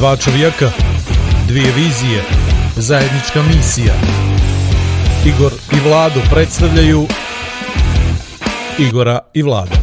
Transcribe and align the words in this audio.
Dva 0.00 0.16
čovjeka, 0.16 0.70
dvije 1.48 1.72
vizije, 1.76 2.22
zajednička 2.76 3.42
misija. 3.42 3.94
Igor 5.26 5.52
i 5.72 5.88
Vlado 5.88 6.20
predstavljaju 6.34 7.06
Igora 8.78 9.18
i 9.34 9.42
Vlada. 9.42 9.76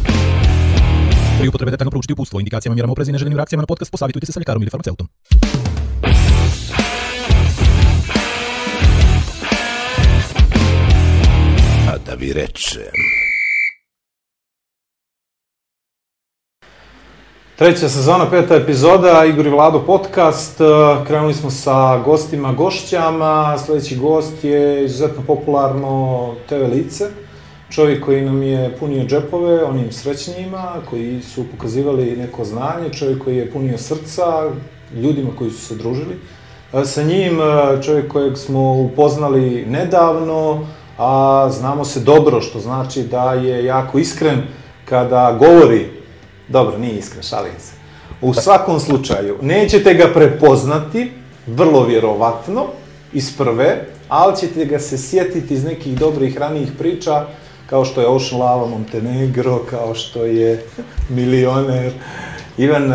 Pri 1.38 1.48
upotrebe 1.48 1.70
detaljno 1.70 1.90
proučiti 1.90 2.12
upustvo, 2.12 2.40
indikacijama, 2.40 2.74
mjerama 2.74 2.92
oprezi 2.92 3.10
i 3.10 3.12
neželjenim 3.12 3.36
reakcijama 3.36 3.62
na 3.62 3.66
podcast 3.66 3.90
posavitujte 3.90 4.26
se 4.26 4.32
sa 4.32 4.40
ljekarom 4.40 4.62
ili 4.62 4.70
farmaceutom. 4.70 5.08
A 11.88 11.96
da 12.06 12.14
vi 12.14 12.32
rečem. 12.32 13.07
Treća 17.58 17.88
sezona, 17.88 18.30
peta 18.30 18.54
epizoda, 18.54 19.24
Igor 19.24 19.46
i 19.46 19.50
Vlado 19.50 19.82
podcast. 19.86 20.60
E, 20.60 20.64
Krenuli 21.06 21.34
smo 21.34 21.50
sa 21.50 21.98
gostima, 22.04 22.52
gošćama. 22.52 23.58
Sljedeći 23.58 23.96
gost 23.96 24.44
je 24.44 24.84
izuzetno 24.84 25.22
popularno 25.26 26.34
TV 26.48 26.74
lice. 26.74 27.04
Čovjek 27.70 28.04
koji 28.04 28.22
nam 28.22 28.42
je 28.42 28.76
punio 28.80 29.04
džepove, 29.04 29.64
onim 29.64 29.92
srećnijima, 29.92 30.74
koji 30.90 31.22
su 31.22 31.44
pokazivali 31.50 32.16
neko 32.16 32.44
znanje, 32.44 32.92
čovjek 32.98 33.24
koji 33.24 33.36
je 33.36 33.50
punio 33.50 33.78
srca 33.78 34.50
ljudima 34.94 35.30
koji 35.38 35.50
su 35.50 35.66
se 35.66 35.74
družili. 35.74 36.18
E, 36.72 36.84
Sa 36.84 37.02
njim 37.02 37.40
e, 37.40 37.82
čovjek 37.82 38.12
kojeg 38.12 38.36
smo 38.36 38.72
upoznali 38.72 39.66
nedavno, 39.66 40.66
a 40.98 41.48
znamo 41.50 41.84
se 41.84 42.00
dobro, 42.00 42.40
što 42.40 42.60
znači 42.60 43.02
da 43.02 43.32
je 43.32 43.64
jako 43.64 43.98
iskren 43.98 44.42
kada 44.84 45.36
govori 45.38 45.97
Dobro, 46.48 46.78
nije 46.78 46.98
iskren, 46.98 47.22
šalim 47.22 47.52
se. 47.58 47.72
U 48.20 48.34
svakom 48.34 48.80
slučaju, 48.80 49.38
nećete 49.42 49.94
ga 49.94 50.10
prepoznati, 50.14 51.12
vrlo 51.46 51.84
vjerovatno, 51.84 52.66
iz 53.12 53.36
prve, 53.36 53.84
ali 54.08 54.36
ćete 54.36 54.64
ga 54.64 54.78
se 54.78 54.98
sjetiti 54.98 55.54
iz 55.54 55.64
nekih 55.64 55.98
dobrih 55.98 56.38
ranijih 56.38 56.72
priča, 56.78 57.26
kao 57.66 57.84
što 57.84 58.00
je 58.00 58.08
Ocean 58.08 58.40
Lava 58.40 58.66
Montenegro, 58.66 59.58
kao 59.70 59.94
što 59.94 60.24
je 60.24 60.64
Milioner. 61.08 61.92
Ivan 62.58 62.92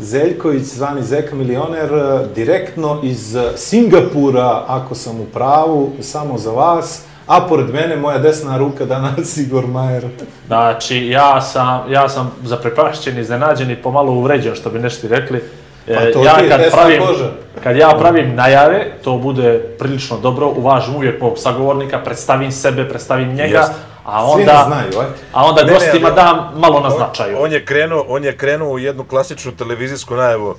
Zeljković, 0.00 0.62
zvani 0.62 1.02
Zeka 1.02 1.34
Milioner, 1.34 1.90
direktno 2.34 3.00
iz 3.02 3.36
Singapura, 3.56 4.64
ako 4.66 4.94
sam 4.94 5.20
u 5.20 5.24
pravu, 5.24 5.92
samo 6.00 6.38
za 6.38 6.50
vas, 6.50 7.02
a 7.26 7.40
pored 7.40 7.68
mene 7.68 7.96
moja 7.96 8.18
desna 8.18 8.58
ruka 8.58 8.84
danas 8.84 9.36
Igor 9.36 9.66
Majer. 9.66 10.04
Znači, 10.46 11.06
ja 11.06 11.40
sam, 11.42 11.92
ja 11.92 12.08
sam 12.08 12.32
zaprepašćen, 12.44 13.18
iznenađen 13.18 13.70
i 13.70 13.76
pomalo 13.76 14.12
uvređen, 14.12 14.54
što 14.54 14.70
bi 14.70 14.78
nešto 14.78 15.08
rekli. 15.08 15.42
E, 15.86 15.94
Pa 15.94 16.12
to 16.12 16.24
ja 16.24 16.48
kad 16.48 16.70
pravim, 16.72 17.00
koža. 17.00 17.30
kad 17.62 17.76
ja 17.76 17.90
pravim 17.90 18.34
najave, 18.34 18.92
to 19.04 19.16
bude 19.16 19.58
prilično 19.78 20.16
dobro, 20.18 20.46
uvažim 20.48 20.94
uvijek 20.96 21.20
mog 21.20 21.32
sagovornika, 21.36 21.98
predstavim 21.98 22.52
sebe, 22.52 22.88
predstavim 22.88 23.28
njega, 23.28 23.58
Jeste. 23.58 23.74
a 24.04 24.24
onda, 24.24 24.64
znaju, 24.66 25.00
aj. 25.00 25.06
a 25.32 25.44
onda 25.44 25.60
Ne, 25.60 25.66
ne, 25.66 25.72
gostima 25.72 26.06
ali- 26.06 26.16
dam 26.16 26.52
malo 26.56 26.80
na 26.80 26.90
značaju. 26.90 27.36
On, 27.36 27.44
on 27.44 27.52
je 27.52 27.64
krenuo, 27.64 28.04
on 28.08 28.24
je 28.24 28.36
krenuo 28.36 28.70
u 28.70 28.78
jednu 28.78 29.04
klasičnu 29.04 29.52
televizijsku 29.52 30.14
najavu. 30.14 30.54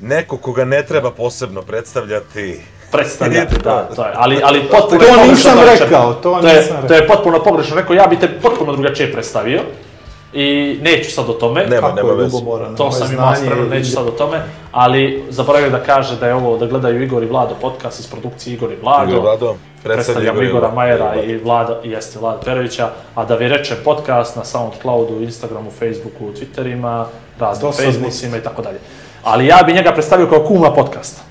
Neko 0.00 0.36
koga 0.36 0.64
ne 0.64 0.82
treba 0.82 1.10
posebno 1.10 1.62
predstavljati. 1.62 2.60
Predstavljati, 2.92 3.58
da, 3.64 3.88
to 3.96 4.04
je, 4.04 4.12
ali, 4.14 4.40
ali 4.44 4.60
potpuno 4.60 5.00
To 5.00 5.04
je 5.04 5.10
pogrešno 5.10 5.32
nisam 5.32 5.58
rekao, 5.80 6.14
to 6.14 6.38
je, 6.38 6.56
nisam 6.56 6.76
rekao. 6.76 6.88
To 6.88 6.94
je 6.94 7.06
potpuno 7.06 7.42
pogrešno 7.42 7.76
rekao, 7.76 7.94
ja 7.94 8.06
bi 8.06 8.16
te 8.16 8.28
potpuno 8.28 8.72
drugačije 8.72 9.12
predstavio 9.12 9.60
i 10.32 10.78
neću 10.82 11.10
sad 11.10 11.28
o 11.28 11.32
tome. 11.32 11.66
Nema, 11.66 11.80
Kako 11.80 11.96
nema 11.96 12.08
je 12.08 12.16
veze. 12.16 12.36
To 12.76 12.86
je 12.86 12.92
sam 12.92 13.12
imao 13.12 13.34
spremno, 13.36 13.64
neću 13.64 13.90
sad 13.90 14.06
o 14.06 14.10
tome, 14.10 14.42
ali 14.72 15.24
zaboravio 15.30 15.70
da 15.70 15.78
kaže 15.78 16.16
da 16.16 16.26
je 16.26 16.34
ovo, 16.34 16.58
da 16.58 16.66
gledaju 16.66 17.02
Igor 17.02 17.22
i 17.22 17.26
Vlado 17.26 17.54
podcast 17.60 18.00
iz 18.00 18.06
produkcije 18.06 18.54
Igor 18.54 18.72
i 18.72 18.76
Vlado. 18.82 19.10
Igor 19.10 19.18
i 19.18 19.22
Vlado, 19.22 19.56
predstavlja 19.82 19.94
predstavljamo 19.94 20.42
Igor 20.42 20.44
Igora. 20.44 20.74
Majera 20.74 21.14
i 21.22 21.36
Vlada, 21.36 21.80
i 21.84 21.90
jeste 21.90 22.18
Vlada 22.18 22.40
Perovića, 22.40 22.90
a 23.14 23.24
da 23.24 23.34
vi 23.34 23.48
reče 23.48 23.74
podcast 23.84 24.36
na 24.36 24.44
Soundcloudu, 24.44 25.22
Instagramu, 25.22 25.70
Facebooku, 25.70 26.24
Twitterima, 26.24 27.04
raznim 27.38 27.72
To 27.72 27.76
Facebookima 27.76 28.36
i 28.36 28.42
tako 28.42 28.62
dalje. 28.62 28.78
Ali 29.22 29.46
ja 29.46 29.62
bi 29.66 29.72
njega 29.72 29.92
predstavio 29.92 30.26
kao 30.26 30.44
kuma 30.44 30.74
podcasta. 30.74 31.22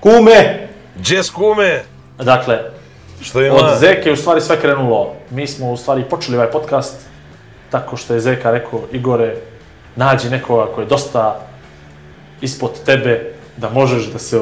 Kume! 0.00 0.71
Jazz 1.02 1.30
kume! 1.30 1.82
Dakle, 2.18 2.58
Što 3.22 3.42
ima? 3.42 3.54
od 3.54 3.78
Zeke 3.78 4.08
je 4.08 4.12
u 4.12 4.16
stvari 4.16 4.40
sve 4.40 4.60
krenulo. 4.60 5.14
Mi 5.30 5.46
smo 5.46 5.72
u 5.72 5.76
stvari 5.76 6.04
počeli 6.10 6.36
ovaj 6.36 6.50
podcast 6.50 6.94
tako 7.70 7.96
što 7.96 8.14
je 8.14 8.20
Zeka 8.20 8.50
rekao, 8.50 8.80
Igore, 8.92 9.36
nađi 9.96 10.30
nekoga 10.30 10.66
koji 10.74 10.84
je 10.84 10.88
dosta 10.88 11.40
ispod 12.40 12.84
tebe, 12.86 13.32
da 13.56 13.70
možeš 13.70 14.04
da 14.06 14.18
se 14.18 14.40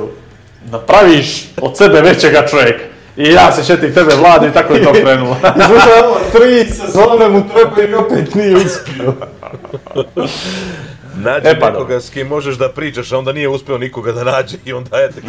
napraviš 0.71 1.49
od 1.63 1.77
sebe 1.77 2.01
većega 2.01 2.47
čovjeka. 2.51 2.85
I 3.17 3.25
ja 3.25 3.53
se 3.53 3.65
šetim 3.65 3.95
tebe 3.95 4.15
vladi 4.15 4.47
i 4.47 4.53
tako 4.53 4.75
je 4.75 4.85
to 4.85 4.93
krenulo. 4.93 5.37
Ovo, 6.05 6.17
tri 6.33 6.65
sezone 6.65 7.29
mu 7.29 7.49
treba 7.49 7.83
i 7.83 7.95
opet 7.95 8.35
nije 8.35 8.57
uspio. 8.57 9.15
Nađi 11.25 11.49
E, 11.49 11.61
pa 11.61 11.71
nekoga 11.71 12.01
s 12.01 12.11
kim 12.11 12.27
možeš 12.27 12.57
da 12.59 12.69
pričaš, 12.69 13.13
a 13.13 13.19
onda 13.19 13.33
nije 13.33 13.49
uspeo 13.49 13.79
nikoga 13.79 14.13
da 14.13 14.25
nađe 14.25 14.57
i 14.65 14.73
onda 14.73 14.97
je 14.97 15.11
tako. 15.11 15.27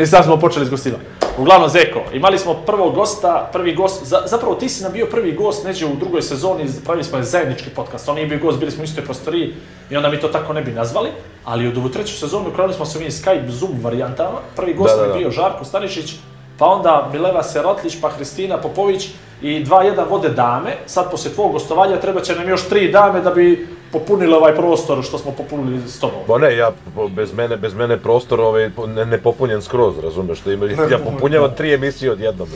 I 0.00 0.06
sad 0.06 0.24
smo 0.24 0.36
počeli 0.36 0.66
s 0.66 0.70
gostima. 0.70 0.96
Uglavnom, 1.38 1.68
Zeko, 1.68 2.02
imali 2.12 2.38
smo 2.38 2.54
prvog 2.54 2.94
gosta, 2.94 3.50
prvi 3.52 3.74
gost, 3.74 4.04
za, 4.04 4.22
zapravo 4.26 4.54
ti 4.54 4.68
si 4.68 4.82
nam 4.82 4.92
bio 4.92 5.06
prvi 5.06 5.32
gost 5.32 5.64
neđe 5.64 5.86
u 5.86 5.96
drugoj 5.96 6.22
sezoni, 6.22 6.64
pravili 6.84 7.04
smo 7.04 7.18
je 7.18 7.24
zajednički 7.24 7.70
podcast, 7.70 8.08
on 8.08 8.14
nije 8.14 8.26
bio 8.26 8.38
gost, 8.38 8.58
bili 8.58 8.70
smo 8.70 8.82
u 8.82 8.84
istoj 8.84 9.04
prostoriji 9.04 9.54
i 9.90 9.96
onda 9.96 10.10
mi 10.10 10.20
to 10.20 10.28
tako 10.28 10.52
ne 10.52 10.62
bi 10.62 10.70
nazvali, 10.72 11.08
ali 11.44 11.68
od 11.68 11.78
ovu 11.78 11.88
treću 11.88 12.18
sezonu 12.18 12.50
krenuli 12.50 12.74
smo 12.74 12.84
sa 12.86 12.98
ovim 12.98 13.10
Skype, 13.10 13.48
Zoom 13.48 13.80
varijantama, 13.82 14.38
prvi 14.56 14.74
gost 14.74 14.96
Da, 14.96 15.02
da, 15.02 15.08
da. 15.08 15.18
bio 15.18 15.30
Žarko 15.30 15.64
Stanišić, 15.64 16.14
pa 16.58 16.66
onda 16.66 17.08
Mileva 17.12 17.42
Serotlić, 17.42 17.96
pa 18.00 18.08
Hristina 18.10 18.58
Popović 18.58 19.08
i 19.42 19.64
2-1 19.64 20.08
vode 20.10 20.28
dame, 20.28 20.76
sad 20.86 21.10
poslije 21.10 21.34
tvojeg 21.34 21.52
gostovanja 21.52 22.00
treba 22.00 22.20
će 22.20 22.34
nam 22.34 22.48
još 22.48 22.68
tri 22.68 22.92
dame 22.92 23.20
da 23.20 23.30
bi 23.30 23.68
popunili 23.92 24.34
ovaj 24.34 24.54
prostor 24.56 25.04
što 25.04 25.18
smo 25.18 25.30
popunili 25.32 25.88
s 25.88 26.00
tobom. 26.00 26.20
Ba 26.28 26.38
ne, 26.38 26.56
ja, 26.56 26.70
bez 27.10 27.32
mene, 27.32 27.56
bez 27.56 27.74
mene 27.74 27.98
prostor 27.98 28.40
ovaj, 28.40 28.70
ne, 28.86 29.06
ne 29.06 29.18
popunjen 29.18 29.62
skroz, 29.62 29.98
razumeš, 29.98 30.38
što 30.40 30.50
ima, 30.50 30.66
ja 30.90 30.98
popunjavam 30.98 31.54
tri 31.56 31.74
emisije 31.74 32.12
odjednom. 32.12 32.48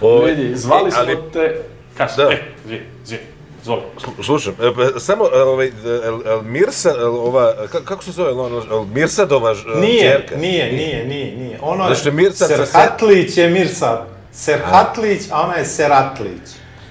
Ovaj, 0.00 0.30
Vidi, 0.30 0.56
zvali 0.56 0.88
e, 0.88 0.90
smo 0.90 1.00
ali, 1.00 1.16
te... 1.32 1.60
Kaži, 1.96 2.12
Da. 2.16 2.32
e, 2.32 2.42
zvi, 2.66 2.82
zvi, 3.04 3.18
zvoli. 3.64 3.82
slu- 3.98 4.24
Slušam, 4.24 4.54
e, 4.62 4.70
pa, 4.74 5.00
samo 5.00 5.24
e, 5.34 5.42
ovaj, 5.42 5.72
el, 6.04 6.20
el 6.26 6.42
Mirsa, 6.42 6.90
el, 6.90 7.16
ova, 7.16 7.54
ka- 7.72 7.84
kako 7.84 8.04
se 8.04 8.10
zove, 8.12 8.30
ono, 8.32 8.62
el 8.70 8.84
Mirsadova 8.84 9.54
Nije, 9.80 10.00
ćerka? 10.02 10.36
nije, 10.36 10.72
nije, 10.72 11.04
nije, 11.04 11.36
nije. 11.36 11.58
Ono 11.62 11.88
je, 11.88 11.94
Znači, 11.94 12.10
Mirsad 12.10 12.48
sa 12.48 12.66
Serhatlić 12.66 13.36
je 13.36 13.48
Mirsad. 13.50 14.06
Serhatlić, 14.32 15.22
a 15.30 15.42
ona 15.42 15.54
je 15.54 15.64
Seratlić. 15.64 16.48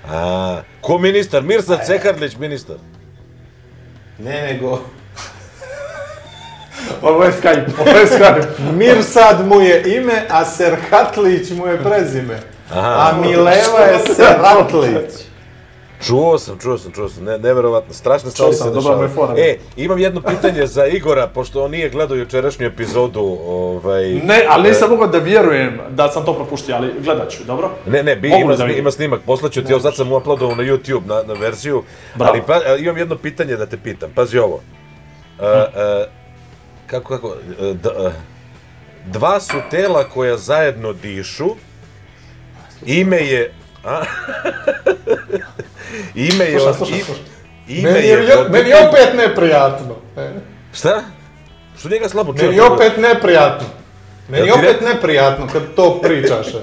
A, 0.09 0.57
ko 0.81 0.97
ministar? 0.97 1.43
Mirsad 1.43 1.85
Cekarlić, 1.85 2.35
ministar. 2.37 2.75
Ne, 4.19 4.41
nego... 4.41 4.81
Ovo 7.01 7.23
je 7.23 7.31
Skype, 7.31 7.65
ovo 7.79 7.97
je 7.99 8.07
Skype. 8.07 8.71
Mirsad 8.73 9.47
mu 9.47 9.61
je 9.61 9.97
ime, 9.97 10.25
a 10.29 10.45
Serhatlić 10.45 11.51
mu 11.51 11.67
je 11.67 11.83
prezime. 11.83 12.39
Aha. 12.71 13.09
A 13.09 13.21
Mileva 13.21 13.79
je 13.79 14.15
Seratlić. 14.15 15.25
Čuo 16.05 16.39
sam, 16.39 16.59
čuo 16.59 16.77
sam, 16.77 16.91
čuo 16.91 17.09
sam, 17.09 17.23
ne, 17.23 17.38
neverovatno, 17.38 17.93
strašne 17.93 18.31
stvari 18.31 18.53
se 18.53 18.71
dešavaju. 18.71 19.09
E, 19.38 19.57
imam 19.77 19.99
jedno 19.99 20.21
pitanje 20.21 20.67
za 20.67 20.85
Igora, 20.85 21.27
pošto 21.27 21.63
on 21.63 21.71
nije 21.71 21.89
gledao 21.89 22.17
jučerašnju 22.17 22.66
epizodu, 22.66 23.38
ovaj... 23.47 24.13
Ne, 24.13 24.45
ali 24.49 24.69
nisam 24.69 24.89
mogao 24.89 25.07
da 25.07 25.17
vjerujem 25.17 25.79
da 25.89 26.09
sam 26.11 26.25
to 26.25 26.33
propustio, 26.33 26.75
ali 26.75 26.93
gledat 27.03 27.29
ću, 27.29 27.43
dobro? 27.43 27.69
Ne, 27.88 28.03
ne, 28.03 28.16
bi, 28.16 28.27
ima, 28.41 28.55
da 28.55 28.66
ima 28.66 28.91
snimak, 28.91 29.21
poslaću 29.25 29.63
ti, 29.63 29.71
evo 29.71 29.81
sad 29.81 29.95
sam 29.95 30.11
uploadovao 30.11 30.55
na 30.55 30.63
YouTube, 30.63 31.05
na, 31.05 31.23
na 31.23 31.33
verziju, 31.33 31.83
Bravo. 32.16 32.31
ali 32.31 32.41
pa, 32.47 32.53
a, 32.53 32.75
imam 32.75 32.97
jedno 32.97 33.16
pitanje 33.16 33.55
da 33.55 33.66
te 33.66 33.77
pitam, 33.77 34.11
pazi 34.16 34.37
ovo. 34.37 34.61
E, 35.41 35.45
e, 35.45 36.05
kako, 36.87 37.09
kako, 37.09 37.35
e, 37.61 37.73
d, 37.73 37.90
e, 37.90 38.11
dva 39.05 39.40
su 39.40 39.57
tela 39.72 40.03
koja 40.03 40.37
zajedno 40.37 40.93
dišu, 40.93 41.49
ime 42.85 43.17
je, 43.17 43.53
a? 43.84 44.02
ime 46.16 46.46
je, 46.46 46.59
Slušaj, 46.59 46.73
slušaj, 46.73 46.99
slušaj. 46.99 47.23
ime 47.67 47.91
Meni 47.91 48.08
je, 48.08 48.14
je, 48.14 48.49
meni 48.49 48.70
je 48.70 48.87
opet 48.87 49.14
neprijatno. 49.17 49.96
E, 50.17 50.32
Šta? 50.73 51.03
Što 51.79 51.90
njega 51.90 52.09
slabo 52.09 52.34
čuje? 52.34 52.46
Meni 52.46 52.55
je 52.55 52.64
opet 52.64 52.97
neprijatno. 52.97 53.67
Meni 54.29 54.47
je 54.47 54.53
opet 54.53 54.82
neprijatno 54.82 55.47
kad 55.53 55.61
to 55.76 56.02
pričaš. 56.02 56.47
e. 56.47 56.59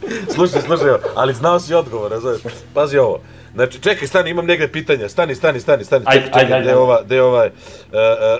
Slušaj, 0.34 0.60
slušaj, 0.62 0.90
ali 1.14 1.34
znao 1.34 1.60
si 1.60 1.74
odgovor, 1.74 2.10
razumiješ? 2.10 2.42
Pazi 2.74 2.98
ovo. 2.98 3.20
Znači, 3.54 3.80
čekaj, 3.80 4.08
stani, 4.08 4.30
imam 4.30 4.46
negdje 4.46 4.72
pitanja. 4.72 5.08
Stani, 5.08 5.34
stani, 5.34 5.60
stani, 5.60 5.84
stani. 5.84 6.04
Ajde, 6.08 6.26
Čekaj, 6.26 6.42
čekaj, 6.42 6.56
ajde, 6.58 6.68
ajde. 6.68 6.76
ova, 6.80 7.02
gdje 7.04 7.14
je 7.14 7.22
ovaj, 7.22 7.46
e, 7.46 7.50
e, 7.92 8.38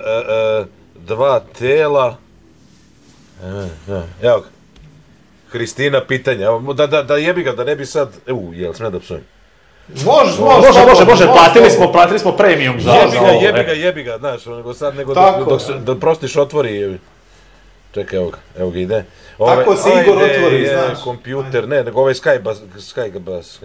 e, 0.61 0.65
dva 0.95 1.39
tela. 1.59 2.17
E, 3.43 3.47
e, 3.93 4.01
evo 4.21 4.39
ga. 4.39 4.47
Hristina 5.49 6.01
pitanja. 6.05 6.47
Da, 6.75 6.87
da, 6.87 7.03
da 7.03 7.17
jebi 7.17 7.43
ga, 7.43 7.51
da 7.51 7.63
ne 7.63 7.75
bi 7.75 7.85
sad, 7.85 8.09
u, 8.27 8.53
jel, 8.53 8.73
smije 8.73 8.91
da 8.91 8.99
psujem. 8.99 9.23
Može, 9.87 10.41
može, 10.41 10.67
Može, 10.67 10.85
može, 10.85 11.05
može, 11.05 11.27
platili 11.27 11.69
smo, 11.69 11.91
platili 11.91 12.19
smo 12.19 12.31
premium 12.31 12.81
za, 12.81 12.91
Jebi 12.91 13.17
ga, 13.19 13.27
jebi 13.27 13.63
ga, 13.63 13.71
jebi 13.71 14.03
ga, 14.03 14.17
znaš, 14.17 14.45
nego 14.45 14.73
sad, 14.73 14.95
nego 14.95 15.13
Tako 15.13 15.39
dok, 15.39 15.49
dok 15.49 15.61
se, 15.61 15.73
da 15.73 15.95
prostiš 15.95 16.35
otvori, 16.35 16.99
čekaj, 17.93 18.19
evo 18.19 18.29
ga, 18.29 18.37
evo 18.57 18.69
ga 18.69 18.79
ide. 18.79 19.05
Tako 19.37 19.75
se 19.75 19.89
Igor 20.01 20.17
otvori, 20.17 20.67
znaš. 20.67 21.03
kompjuter, 21.03 21.67
ne, 21.67 21.83
nego 21.83 21.99
ovaj 22.01 22.13
Sky 22.13 22.41
bas, 22.41 22.57
Sky 22.77 23.19
bas. 23.19 23.59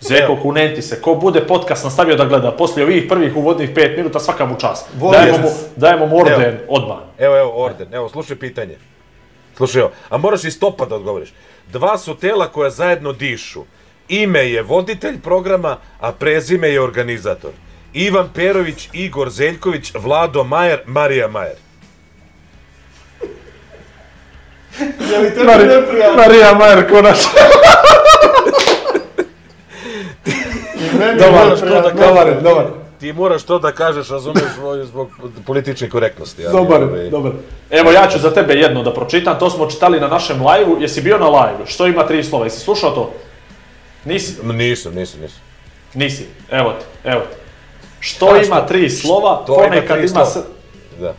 Zeko, 0.00 0.36
kunenti 0.42 0.82
se, 0.82 1.02
ko 1.02 1.14
bude 1.14 1.46
podcast 1.46 1.84
nastavio 1.84 2.16
da 2.16 2.24
gleda 2.24 2.52
poslije 2.52 2.84
ovih 2.84 3.04
prvih 3.08 3.36
uvodnih 3.36 3.74
5 3.74 3.96
minuta, 3.96 4.20
svaka 4.20 4.46
mu 4.46 4.56
čast. 4.58 4.86
Dajemo 5.12 5.38
mu, 5.38 5.48
dajemo 5.76 6.06
mu 6.06 6.18
orden 6.18 6.58
odmah. 6.68 6.98
Evo, 7.18 7.38
evo, 7.38 7.64
orden, 7.64 7.94
evo, 7.94 8.08
slušaj 8.08 8.36
pitanje. 8.36 8.78
Slušaj, 9.56 9.80
evo, 9.80 9.90
a 10.08 10.16
moraš 10.16 10.44
iz 10.44 10.60
topa 10.60 10.86
da 10.86 10.96
odgovoriš. 10.96 11.32
Dva 11.72 11.98
su 11.98 12.14
tela 12.14 12.48
koja 12.48 12.70
zajedno 12.70 13.12
dišu. 13.12 13.64
Ime 14.10 14.50
je 14.50 14.62
voditelj 14.62 15.20
programa, 15.20 15.76
a 16.00 16.12
prezime 16.12 16.68
je 16.68 16.80
organizator. 16.80 17.50
Ivan 17.92 18.28
Perović, 18.34 18.88
Igor 18.92 19.30
Zeljković, 19.30 19.92
Vlado 19.94 20.44
Majer, 20.44 20.80
Marija 20.86 21.28
Majer. 21.28 21.56
Je 24.80 25.18
li 25.18 25.30
tebi 25.30 25.46
Mari- 25.46 25.66
neprijatno? 25.66 26.16
Marija 26.16 26.54
Majer, 26.54 26.90
konačno. 26.90 27.30
Je 30.84 31.14
Dobar, 31.16 31.48
neprijatno. 31.48 31.90
da 31.90 32.06
Dobar, 32.06 32.42
dobar. 32.42 32.66
Ti 33.00 33.12
moraš 33.12 33.42
to 33.42 33.58
da 33.58 33.72
kažeš, 33.72 34.08
razumeš, 34.08 34.42
zbog 34.82 35.10
političke 35.46 35.88
korektnosti. 35.88 36.46
ali, 36.46 36.56
Dobar, 36.56 36.82
ovaj, 36.82 37.10
dobar. 37.10 37.32
Evo 37.70 37.90
ja 37.90 38.08
ću 38.08 38.18
za 38.18 38.34
tebe 38.34 38.54
jedno 38.54 38.82
da 38.82 38.94
pročitam, 38.94 39.38
to 39.38 39.50
smo 39.50 39.66
čitali 39.66 40.00
na 40.00 40.08
našem 40.08 40.36
live-u. 40.46 40.80
Jesi 40.80 41.00
bio 41.02 41.18
na 41.18 41.28
live 41.28 41.66
Što 41.66 41.86
ima 41.86 42.06
tri 42.06 42.24
slova? 42.24 42.44
Jesi 42.46 42.60
slušao 42.60 42.90
to? 42.90 43.12
Nisi? 44.04 44.36
Nisam, 44.44 44.94
nisam, 44.94 45.20
nisam. 45.20 45.38
Nisi. 45.94 46.26
Evo 46.50 46.72
ti, 46.72 46.84
evo 47.04 47.20
ti. 47.20 47.36
Što 48.00 48.26
A, 48.26 48.36
ima 48.36 48.56
što? 48.56 48.66
tri 48.66 48.90
slova, 48.90 49.42
To 49.46 49.54
ima 49.54 49.62
ponekad 49.64 49.96
tri 49.96 50.06
ima... 50.06 50.08
slova. 50.08 50.26
s- 50.26 51.00
Da. 51.00 51.14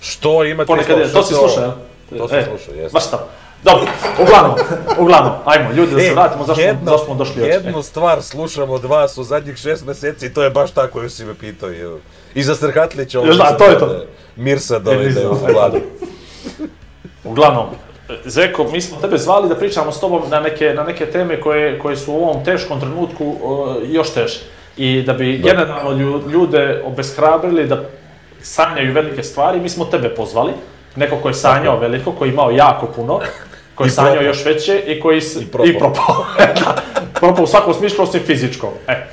Što 0.00 0.44
ima 0.44 0.64
Ponekad 0.64 0.98
je, 0.98 1.08
slova? 1.08 1.12
to 1.16 1.28
si 1.28 1.34
Što 1.34 1.48
slušao, 1.48 1.64
jel? 2.10 2.18
To 2.18 2.28
sam 2.28 2.38
E, 2.38 2.44
slušao, 2.44 2.74
jesam. 2.74 2.92
Baš 2.92 3.10
tamo. 3.10 3.22
Dobro, 3.64 3.86
uglavnom, 4.18 4.56
uglavnom, 4.98 5.32
ajmo, 5.44 5.72
ljudi, 5.72 5.92
da 5.92 6.00
se 6.00 6.06
E, 6.06 6.12
vratimo, 6.12 6.44
zašto, 6.44 6.60
jedno- 6.62 6.80
zašto 6.84 7.04
smo 7.04 7.14
došli 7.14 7.32
ovdje. 7.34 7.48
Jednu 7.48 7.82
stvar 7.82 8.22
slušam 8.22 8.70
od 8.70 8.84
vas 8.84 9.18
u 9.18 9.24
zadnjih 9.24 9.56
šest 9.56 9.84
mjeseci 9.84 10.26
i 10.26 10.34
to 10.34 10.42
je 10.42 10.50
baš 10.50 10.70
tako 10.70 10.92
koju 10.92 11.10
si 11.10 11.24
me 11.24 11.34
pitao. 11.34 11.70
evo. 11.72 11.98
I 12.34 12.42
za 12.42 12.54
Strhatlića 12.54 13.18
ovo 13.18 13.28
Jel 13.28 13.36
da, 13.36 13.56
to 13.58 13.64
je 13.64 13.70
da- 13.70 13.78
to. 13.78 13.86
da- 13.86 14.04
Mirsa 14.36 14.78
da 14.78 14.92
E, 14.92 14.94
je 14.94 15.08
da 15.08 15.20
je 15.20 15.28
u 15.28 15.34
vladu. 15.46 15.80
Uglavnom, 17.24 17.66
Zeko, 18.24 18.64
mi 18.64 18.80
smo 18.80 18.98
tebe 18.98 19.18
zvali 19.18 19.48
da 19.48 19.56
pričamo 19.56 19.92
s 19.92 20.00
tobom 20.00 20.22
na 20.30 20.40
neke, 20.40 20.64
na 20.66 20.84
neke 20.84 21.06
teme 21.06 21.40
koje, 21.40 21.78
koje 21.78 21.96
su 21.96 22.12
u 22.12 22.18
ovom 22.18 22.44
teškom 22.44 22.80
trenutku 22.80 23.26
uh, 23.26 23.38
još 23.84 24.10
teže. 24.10 24.40
I 24.76 25.02
da 25.02 25.12
bi 25.12 25.38
generalno 25.38 25.90
lju- 25.92 26.30
ljude 26.30 26.82
obeshrabrili 26.84 27.66
da 27.66 27.84
sanjaju 28.42 28.92
velike 28.92 29.22
stvari, 29.22 29.60
mi 29.60 29.68
smo 29.68 29.84
tebe 29.84 30.08
pozvali. 30.08 30.52
Neko 30.96 31.16
ko 31.16 31.28
je 31.28 31.34
sanjao 31.34 31.78
veliko, 31.78 32.12
koji 32.12 32.28
je 32.28 32.32
imao 32.32 32.50
jako 32.50 32.86
puno, 32.86 33.20
koji 33.74 33.86
je 33.86 33.90
sanjao 33.90 34.22
još 34.22 34.44
veće 34.44 34.78
i 34.78 35.00
koji 35.00 35.20
s- 35.20 35.36
I 35.36 35.46
propao. 35.46 35.66
i 35.66 35.78
propao. 35.78 36.24
da, 36.56 36.76
propao 37.14 37.44
u 37.44 37.48
svakom 37.48 37.74
smislu 37.74 38.04
osim 38.04 38.20
fizičkom. 38.20 38.70
E. 38.88 39.06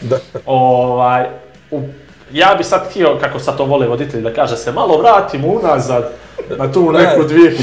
Ovaj, 0.46 1.25
u, 1.72 1.81
ja 2.31 2.56
bi 2.58 2.64
sad 2.64 2.90
htio, 2.90 3.18
kako 3.18 3.40
sad 3.40 3.58
to 3.58 3.66
vole 3.66 3.88
voditelji 3.88 4.24
da 4.24 4.34
kaže, 4.34 4.58
se 4.58 4.72
malo 4.72 4.98
vratimo 4.98 5.48
unazad 5.50 6.12
na 6.50 6.72
tu 6.72 6.92
neku 6.92 7.24
dvije 7.24 7.58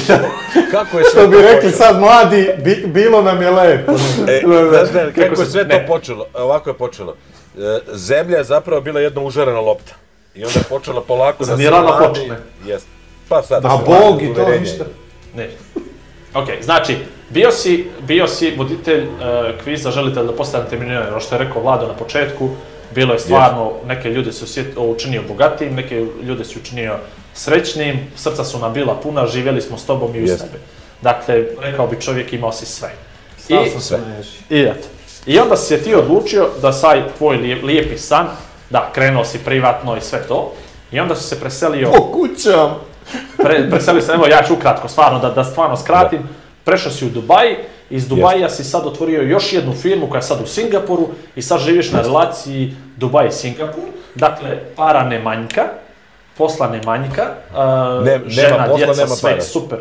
Kako 0.70 0.98
je 0.98 1.04
sve 1.04 1.10
Što 1.12 1.28
bi 1.28 1.36
to 1.36 1.42
rekli 1.42 1.54
počelo? 1.62 1.72
sad 1.74 2.00
mladi, 2.00 2.50
bi- 2.58 2.84
bilo 2.86 3.22
nam 3.22 3.42
je 3.42 3.50
lepo. 3.50 3.92
E, 3.92 4.40
znaš 4.70 4.88
ne, 4.94 5.12
kako 5.14 5.28
Kako 5.28 5.40
je 5.42 5.46
sve 5.46 5.62
to 5.62 5.68
ne. 5.68 5.86
počelo? 5.86 6.26
E, 6.34 6.40
Ovako 6.40 6.70
je 6.70 6.74
počelo. 6.74 7.14
E, 7.58 7.60
Zemlja 7.88 8.38
je 8.38 8.44
zapravo 8.44 8.80
bila 8.80 9.00
jedna 9.00 9.20
užarena 9.20 9.60
lopta. 9.60 9.92
I 10.34 10.44
onda 10.44 10.58
je 10.58 10.64
počela 10.64 11.00
polako 11.00 11.44
da 11.44 11.56
se 11.56 11.62
mladi- 11.62 12.08
počne. 12.08 12.36
Jest. 12.66 12.86
Pa 13.28 13.42
sad. 13.42 13.64
A 13.64 13.70
se 13.70 13.84
Bog 13.84 14.22
i 14.22 14.34
to 14.34 14.48
ništa. 14.50 14.84
Ne. 15.34 15.48
Ok, 16.34 16.46
znači, 16.60 16.96
bio 17.30 17.50
si, 17.50 17.86
bio 18.00 18.26
si 18.26 18.54
voditelj 18.56 19.02
uh, 19.02 19.10
kviza 19.64 19.90
Želite 19.90 20.20
li 20.20 20.26
da 20.26 20.32
postanete 20.32 20.76
milioner, 20.76 21.08
ono 21.08 21.20
što 21.20 21.34
je 21.34 21.44
rekao 21.44 21.62
Vlado 21.62 21.86
na 21.86 21.94
početku, 21.94 22.48
bilo 22.94 23.12
je 23.12 23.18
stvarno, 23.18 23.72
neke 23.86 24.10
ljude 24.10 24.32
su 24.32 24.44
o, 24.76 24.84
učinio 24.86 25.22
bogatijim, 25.28 25.74
neke 25.74 26.06
ljude 26.22 26.44
su 26.44 26.58
učinio 26.58 26.96
srećnim, 27.34 27.98
srca 28.16 28.44
su 28.44 28.58
nam 28.58 28.72
bila 28.72 28.94
puna, 29.00 29.26
živjeli 29.26 29.60
smo 29.62 29.78
s 29.78 29.86
tobom 29.86 30.16
i 30.16 30.22
uz 30.22 30.30
tebe. 30.30 30.58
Dakle, 31.02 31.44
rekao 31.60 31.86
bi 31.86 32.00
čovjek 32.00 32.32
imao 32.32 32.52
si 32.52 32.66
sve. 32.66 32.90
Sam 33.38 33.64
I, 33.64 33.70
sam 33.70 33.80
sve. 33.80 33.98
i 34.50 34.60
eto. 34.62 34.88
I 35.26 35.38
onda 35.38 35.56
si 35.56 35.66
se 35.66 35.82
ti 35.82 35.94
odlučio 35.94 36.48
da 36.62 36.72
saj 36.72 37.02
tvoj 37.18 37.36
lije- 37.36 37.62
lijepi 37.62 37.98
san, 37.98 38.26
da, 38.70 38.90
krenuo 38.94 39.24
si 39.24 39.38
privatno 39.38 39.96
i 39.96 40.00
sve 40.00 40.22
to, 40.28 40.52
i 40.92 41.00
onda 41.00 41.16
si 41.16 41.24
se 41.24 41.40
preselio 41.40 41.90
Po 41.90 42.12
kućam. 42.12 42.74
Pre, 43.36 43.70
preselio 43.70 44.02
se, 44.02 44.12
evo 44.12 44.26
ja 44.26 44.42
ću 44.42 44.54
ukratko, 44.54 44.88
stvarno, 44.88 45.18
da, 45.18 45.30
da 45.30 45.44
stvarno 45.44 45.76
skratim. 45.76 46.28
Prešao 46.64 46.92
si 46.92 47.06
u 47.06 47.10
Dubaj, 47.10 47.56
iz 47.90 48.08
Dubaja 48.08 48.50
si 48.50 48.64
sad 48.64 48.86
otvorio 48.86 49.22
još 49.22 49.52
jednu 49.52 49.72
firmu 49.74 50.06
koja 50.08 50.18
je 50.18 50.22
sad 50.22 50.40
u 50.42 50.46
Singapuru 50.46 51.08
i 51.36 51.42
sad 51.42 51.60
živiš 51.60 51.92
na 51.92 52.00
relaciji 52.00 52.74
Dubaj-Singapur. 52.96 53.84
Dakle, 54.14 54.58
para 54.76 55.04
ne 55.04 55.18
manjka, 55.18 55.62
posla 56.38 56.68
ne 56.68 56.80
manjka, 56.84 57.22
uh, 57.50 58.04
Ne- 58.04 58.10
nema 58.18 58.28
žena, 58.28 58.66
posla, 58.68 58.76
djeca, 58.76 59.00
nema 59.02 59.14
sve, 59.14 59.30
para. 59.30 59.42
super. 59.42 59.78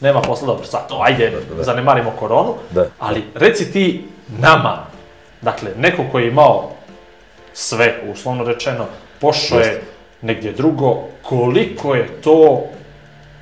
Nema 0.00 0.20
posla, 0.20 0.46
dobro, 0.46 0.64
sad 0.64 0.88
to, 0.88 0.98
ajde, 1.02 1.32
da. 1.56 1.62
zanemarimo 1.62 2.12
koronu, 2.18 2.54
Da. 2.70 2.86
ali 2.98 3.24
reci 3.34 3.72
ti 3.72 4.04
nama, 4.38 4.78
dakle, 5.42 5.70
neko 5.78 6.02
koji 6.12 6.22
je 6.24 6.28
imao 6.30 6.70
sve, 7.52 8.02
uslovno 8.12 8.44
rečeno, 8.44 8.84
pošao 9.20 9.58
je 9.58 9.82
negdje 10.22 10.52
drugo, 10.52 10.96
koliko 11.22 11.94
je 11.94 12.08
to 12.20 12.64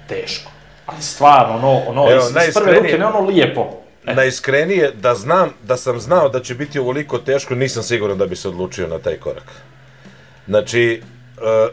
teško. 0.08 0.50
Ali 0.86 1.02
stvarno, 1.02 1.54
ono, 1.54 1.80
ono 1.88 2.10
Evo, 2.10 2.20
iz, 2.20 2.48
iz 2.48 2.54
prve 2.54 2.72
ruke, 2.78 2.98
ne 2.98 3.06
ono 3.06 3.20
lijepo. 3.20 3.70
E, 4.06 4.14
Najiskrenije, 4.14 4.92
da 5.02 5.14
znam, 5.14 5.50
da 5.62 5.76
sam 5.76 6.00
znao 6.00 6.28
da 6.28 6.40
će 6.40 6.54
biti 6.54 6.78
ovoliko 6.78 7.18
teško, 7.18 7.54
nisam 7.54 7.82
siguran 7.82 8.18
da 8.18 8.26
bi 8.26 8.36
se 8.36 8.48
odlučio 8.48 8.88
na 8.88 8.98
taj 8.98 9.16
korak. 9.16 9.50
Znači, 10.46 11.02
e, 11.38 11.68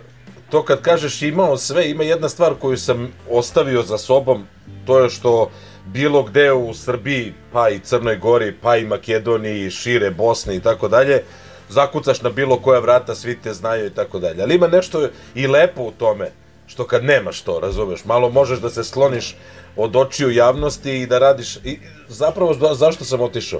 to 0.49 0.65
kad 0.65 0.81
kažeš 0.81 1.21
imao 1.21 1.57
sve, 1.57 1.89
ima 1.89 2.03
jedna 2.03 2.29
stvar 2.29 2.53
koju 2.59 2.77
sam 2.77 3.13
ostavio 3.29 3.83
za 3.83 3.97
sobom, 3.97 4.47
to 4.85 4.99
je 4.99 5.09
što 5.09 5.51
bilo 5.85 6.23
gde 6.23 6.51
u 6.51 6.73
Srbiji, 6.73 7.33
pa 7.53 7.69
i 7.69 7.79
Crnoj 7.79 8.17
Gori, 8.17 8.55
pa 8.61 8.77
i 8.77 8.85
Makedoniji, 8.85 9.69
šire 9.69 10.11
Bosne 10.11 10.55
i 10.55 10.59
tako 10.59 10.87
dalje, 10.87 11.23
zakucaš 11.69 12.21
na 12.21 12.29
bilo 12.29 12.57
koja 12.57 12.79
vrata, 12.79 13.15
svi 13.15 13.37
te 13.43 13.53
znaju 13.53 13.85
i 13.85 13.89
tako 13.89 14.19
dalje. 14.19 14.43
Ali 14.43 14.55
ima 14.55 14.67
nešto 14.67 15.07
i 15.35 15.47
lepo 15.47 15.81
u 15.83 15.91
tome, 15.91 16.31
što 16.71 16.87
kad 16.87 17.03
nemaš 17.03 17.41
to, 17.41 17.59
razumeš, 17.59 18.05
malo 18.05 18.29
možeš 18.29 18.59
da 18.59 18.69
se 18.69 18.83
skloniš 18.83 19.35
od 19.75 19.95
očiju 19.95 20.31
javnosti 20.31 20.91
i 21.01 21.07
da 21.07 21.19
radiš, 21.19 21.55
i 21.55 21.79
zapravo 22.07 22.53
za- 22.53 22.73
zašto 22.73 23.05
sam 23.05 23.21
otišao? 23.21 23.59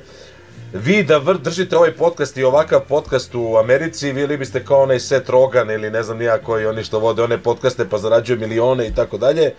Vi 0.74 1.04
da 1.04 1.18
vr, 1.18 1.38
držite 1.38 1.78
ovaj 1.78 1.92
podcast 1.96 2.38
i 2.38 2.44
ovakav 2.44 2.82
podcast 2.88 3.36
u 3.36 3.58
Americi, 3.58 4.14
bili 4.14 4.38
biste 4.38 4.66
kao 4.66 4.84
onaj 4.84 5.00
Seth 5.00 5.30
Rogan 5.30 5.72
ili 5.72 5.90
ne 5.90 6.04
znam 6.04 6.18
nija 6.18 6.38
koji 6.38 6.66
oni 6.66 6.84
što 6.84 7.00
vode 7.00 7.24
one 7.24 7.38
podcaste 7.44 7.90
pa 7.90 7.98
zarađuju 7.98 8.40
milione 8.40 8.88
i 8.88 8.96
tako 8.96 9.18
dalje. 9.18 9.54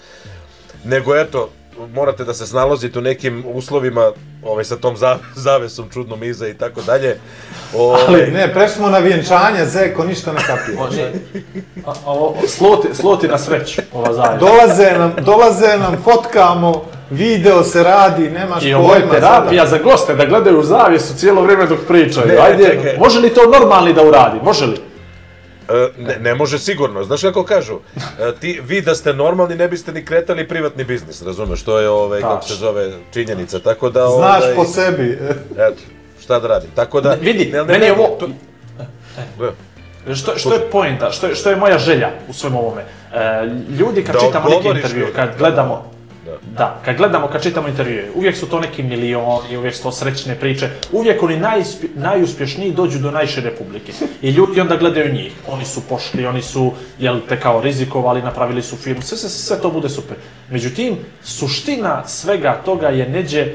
Nego 0.85 1.17
eto, 1.17 1.51
morate 1.95 2.25
da 2.25 2.35
se 2.35 2.47
snalazite 2.47 2.99
u 2.99 3.03
nekim 3.03 3.45
uslovima 3.55 4.13
ovaj, 4.43 4.65
sa 4.65 4.77
tom 4.77 4.97
za, 4.97 5.17
zavesom 5.35 5.89
čudnom 5.93 6.23
iza 6.23 6.49
i 6.49 6.55
tako 6.55 6.81
dalje. 6.83 7.19
Ovaj, 7.77 8.03
Ali 8.09 8.31
ne, 8.31 8.53
prešli 8.55 8.77
smo 8.77 8.89
na 8.89 8.99
vjenčanje, 8.99 9.67
Zeko, 9.67 10.05
ništa 10.05 10.33
ne 10.33 10.41
kapira. 10.47 10.83
o, 10.83 10.89
ne. 10.91 11.13
A, 11.87 11.93
ovo, 12.07 12.37
sluti, 12.49 12.89
sluti 12.95 13.29
na 13.29 13.39
sreću, 13.39 13.83
ova 13.93 14.13
zajedno. 14.13 14.39
Dolaze 14.47 14.99
nam, 14.99 15.15
dolaze 15.21 15.79
nam, 15.79 15.97
fotkamo, 16.05 16.85
video 17.11 17.65
se 17.65 17.83
radi, 17.83 18.31
nemaš 18.31 18.65
I 18.65 18.75
ovo 18.75 18.95
je 18.95 19.01
pojma 19.01 19.15
terapija 19.15 19.67
za 19.67 19.79
goste, 19.79 20.15
da 20.15 20.25
gledaju 20.25 20.61
u 20.61 20.63
zavjesu 20.63 21.15
cijelo 21.15 21.43
vrijeme 21.43 21.67
dok 21.67 21.79
pričaju. 21.89 22.27
Ne, 22.29 22.37
Ajde, 22.37 22.65
čekaj. 22.65 22.97
može 22.99 23.21
li 23.21 23.35
to 23.35 23.41
normalni 23.59 23.93
da 23.93 24.03
uradi? 24.03 24.39
Može 24.43 24.67
li? 24.67 24.92
E, 25.69 25.89
Ne, 25.99 26.17
ne 26.19 26.35
može 26.35 26.59
sigurno. 26.59 27.05
Znaš 27.05 27.23
kako 27.23 27.45
kažu? 27.45 27.75
E, 27.97 28.01
Ti, 28.35 28.61
vi 28.63 28.81
da 28.81 28.95
ste 28.95 29.13
normalni 29.13 29.55
ne 29.57 29.69
biste 29.69 29.93
ni 29.93 30.05
kretali 30.05 30.49
privatni 30.49 30.85
biznis, 30.85 31.23
razumeš? 31.23 31.63
To 31.63 31.79
je, 31.79 31.89
ovaj, 31.89 32.21
kako 32.21 32.45
se 32.45 32.55
zove, 32.55 32.93
činjenica. 33.13 33.59
Tako 33.59 33.91
da, 33.91 34.01
sada. 34.01 34.17
Znaš 34.17 34.43
ovaj, 34.43 34.55
po 34.55 34.65
sebi. 34.65 35.19
Eto, 35.53 35.83
šta 36.21 36.41
da 36.41 36.49
radim. 36.49 36.71
Tako 36.71 37.01
da... 37.01 37.11
Vidi, 37.13 37.45
ne, 37.47 37.59
ne, 37.59 37.65
meni 37.65 37.85
je 37.85 37.93
ne, 37.93 37.99
ovo... 37.99 38.17
to- 38.21 38.29
Da. 39.39 39.53
Što, 40.15 40.39
što 40.39 40.55
je 40.55 40.61
poenta, 40.63 41.11
što 41.11 41.27
je, 41.27 41.35
što 41.35 41.51
je 41.51 41.57
moja 41.57 41.79
želja 41.79 42.11
u 42.29 42.33
svemu 42.33 42.59
ovome? 42.61 42.83
E, 42.83 43.47
ljudi 43.71 44.05
kad 44.05 44.15
Da 44.15 44.21
čitamo 44.21 44.49
neki 44.49 44.69
intervju, 44.69 45.07
kad 45.17 45.39
gledamo, 45.39 45.91
Da. 46.57 46.81
kad 46.85 46.97
gledamo, 46.97 47.29
kad 47.29 47.43
čitamo 47.43 47.69
intervjue, 47.69 48.11
uvijek 48.15 48.37
su 48.37 48.49
to 48.49 48.61
neki 48.61 48.83
milioni, 48.83 49.57
uvijek 49.57 49.75
su 49.75 49.83
to 49.83 49.93
srećne 49.93 50.35
priče, 50.35 50.69
uvijek 50.93 51.23
oni 51.23 51.37
najuspje, 51.37 51.89
najuspješniji 51.95 52.73
dođu 52.73 52.99
do 52.99 53.11
najšire 53.11 53.51
publike. 53.51 53.93
I 54.23 54.31
ljudi 54.31 54.61
onda 54.61 54.77
gledaju 54.77 55.15
njih, 55.15 55.33
oni 55.49 55.65
su 55.65 55.81
pošli, 55.89 56.27
oni 56.27 56.43
su, 56.43 56.73
jel 56.99 57.21
te 57.29 57.41
kao 57.41 57.61
rizikovali, 57.61 58.23
napravili 58.23 58.63
su 58.63 58.77
firmu, 58.77 59.03
sve, 59.03 59.19
sve, 59.19 59.29
sve 59.29 59.61
to 59.61 59.71
bude 59.71 59.89
super. 59.89 60.17
Međutim, 60.51 60.97
suština 61.23 62.07
svega 62.07 62.61
toga 62.65 62.89
je 62.89 63.09
neđe 63.09 63.47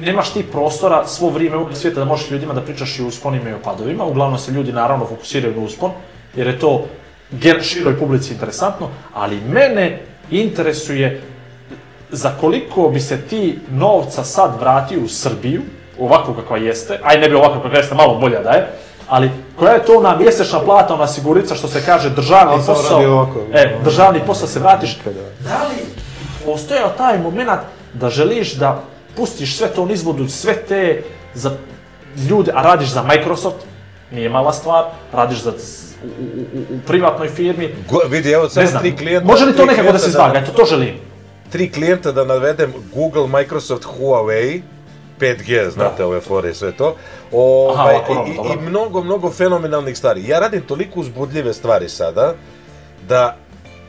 nemaš 0.00 0.32
ti 0.32 0.44
prostora 0.52 1.06
svo 1.06 1.30
vrijeme 1.30 1.56
u 1.56 1.74
svijeta 1.74 2.00
da 2.00 2.06
možeš 2.06 2.30
ljudima 2.30 2.54
da 2.54 2.60
pričaš 2.60 2.98
i 2.98 3.02
o 3.02 3.06
usponima 3.06 3.50
i 3.50 3.52
o 3.52 3.62
padovima. 3.64 4.04
Uglavnom 4.04 4.38
se 4.38 4.52
ljudi 4.52 4.72
naravno 4.72 5.06
fokusiraju 5.06 5.56
na 5.56 5.62
uspon, 5.62 5.90
jer 6.36 6.46
je 6.46 6.58
to 6.58 6.86
široj 7.62 7.98
publici 7.98 8.32
interesantno, 8.32 8.88
ali 9.14 9.40
mene 9.40 10.02
interesuje 10.30 11.22
za 12.12 12.30
koliko 12.40 12.88
bi 12.88 13.00
se 13.00 13.20
ti 13.20 13.58
novca 13.70 14.24
sad 14.24 14.60
vratio 14.60 15.00
u 15.04 15.08
Srbiju, 15.08 15.62
ovako 15.98 16.34
kakva 16.34 16.56
jeste, 16.56 17.00
aj 17.02 17.18
ne 17.18 17.28
bi 17.28 17.34
ovako 17.34 17.60
kakva 17.60 17.78
jeste, 17.78 17.94
malo 17.94 18.14
bolja 18.14 18.42
da 18.42 18.50
je, 18.50 18.66
ali 19.08 19.30
koja 19.58 19.72
je 19.72 19.84
to 19.84 19.98
ona 19.98 20.16
mjesečna 20.16 20.60
plata, 20.60 20.94
ona 20.94 21.06
sigurica 21.06 21.54
što 21.54 21.68
se 21.68 21.82
kaže 21.86 22.10
državni 22.10 22.62
samo 22.62 22.78
posao, 22.78 23.12
ovako. 23.12 23.40
e, 23.52 23.76
državni 23.84 24.20
posao 24.26 24.48
se 24.48 24.58
vratiš, 24.58 24.98
Da. 25.04 25.10
da 25.50 25.58
li 25.58 25.84
postojao 26.44 26.88
taj 26.88 27.18
moment 27.18 27.50
da 27.94 28.10
želiš 28.10 28.54
da 28.54 28.82
pustiš 29.16 29.56
sve 29.56 29.68
to 29.68 29.86
nizvodu, 29.86 30.28
sve 30.28 30.54
te 30.54 31.02
za 31.34 31.50
ljude, 32.28 32.52
a 32.54 32.62
radiš 32.62 32.88
za 32.88 33.02
Microsoft, 33.02 33.56
nije 34.12 34.28
mala 34.28 34.52
stvar, 34.52 34.84
radiš 35.12 35.42
za 35.42 35.50
u, 35.50 36.06
u, 36.06 36.74
u, 36.74 36.78
privatnoj 36.86 37.28
firmi, 37.28 37.74
Go, 37.90 37.98
vidi, 38.08 38.30
evo 38.30 38.48
znam, 38.48 38.82
tri 38.82 38.96
klijenta. 38.96 39.26
može 39.26 39.44
li 39.44 39.56
to 39.56 39.64
nekako 39.64 39.92
da 39.92 39.98
se 39.98 40.08
izvaga, 40.08 40.38
eto 40.38 40.52
to 40.52 40.64
želim. 40.64 41.09
Tri 41.50 41.72
klijenta 41.72 42.12
da 42.12 42.24
navedem 42.24 42.72
Google, 42.94 43.28
Microsoft, 43.28 43.84
Huawei, 43.84 44.60
5G, 45.20 45.70
znate 45.70 46.04
ove 46.04 46.20
fore 46.20 46.50
i 46.50 46.54
sve 46.54 46.72
to. 46.72 46.96
Ovaj, 47.32 47.94
ovako, 47.94 48.26
i, 48.32 48.36
dobro. 48.36 48.52
I 48.52 48.56
mnogo, 48.68 49.02
mnogo 49.02 49.30
fenomenalnih 49.30 49.98
stvari. 49.98 50.28
Ja 50.28 50.38
radim 50.38 50.60
toliko 50.60 51.00
uzbudljive 51.00 51.54
stvari 51.54 51.88
sada, 51.88 52.34
da 53.08 53.36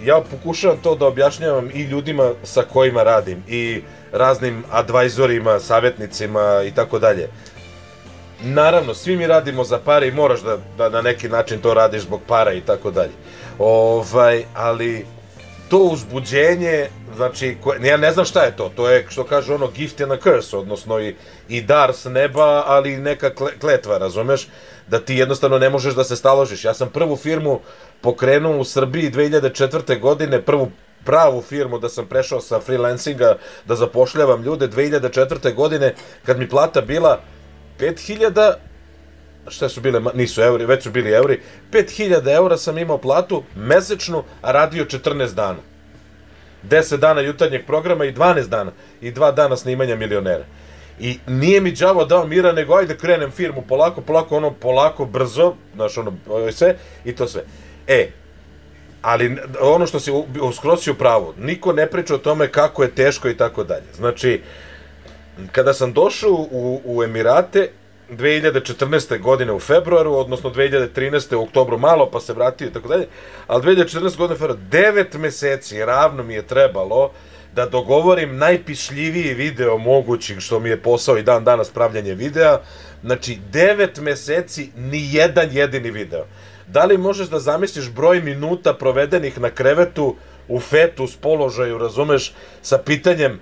ja 0.04 0.22
pokušavam 0.32 0.78
to 0.78 0.96
da 0.96 1.08
objašnjavam 1.08 1.70
i 1.74 1.82
ljudima 1.82 2.32
sa 2.44 2.62
kojima 2.74 3.04
radim, 3.04 3.44
i 3.48 3.82
raznim 4.12 4.64
advajzorima, 4.72 5.60
savjetnicima 5.60 6.64
i 6.68 6.72
tako 6.72 7.00
dalje. 7.00 7.30
Naravno, 8.44 8.94
svi 8.94 9.16
mi 9.16 9.28
radimo 9.28 9.64
za 9.64 9.80
pare 9.80 10.08
i 10.08 10.12
moraš 10.12 10.42
da, 10.42 10.58
da 10.78 10.90
na 10.90 11.02
neki 11.02 11.30
način 11.30 11.62
to 11.62 11.74
radiš 11.74 12.02
zbog 12.02 12.22
para 12.28 12.54
i 12.54 12.62
tako 12.62 12.92
dalje. 12.92 13.12
Ovaj, 13.60 14.44
ali 14.54 15.06
to 15.72 15.78
uzbuđenje, 15.78 16.90
znači, 17.16 17.58
koje, 17.64 17.88
ja 17.88 17.98
ne 17.98 18.12
znam 18.12 18.26
šta 18.26 18.44
je 18.44 18.56
to, 18.56 18.72
to 18.76 18.90
je, 18.90 19.06
što 19.10 19.24
kaže 19.24 19.54
ono, 19.54 19.68
gift 19.68 20.02
and 20.02 20.12
a 20.12 20.18
curse, 20.18 20.58
odnosno 20.58 21.00
i, 21.00 21.16
i 21.50 21.62
dar 21.62 21.94
s 21.94 22.06
neba, 22.06 22.64
ali 22.68 22.98
neka 22.98 23.30
kle- 23.30 23.60
kletva, 23.60 23.98
razumeš, 23.98 24.48
da 24.88 25.00
ti 25.00 25.16
jednostavno 25.16 25.60
ne 25.60 25.70
možeš 25.70 25.94
da 25.94 26.04
se 26.04 26.16
staložiš. 26.16 26.66
Ja 26.66 26.74
sam 26.74 26.90
prvu 26.90 27.16
firmu 27.16 27.60
pokrenuo 28.02 28.58
u 28.58 28.64
Srbiji 28.64 29.12
2004. 29.12 30.00
godine, 30.00 30.42
prvu 30.42 30.72
pravu 31.06 31.42
firmu 31.42 31.80
da 31.80 31.90
sam 31.90 32.06
prešao 32.06 32.42
sa 32.42 32.60
freelancinga 32.60 33.38
da 33.66 33.76
zapošljavam 33.76 34.44
ljude 34.44 34.68
2004. 34.68 35.54
godine 35.54 35.96
kad 36.26 36.40
mi 36.40 36.50
plata 36.50 36.82
bila 36.82 37.22
5000 37.80 38.54
šta 39.52 39.70
su 39.70 39.82
bile, 39.82 40.02
nisu 40.14 40.42
euri, 40.42 40.66
već 40.66 40.84
su 40.84 40.92
bili 40.92 41.12
euri, 41.12 41.42
5000 41.72 42.36
eura 42.36 42.58
sam 42.58 42.78
imao 42.78 42.98
platu 42.98 43.44
mesečnu, 43.56 44.24
a 44.42 44.52
radio 44.52 44.86
14 44.86 45.34
dana. 45.34 45.60
10 46.70 46.98
dana 46.98 47.22
jutarnjeg 47.22 47.66
programa 47.66 48.06
i 48.06 48.14
12 48.14 48.48
dana. 48.48 48.72
I 49.02 49.12
2 49.12 49.34
dana 49.34 49.58
snimanja 49.58 49.96
milionera. 49.96 50.44
I 51.00 51.20
nije 51.28 51.62
mi 51.62 51.72
đavo 51.72 52.06
dao 52.06 52.28
mira, 52.28 52.52
nego 52.52 52.76
ajde 52.76 52.98
krenem 52.98 53.32
firmu 53.32 53.62
polako, 53.62 54.02
polako, 54.02 54.38
ono, 54.38 54.52
polako, 54.52 55.06
brzo, 55.06 55.54
znaš, 55.76 55.98
ono, 55.98 56.14
ovo 56.30 56.52
sve, 56.52 56.76
i 57.06 57.16
to 57.16 57.28
sve. 57.28 57.44
E, 57.88 58.10
ali 59.02 59.38
ono 59.62 59.86
što 59.88 60.00
si 60.00 60.12
u- 60.12 60.26
u- 60.42 60.54
skroz 60.54 60.84
si 60.84 60.92
u 60.92 60.96
pravu, 60.96 61.34
niko 61.38 61.74
ne 61.74 61.88
priča 61.88 62.16
o 62.16 62.18
tome 62.18 62.48
kako 62.48 62.84
je 62.84 62.92
teško 62.92 63.30
i 63.30 63.38
tako 63.38 63.64
dalje. 63.64 63.86
Znači, 63.96 64.42
kada 65.52 65.74
sam 65.74 65.94
došao 65.94 66.32
u, 66.52 66.82
u 66.86 67.04
Emirate 67.04 67.70
2014. 68.12 69.20
godine 69.20 69.54
u 69.54 69.60
februaru, 69.60 70.14
odnosno 70.14 70.50
2013. 70.50 71.36
u 71.36 71.44
oktobru 71.44 71.78
malo, 71.78 72.10
pa 72.12 72.20
se 72.20 72.34
vratio 72.34 72.68
i 72.68 72.74
tako 72.74 72.88
dalje, 72.88 73.08
ali 73.48 73.64
2014. 73.64 74.18
godine 74.18 74.40
februaru, 74.40 74.60
9 74.72 75.18
meseci 75.18 75.86
ravno 75.86 76.24
mi 76.24 76.34
je 76.34 76.48
trebalo 76.48 77.12
da 77.56 77.66
dogovorim 77.66 78.38
najpišljiviji 78.38 79.34
video 79.34 79.78
mogući, 79.78 80.42
što 80.42 80.60
mi 80.60 80.70
je 80.70 80.82
posao 80.82 81.18
i 81.18 81.24
dan 81.24 81.44
danas 81.44 81.70
pravljanje 81.70 82.14
videa, 82.14 82.60
znači 83.04 83.38
9 83.54 84.02
meseci 84.02 84.70
ni 84.76 85.14
jedan 85.14 85.50
jedini 85.52 85.92
video. 85.92 86.26
Da 86.68 86.86
li 86.86 86.98
možeš 86.98 87.28
da 87.28 87.40
zamisliš 87.40 87.90
broj 87.90 88.22
minuta 88.22 88.74
provedenih 88.74 89.40
na 89.40 89.50
krevetu 89.50 90.16
u 90.48 90.60
fetus 90.60 91.16
položaju, 91.16 91.78
razumeš, 91.78 92.34
sa 92.62 92.78
pitanjem 92.78 93.40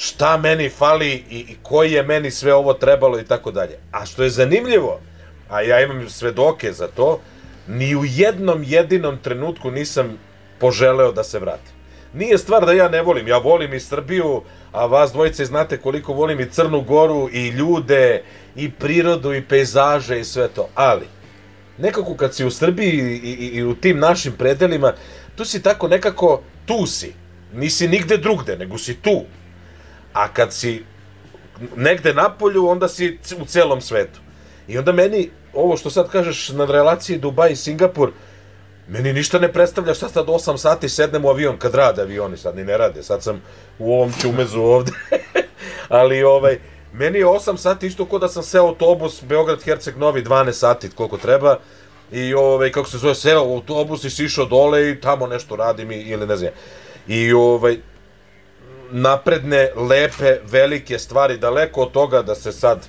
šta 0.00 0.36
meni 0.36 0.68
fali 0.68 1.24
i, 1.30 1.38
i 1.38 1.56
koji 1.62 1.92
je 1.92 2.02
meni 2.02 2.30
sve 2.30 2.54
ovo 2.54 2.72
trebalo 2.72 3.20
i 3.20 3.24
tako 3.24 3.50
dalje. 3.50 3.78
A 3.92 4.06
što 4.06 4.22
je 4.22 4.30
zanimljivo, 4.30 5.00
a 5.50 5.60
ja 5.62 5.80
imam 5.80 6.08
svedoke 6.08 6.72
za 6.72 6.88
to, 6.88 7.20
ni 7.68 7.96
u 7.96 8.04
jednom 8.04 8.64
jedinom 8.66 9.18
trenutku 9.18 9.70
nisam 9.70 10.18
poželeo 10.58 11.12
da 11.12 11.24
se 11.24 11.38
vratim. 11.38 11.74
Nije 12.14 12.38
stvar 12.38 12.66
da 12.66 12.72
ja 12.72 12.88
ne 12.88 13.02
volim, 13.02 13.28
ja 13.28 13.38
volim 13.38 13.74
i 13.74 13.80
Srbiju, 13.80 14.42
a 14.72 14.86
vas 14.86 15.12
dvojice 15.12 15.44
znate 15.44 15.76
koliko 15.76 16.12
volim 16.12 16.40
i 16.40 16.50
Crnu 16.50 16.80
Goru, 16.80 17.28
i 17.32 17.48
ljude, 17.48 18.22
i 18.56 18.70
prirodu, 18.70 19.34
i 19.34 19.42
pejzaže, 19.42 20.20
i 20.20 20.24
sve 20.24 20.48
to. 20.48 20.68
Ali, 20.74 21.06
nekako 21.78 22.14
kad 22.14 22.34
si 22.34 22.44
u 22.44 22.50
Srbiji 22.50 22.96
i, 22.96 23.30
i, 23.30 23.50
i 23.56 23.62
u 23.62 23.74
tim 23.74 23.98
našim 23.98 24.32
predelima, 24.32 24.94
tu 25.36 25.44
si 25.44 25.62
tako 25.62 25.88
nekako, 25.88 26.42
tu 26.66 26.86
si. 26.86 27.12
Nisi 27.52 27.88
nigde 27.88 28.16
drugde, 28.16 28.56
nego 28.56 28.78
si 28.78 28.94
tu. 28.94 29.24
A 30.12 30.28
kad 30.32 30.52
si 30.52 30.84
negde 31.76 32.14
na 32.14 32.30
polju, 32.30 32.68
onda 32.68 32.88
si 32.88 33.18
u 33.40 33.44
celom 33.44 33.80
svetu. 33.80 34.20
I 34.68 34.78
onda 34.78 34.92
meni, 34.92 35.30
ovo 35.54 35.76
što 35.76 35.90
sad 35.90 36.10
kažeš 36.10 36.48
na 36.48 36.64
relaciji 36.64 37.18
Dubaj 37.18 37.52
i 37.52 37.56
Singapur, 37.56 38.12
meni 38.88 39.12
ništa 39.12 39.38
ne 39.38 39.52
predstavlja 39.52 39.94
šta 39.94 40.08
sad 40.08 40.26
8 40.26 40.56
sati 40.56 40.88
sednem 40.88 41.24
u 41.24 41.28
avion, 41.28 41.58
kad 41.58 41.74
rade 41.74 42.02
avioni, 42.02 42.36
sad 42.36 42.56
ni 42.56 42.64
ne 42.64 42.78
rade, 42.78 43.02
sad 43.02 43.22
sam 43.22 43.42
u 43.78 43.94
ovom 43.94 44.12
čumezu 44.22 44.60
ovde. 44.60 44.92
Ali 45.88 46.22
ovaj, 46.22 46.58
meni 46.92 47.18
je 47.18 47.26
8 47.26 47.56
sati 47.56 47.86
isto 47.86 48.04
ko 48.04 48.18
da 48.18 48.28
sam 48.28 48.42
seo 48.42 48.66
autobus 48.66 49.22
Beograd 49.22 49.62
Herceg 49.62 49.96
Novi 49.96 50.22
12 50.22 50.52
sati 50.52 50.90
koliko 50.90 51.18
treba 51.18 51.58
i 52.12 52.34
ovaj 52.34 52.72
kako 52.72 52.88
se 52.88 52.98
zove 52.98 53.14
seo 53.14 53.40
autobus 53.40 54.04
i 54.04 54.10
si 54.10 54.24
išao 54.24 54.44
dole 54.44 54.90
i 54.90 55.00
tamo 55.00 55.26
nešto 55.26 55.56
radim 55.56 55.90
i, 55.90 55.96
ili 55.96 56.26
ne 56.26 56.36
znam. 56.36 56.52
I 57.08 57.32
ovaj 57.32 57.76
napredne, 58.90 59.70
lepe, 59.76 60.38
velike 60.44 60.98
stvari, 60.98 61.38
daleko 61.38 61.82
od 61.82 61.92
toga 61.92 62.22
da 62.22 62.34
se 62.34 62.52
sad 62.52 62.88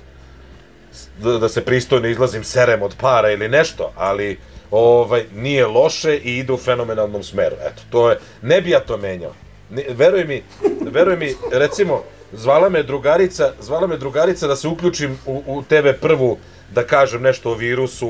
da, 1.18 1.48
se 1.48 1.64
pristojno 1.64 2.08
izlazim 2.08 2.44
serem 2.44 2.82
od 2.82 2.94
para 3.00 3.30
ili 3.30 3.48
nešto, 3.48 3.92
ali 3.96 4.38
ovaj 4.70 5.24
nije 5.34 5.66
loše 5.66 6.16
i 6.16 6.38
ide 6.38 6.52
u 6.52 6.56
fenomenalnom 6.56 7.22
smeru. 7.22 7.56
Eto, 7.60 7.82
to 7.90 8.10
je 8.10 8.18
ne 8.42 8.60
bi 8.60 8.70
ja 8.70 8.80
to 8.80 8.96
menjao. 8.96 9.34
Ne, 9.70 9.84
veruj 9.88 10.24
mi, 10.24 10.42
veruj 10.80 11.16
mi, 11.16 11.34
recimo 11.52 12.02
zvala 12.32 12.68
me 12.68 12.82
drugarica, 12.82 13.52
zvala 13.60 13.86
me 13.86 13.96
drugarica 13.96 14.46
da 14.46 14.56
se 14.56 14.68
uključim 14.68 15.18
u, 15.26 15.42
u 15.46 15.62
TV 15.62 15.88
prvu 16.00 16.38
da 16.74 16.86
kažem 16.86 17.22
nešto 17.22 17.50
o 17.50 17.54
virusu 17.54 18.08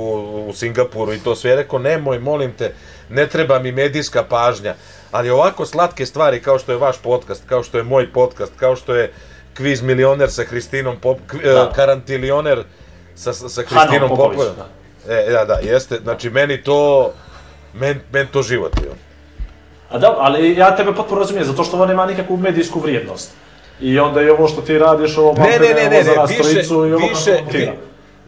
u 0.48 0.52
Singapuru 0.54 1.12
i 1.12 1.18
to 1.18 1.36
sve. 1.36 1.50
Ja 1.50 1.56
rekao, 1.56 1.78
nemoj, 1.78 2.18
molim 2.18 2.52
te, 2.52 2.74
ne 3.08 3.26
treba 3.26 3.58
mi 3.58 3.72
medijska 3.72 4.22
pažnja, 4.24 4.74
ali 5.12 5.30
ovako 5.30 5.66
slatke 5.66 6.06
stvari 6.06 6.42
kao 6.42 6.58
što 6.58 6.72
je 6.72 6.78
vaš 6.78 6.96
podcast, 7.02 7.42
kao 7.48 7.62
što 7.62 7.78
je 7.78 7.84
moj 7.84 8.12
podcast, 8.12 8.52
kao 8.56 8.76
što 8.76 8.94
je 8.94 9.12
kviz 9.56 9.82
milioner 9.82 10.30
sa 10.30 10.44
Hristinom 10.44 10.96
Pop, 11.00 11.18
Da. 11.44 11.68
e, 11.70 11.74
karantilioner 11.74 12.64
sa, 13.14 13.32
sa, 13.32 13.62
Hristinom 13.62 14.08
Popović, 14.08 14.38
Popović. 14.38 14.56
da. 15.06 15.14
E, 15.14 15.30
da, 15.32 15.44
da, 15.44 15.54
jeste. 15.54 15.98
Znači, 16.02 16.30
meni 16.30 16.62
to, 16.62 17.12
men, 17.74 18.00
men 18.12 18.26
to 18.26 18.42
život 18.42 18.72
bio. 18.80 18.92
A 19.90 19.98
da, 19.98 20.14
ali 20.18 20.56
ja 20.56 20.76
tebe 20.76 20.94
potpuno 20.94 21.20
razumijem, 21.20 21.46
zato 21.46 21.64
što 21.64 21.76
ovo 21.76 21.86
nema 21.86 22.06
nikakvu 22.06 22.36
medijsku 22.36 22.80
vrijednost. 22.80 23.30
I 23.80 23.98
onda 23.98 24.22
i 24.22 24.30
ovo 24.30 24.48
što 24.48 24.62
ti 24.62 24.78
radiš, 24.78 25.18
ovo 25.18 25.34
Ne, 25.38 25.58
ne, 25.58 25.58
ne, 25.58 25.74
ne, 25.74 25.90
ne, 25.90 26.26
više, 26.28 26.60
i 26.68 26.74
ovo 26.74 27.08
više, 27.08 27.36
kako 27.38 27.50
ti. 27.52 27.70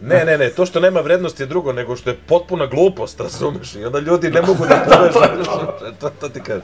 Ne, 0.01 0.25
ne, 0.25 0.37
ne, 0.37 0.49
to 0.49 0.65
što 0.65 0.79
nema 0.79 0.99
vrednost 0.99 1.39
je 1.39 1.45
drugo, 1.45 1.73
nego 1.73 1.95
što 1.95 2.09
je 2.09 2.17
potpuna 2.27 2.65
glupost, 2.65 3.19
razumeš? 3.19 3.75
I 3.75 3.85
onda 3.85 3.99
ljudi 3.99 4.29
ne 4.29 4.41
mogu 4.41 4.65
da 4.65 4.85
povežu. 5.13 5.49
to, 5.99 6.09
to 6.09 6.29
ti 6.29 6.39
kažem. 6.43 6.61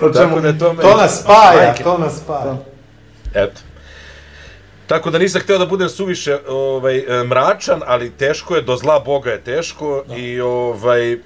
Tako 0.00 0.40
da 0.40 0.48
je 0.48 0.58
to 0.58 0.72
meni... 0.72 0.82
To 0.82 0.96
nas 0.96 1.20
spaja, 1.20 1.66
Majke. 1.66 1.82
to 1.82 1.98
nas 1.98 2.16
spaja. 2.16 2.56
Eto. 3.34 3.60
Tako 4.86 5.10
da 5.10 5.18
nisam 5.18 5.40
hteo 5.40 5.58
da 5.58 5.66
budem 5.66 5.88
suviše 5.88 6.38
ovaj, 6.48 6.98
e, 6.98 7.24
mračan, 7.24 7.80
ali 7.86 8.10
teško 8.10 8.56
je, 8.56 8.62
do 8.62 8.76
zla 8.76 9.00
Boga 9.00 9.30
je 9.30 9.40
teško 9.40 10.04
i 10.16 10.40
ovaj, 10.40 11.18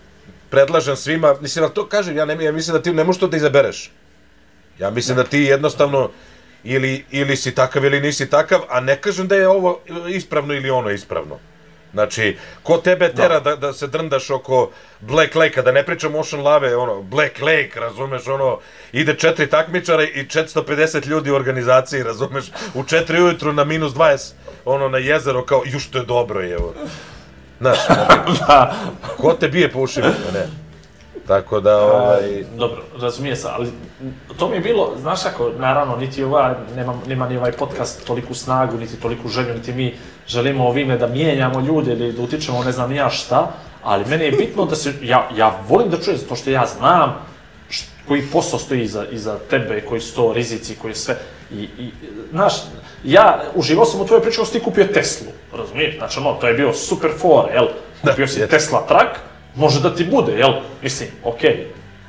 predlažem 0.51 0.97
svima, 0.97 1.35
mislim, 1.41 1.65
ali 1.65 1.75
to 1.75 1.87
kažem, 1.87 2.17
ja, 2.17 2.25
ne, 2.25 2.45
ja 2.45 2.53
mislim 2.53 2.77
da 2.77 2.83
ti 2.83 2.93
ne 2.93 3.05
možeš 3.05 3.21
to 3.21 3.29
da 3.29 3.37
izabereš. 3.37 3.91
Ja 4.79 4.91
mislim 4.91 5.17
da 5.17 5.25
ti 5.25 5.39
jednostavno 5.39 6.11
ili, 6.65 7.05
ili 7.11 7.37
si 7.37 7.55
takav 7.55 7.85
ili 7.85 8.01
nisi 8.01 8.31
takav, 8.31 8.61
a 8.69 8.81
ne 8.81 8.97
kažem 8.97 9.29
da 9.29 9.37
je 9.37 9.49
ovo 9.49 9.81
ispravno 10.09 10.55
ili 10.55 10.71
ono 10.71 10.91
ispravno. 10.91 11.39
Znači, 11.93 12.37
ko 12.63 12.77
tebe 12.79 13.13
tera 13.15 13.41
da, 13.41 13.57
da 13.57 13.73
se 13.73 13.87
drndaš 13.87 14.31
oko 14.31 14.71
Black 15.01 15.35
Lake-a, 15.35 15.63
da 15.63 15.73
ne 15.73 15.83
pričam 15.87 16.15
Ocean 16.15 16.43
Lave, 16.43 16.77
ono, 16.77 17.03
Black 17.03 17.41
Lake, 17.41 17.73
razumeš, 17.75 18.29
ono, 18.29 18.59
ide 18.93 19.15
četiri 19.15 19.47
takmičara 19.47 20.03
i 20.03 20.27
450 20.27 21.07
ljudi 21.07 21.31
u 21.31 21.35
organizaciji, 21.35 22.03
razumeš, 22.03 22.45
u 22.75 22.85
četiri 22.85 23.23
ujutru 23.23 23.53
na 23.53 23.65
minus 23.65 23.93
20, 23.93 24.33
ono, 24.65 24.89
na 24.89 24.99
jezero, 24.99 25.45
kao, 25.45 25.63
ju 25.67 25.81
što 25.81 25.99
je 25.99 26.05
dobro, 26.05 26.41
je, 26.41 26.53
evo. 26.53 26.75
Znaš, 27.61 27.79
Da, 28.39 28.77
ko 29.17 29.33
te 29.33 29.49
bije 29.49 29.73
po 29.73 29.81
ušima, 29.81 30.13
ne. 30.33 30.47
Tako 31.27 31.61
da, 31.61 31.77
ovaj, 31.83 32.45
dobro, 32.57 32.83
razumije 33.01 33.37
se, 33.37 33.49
ali 33.51 33.69
to 34.39 34.49
mi 34.49 34.57
je 34.57 34.61
bilo, 34.61 34.93
znaš 35.01 35.27
ako, 35.27 35.51
naravno, 35.59 35.97
niti 35.97 36.25
ova, 36.25 36.57
nema, 36.77 36.95
nema 37.07 37.29
ni 37.29 37.37
ovaj 37.37 37.53
podcast 37.53 38.07
toliku 38.07 38.35
snagu, 38.35 38.77
niti 38.77 39.01
toliku 39.01 39.29
želju, 39.29 39.55
niti 39.55 39.73
mi 39.73 39.95
želimo 40.27 40.69
ovime 40.69 40.97
da 40.99 41.07
mijenjamo 41.07 41.61
ljude 41.61 41.93
ili 41.93 42.13
da 42.13 42.23
utičemo 42.23 42.65
ne 42.65 42.73
znam 42.73 42.93
ja 42.93 43.11
šta, 43.11 43.53
ali 43.83 44.05
meni 44.05 44.25
je 44.25 44.33
bitno 44.33 44.65
da 44.65 44.77
se, 44.77 44.93
ja, 45.03 45.29
ja 45.37 45.59
volim 45.69 45.91
da 45.91 46.01
čujem 46.01 46.19
to 46.29 46.37
što 46.37 46.51
ja 46.51 46.67
znam, 46.67 47.27
š- 47.71 47.87
koji 48.09 48.23
posao 48.33 48.59
stoji 48.59 48.83
iza, 48.83 49.05
iza 49.11 49.39
tebe, 49.51 49.81
koji 49.81 50.01
su 50.01 50.15
to 50.17 50.33
rizici, 50.33 50.77
koji 50.77 50.91
je 50.91 50.97
sve, 50.97 51.17
i, 51.51 51.63
i 51.79 51.91
znaš, 52.31 52.55
ja 53.05 53.43
uživao 53.55 53.85
sam 53.85 54.01
u 54.01 54.07
tvojoj 54.07 54.23
priči 54.23 54.41
ti 54.53 54.61
kupio 54.61 54.85
Teslu, 54.85 55.27
razumiješ, 55.53 55.99
znači 55.99 56.19
ono, 56.19 56.33
to 56.35 56.49
je 56.49 56.55
bio 56.55 56.73
super 56.73 57.11
for, 57.19 57.45
jel, 57.55 57.67
kupio 58.11 58.27
si 58.27 58.41
jeste. 58.41 58.57
Tesla 58.57 58.87
trak, 58.87 59.21
može 59.55 59.81
da 59.81 59.95
ti 59.95 60.05
bude, 60.05 60.33
jel, 60.33 60.51
mislim, 60.83 61.09
okej, 61.25 61.67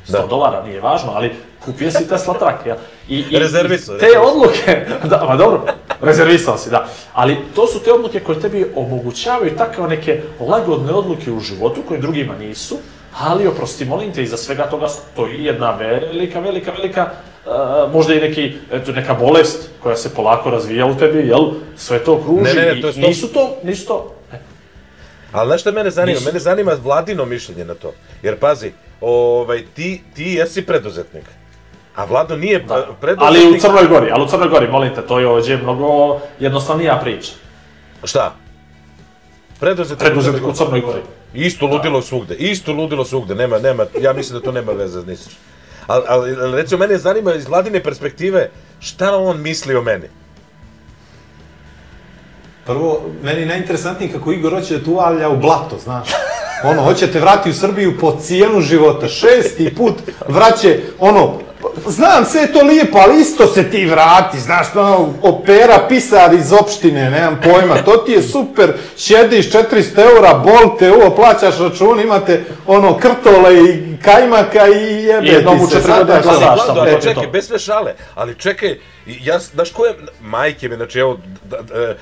100 0.07 0.11
Da. 0.11 0.27
dolara 0.27 0.63
nije 0.63 0.81
važno, 0.81 1.11
ali 1.15 1.31
kupio 1.65 1.91
si 1.91 2.07
Tesla 2.09 2.33
trak, 2.33 2.65
jel? 2.65 2.75
I, 3.09 3.23
i, 3.31 3.39
Rezervisao, 3.39 3.95
i 3.95 3.99
te 3.99 4.05
rezervisao. 4.05 4.31
odluke, 4.31 4.85
da, 5.09 5.25
ma 5.29 5.35
dobro, 5.35 5.61
rezervisao 6.01 6.57
si, 6.57 6.69
da. 6.69 6.87
Ali 7.13 7.37
to 7.55 7.67
su 7.67 7.79
te 7.79 7.93
odluke 7.93 8.19
koje 8.19 8.39
tebi 8.39 8.65
omogućavaju 8.75 9.57
takve 9.57 9.87
neke 9.87 10.21
lagodne 10.39 10.93
odluke 10.93 11.31
u 11.31 11.39
životu 11.39 11.81
koje 11.87 11.99
drugima 11.99 12.33
nisu, 12.39 12.77
ali 13.19 13.47
oprosti, 13.47 13.85
molim 13.85 14.11
te, 14.13 14.23
iza 14.23 14.37
svega 14.37 14.63
toga 14.63 14.87
stoji 14.87 15.43
jedna 15.43 15.71
velika, 15.71 16.39
velika, 16.39 16.71
velika, 16.71 17.09
uh, 17.45 17.93
možda 17.93 18.13
i 18.13 18.19
neki, 18.19 18.53
eto, 18.71 18.91
neka 18.91 19.13
bolest 19.13 19.69
koja 19.83 19.95
se 19.95 20.15
polako 20.15 20.49
razvija 20.49 20.85
u 20.85 20.95
tebi, 20.95 21.27
jel? 21.27 21.51
Sve 21.75 21.99
to 21.99 22.21
kruži 22.23 22.43
Ne, 22.43 22.53
ne 22.53 22.75
ne, 22.75 22.81
to 22.81 22.87
je 22.87 22.93
i 22.95 22.99
nisu 22.99 23.27
to, 23.27 23.55
nisu 23.63 23.87
to, 23.87 24.15
Ali 25.33 25.47
znaš 25.47 25.61
šta 25.61 25.71
mene 25.71 25.91
zanima? 25.91 26.19
Mene 26.25 26.39
zanima 26.39 26.77
vladino 26.83 27.25
mišljenje 27.25 27.65
na 27.65 27.73
to. 27.73 27.93
Jer 28.23 28.39
pazi, 28.39 28.71
ovaj, 29.01 29.63
ti, 29.75 30.01
ti 30.15 30.23
jesi 30.23 30.65
preduzetnik. 30.65 31.23
A 31.95 32.05
Vlado 32.05 32.35
nije 32.35 32.59
Da. 32.59 32.75
da. 32.75 32.87
preduzetnik. 33.01 33.43
Ali 33.45 33.57
u 33.57 33.59
Crnoj 33.59 33.87
Gori, 33.87 34.11
ali 34.11 34.23
u 34.23 34.27
Crnoj 34.27 34.49
Gori, 34.49 34.67
molim 34.67 34.95
te, 34.95 35.01
to 35.01 35.19
je 35.19 35.27
ovdje 35.27 35.57
mnogo 35.57 36.19
jednostavnija 36.39 36.99
priča. 37.03 37.31
Šta? 38.03 38.35
Preduzetnik, 39.59 39.99
Preduzetnik 39.99 40.47
u 40.47 40.53
Crnoj 40.53 40.81
Gori. 40.81 41.01
Isto 41.33 41.65
ludilo 41.65 42.01
svugde. 42.01 42.35
Isto 42.35 42.73
ludilo 42.73 43.05
svugde. 43.05 43.35
Nema, 43.35 43.59
nema, 43.59 43.85
ja 44.01 44.13
mislim 44.13 44.39
da 44.39 44.45
to 44.45 44.51
nema 44.51 44.71
veze. 44.71 45.01
Ali, 45.87 46.03
ali, 46.07 46.35
ali 46.41 46.55
recimo, 46.55 46.79
mene 46.79 46.97
zanima 46.97 47.33
iz 47.33 47.47
vladine 47.47 47.83
perspektive 47.83 48.49
šta 48.79 49.17
on 49.17 49.41
misli 49.41 49.75
o 49.75 49.81
meni. 49.81 50.09
Prvo, 52.65 53.01
meni 53.23 53.39
je 53.39 53.45
najinteresantnije 53.45 54.11
kako 54.11 54.31
Igor 54.31 54.53
hoće 54.53 54.77
da 54.77 54.83
tu 54.83 54.91
uvalja 54.91 55.29
u 55.29 55.37
blato, 55.37 55.77
znaš. 55.83 56.07
Ono, 56.63 56.83
hoće 56.83 57.11
te 57.11 57.19
vrati 57.19 57.49
u 57.49 57.53
Srbiju 57.53 57.97
po 57.99 58.17
cijenu 58.21 58.61
života. 58.61 59.07
Šesti 59.07 59.75
put 59.75 59.93
vraće, 60.27 60.79
ono, 60.99 61.33
znam 61.87 62.25
sve 62.25 62.41
je 62.41 62.53
to 62.53 62.61
lijepo, 62.61 62.97
ali 62.97 63.21
isto 63.21 63.47
se 63.47 63.69
ti 63.69 63.85
vrati, 63.85 64.39
znaš, 64.39 64.67
ono, 64.75 65.09
opera, 65.21 65.85
pisar 65.89 66.33
iz 66.33 66.53
opštine, 66.53 67.09
nemam 67.09 67.39
pojma, 67.43 67.83
to 67.85 67.97
ti 67.97 68.11
je 68.11 68.21
super, 68.21 68.73
sjediš 68.97 69.51
400 69.51 70.15
eura, 70.15 70.33
bol 70.33 70.77
te 70.79 70.91
uvo, 70.91 71.15
plaćaš 71.15 71.59
račun, 71.59 71.99
imate, 71.99 72.43
ono, 72.67 72.97
krtole 72.97 73.55
i 73.55 73.92
kajmaka 74.03 74.67
i 74.67 75.03
jebe 75.03 75.27
jednom 75.27 75.57
ti 75.57 75.63
u 75.63 75.67
se, 75.67 75.73
četiri 75.73 75.91
sad 75.91 76.07
godine 76.07 76.21
daš, 76.21 76.25
ono, 76.25 76.39
glasaš, 76.39 76.55
Vlado, 76.55 76.65
samo 76.65 76.79
ali 76.79 76.91
to 76.91 76.95
je 76.97 77.01
čekaj, 77.01 77.27
bez 77.27 77.47
sve 77.47 77.59
šale, 77.59 77.93
ali 78.15 78.35
čekaj, 78.35 78.77
ja, 79.05 79.39
znaš 79.39 79.71
ko 79.71 79.85
je, 79.85 79.95
majke 80.21 80.69
mi, 80.69 80.75
znači 80.75 80.99
evo, 80.99 81.17
da, 81.43 81.61
da, 81.61 81.93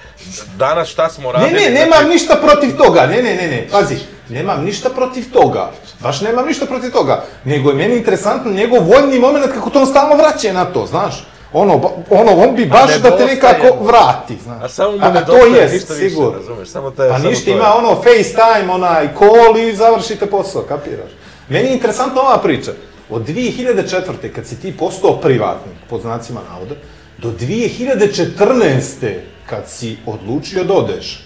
danas 0.58 0.90
šta 0.90 1.10
smo 1.10 1.32
Ne, 1.32 1.40
radili? 1.40 1.54
ne, 1.54 1.60
znači, 1.60 1.74
nemam 1.74 2.10
ništa 2.10 2.36
protiv 2.36 2.78
toga, 2.78 3.02
ne, 3.02 3.24
ne, 3.24 3.36
ne, 3.36 3.48
ne, 3.48 3.68
pazi, 3.72 3.96
nemam 4.30 4.64
ništa 4.64 4.90
protiv 4.90 5.32
toga, 5.34 5.72
baš 6.00 6.22
nemam 6.22 6.46
ništa 6.48 6.66
protiv 6.66 6.92
toga, 6.92 7.24
nego 7.44 7.70
je 7.70 7.76
meni 7.76 7.98
interesantno 7.98 8.52
njegov 8.52 8.80
voljni 8.84 9.20
moment 9.20 9.46
kako 9.54 9.70
to 9.70 9.80
on 9.80 9.88
stalno 9.88 10.16
vraća 10.16 10.54
na 10.54 10.66
to, 10.66 10.86
znaš, 10.86 11.28
ono, 11.54 11.74
ono, 12.10 12.32
on 12.32 12.56
bi 12.56 12.66
baš 12.66 12.98
da 13.02 13.18
te 13.18 13.26
nekako 13.26 13.84
vrati, 13.84 14.38
znaš. 14.44 14.64
A 14.64 14.70
samo 14.70 14.92
mu 14.92 14.98
a, 15.02 15.08
a 15.08 15.26
to 15.26 15.46
jest, 15.46 15.74
ništa 15.74 15.94
više, 15.94 16.16
razumeš, 16.34 16.70
samo 16.70 16.92
te, 16.92 17.10
Pa 17.10 17.18
samo 17.18 17.30
ništa, 17.30 17.52
je. 17.52 17.58
ima 17.58 17.76
ono 17.76 17.96
FaceTime, 17.96 18.74
onaj 18.74 19.08
call 19.20 19.58
i 19.58 19.76
završite 19.76 20.26
posao, 20.26 20.62
kapiraš. 20.62 21.12
Meni 21.52 21.68
je 21.68 21.74
interesantna 21.74 22.22
ova 22.22 22.38
priča. 22.38 22.72
Od 23.10 23.28
2004. 23.28 24.32
kad 24.36 24.48
si 24.48 24.62
ti 24.62 24.78
postao 24.78 25.18
privatnik, 25.18 25.76
pod 25.90 26.02
znacima 26.02 26.40
navoda, 26.50 26.76
do 27.18 27.32
2014. 27.32 29.14
kad 29.46 29.70
si 29.70 29.98
odlučio 30.06 30.64
da 30.64 30.74
odeš, 30.74 31.24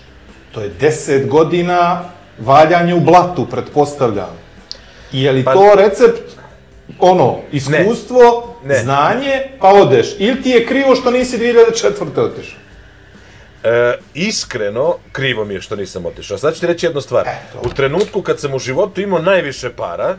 to 0.51 0.61
je 0.61 0.71
10 0.81 1.27
godina 1.27 2.09
valjanja 2.39 2.95
u 2.95 2.99
blatu, 2.99 3.45
pretpostavljam. 3.45 4.37
I 5.11 5.23
je 5.23 5.31
li 5.31 5.43
Pa- 5.43 5.53
to 5.53 5.75
recept, 5.75 6.21
ono, 6.99 7.37
iskustvo, 7.51 8.55
Ne. 8.63 8.79
znanje, 8.79 9.41
pa 9.59 9.67
odeš? 9.67 10.15
Ili 10.19 10.41
ti 10.41 10.49
je 10.49 10.65
krivo 10.65 10.95
što 10.95 11.11
nisi 11.11 11.37
2004. 11.37 12.21
otišao? 12.21 12.59
E, 13.65 13.97
iskreno, 14.13 14.95
krivo 15.11 15.45
mi 15.45 15.53
je 15.53 15.61
što 15.61 15.75
nisam 15.75 16.05
otišao. 16.05 16.37
Sad 16.37 16.53
ću 16.53 16.59
ti 16.59 16.67
reći 16.67 16.85
jednu 16.85 17.01
stvar. 17.01 17.27
U 17.63 17.69
trenutku 17.69 18.21
kad 18.21 18.39
sam 18.39 18.53
u 18.53 18.59
životu 18.59 19.01
imao 19.01 19.19
najviše 19.19 19.69
para, 19.69 20.17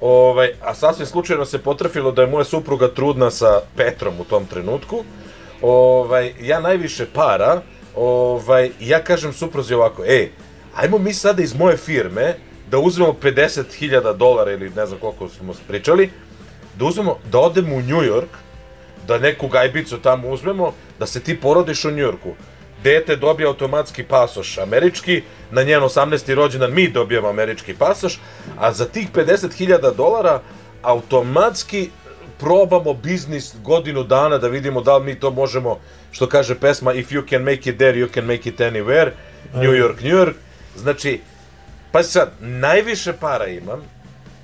ovaj, 0.00 0.52
a 0.62 0.74
sasvim 0.74 1.06
slučajno 1.06 1.44
se 1.44 1.58
potrafilo 1.58 2.12
da 2.12 2.22
je 2.22 2.28
moja 2.28 2.44
supruga 2.44 2.88
trudna 2.88 3.30
sa 3.30 3.60
Petrom 3.76 4.20
u 4.20 4.24
tom 4.24 4.46
trenutku, 4.46 5.04
ovaj, 5.62 6.32
ja 6.40 6.60
najviše 6.60 7.06
para, 7.14 7.62
ovaj, 7.96 8.70
ja 8.80 9.04
kažem 9.04 9.32
supruzi 9.32 9.74
ovako, 9.74 10.04
ej, 10.04 10.30
ajmo 10.74 10.98
mi 10.98 11.14
sada 11.14 11.42
iz 11.42 11.54
moje 11.54 11.76
firme 11.76 12.34
da 12.70 12.78
uzmemo 12.78 13.14
50.000 13.22 14.16
dolara 14.16 14.52
ili 14.52 14.70
ne 14.70 14.86
znam 14.86 15.00
koliko 15.00 15.28
smo 15.28 15.54
pričali, 15.68 16.10
da 16.74 16.84
uzmemo, 16.84 17.18
da 17.32 17.38
odemo 17.38 17.76
u 17.76 17.82
New 17.82 18.02
York, 18.02 18.34
da 19.06 19.18
neku 19.18 19.48
gajbicu 19.48 19.98
tamo 19.98 20.28
uzmemo, 20.28 20.72
da 20.98 21.06
se 21.06 21.20
ti 21.20 21.40
porodiš 21.40 21.84
u 21.84 21.90
Njujorku. 21.90 22.34
Dete 22.82 23.16
dobije 23.16 23.46
automatski 23.46 24.04
pasoš 24.04 24.58
američki, 24.58 25.22
na 25.50 25.62
njen 25.62 25.82
18. 25.82 26.34
rođendan 26.34 26.74
mi 26.74 26.88
dobijemo 26.88 27.28
američki 27.28 27.74
pasoš, 27.74 28.20
a 28.58 28.72
za 28.72 28.84
tih 28.84 29.08
50.000 29.12 29.94
dolara 29.96 30.40
automatski 30.82 31.90
probamo 32.38 32.94
biznis 32.94 33.54
godinu 33.62 34.04
dana 34.04 34.38
da 34.38 34.48
vidimo 34.48 34.80
da 34.80 34.96
li 34.96 35.04
mi 35.04 35.20
to 35.20 35.30
možemo, 35.30 35.78
što 36.12 36.28
kaže 36.28 36.54
pesma 36.54 36.94
If 36.94 37.10
you 37.10 37.30
can 37.30 37.42
make 37.42 37.70
it 37.70 37.76
there, 37.76 37.98
you 37.98 38.14
can 38.14 38.24
make 38.24 38.48
it 38.48 38.60
anywhere, 38.60 39.10
New 39.54 39.72
York, 39.72 40.02
New 40.02 40.16
York. 40.16 40.34
Znači, 40.76 41.20
pa 41.92 42.02
sad, 42.02 42.32
najviše 42.40 43.12
para 43.12 43.46
imam 43.46 43.82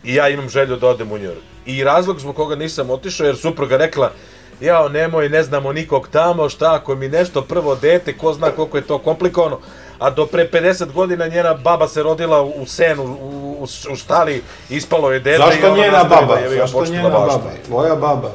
i 0.04 0.14
ja 0.14 0.28
imam 0.28 0.48
želju 0.48 0.76
da 0.76 0.88
odem 0.88 1.12
u 1.12 1.18
New 1.18 1.26
York. 1.26 1.42
I 1.66 1.84
razlog 1.84 2.20
zbog 2.20 2.36
koga 2.36 2.56
nisam 2.56 2.90
otišao, 2.90 3.26
jer 3.26 3.36
supruga 3.36 3.76
rekla, 3.76 4.12
jao, 4.60 4.88
nemoj, 4.88 5.28
ne 5.28 5.42
znamo 5.42 5.72
nikog 5.72 6.08
tamo, 6.08 6.48
šta 6.48 6.74
ako 6.74 6.94
mi 6.94 7.08
nešto 7.08 7.42
prvo 7.42 7.74
dete, 7.74 8.16
ko 8.18 8.32
zna 8.32 8.50
koliko 8.50 8.76
je 8.76 8.82
to 8.82 8.98
komplikovano. 8.98 9.58
A 9.98 10.10
do 10.10 10.26
pre 10.26 10.48
50 10.52 10.92
godina 10.92 11.26
njena 11.26 11.54
baba 11.54 11.88
se 11.88 12.02
rodila 12.02 12.42
u 12.42 12.66
senu, 12.66 13.02
u, 13.02 13.56
u, 13.60 13.66
u 13.92 13.96
štali, 13.96 14.42
ispalo 14.70 15.12
je 15.12 15.20
dete 15.20 15.42
Zašto 15.46 15.74
njena 15.76 15.92
nastavila, 15.92 16.26
baba? 16.26 16.40
ga, 16.40 16.56
Zašto 16.56 16.84
njena 16.84 17.08
bašta. 17.08 17.38
baba? 17.38 17.50
Tvoja 17.66 17.96
baba. 17.96 18.30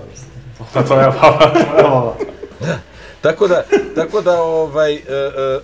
To 0.73 0.79
je 0.79 1.11
baba, 1.21 1.51
tvoja 1.67 1.89
baba. 1.89 2.13
Tako 3.21 3.47
da, 3.47 3.63
tako 3.95 4.21
da 4.21 4.41
ovaj, 4.41 4.93
e, 4.93 4.99
e, 4.99 5.59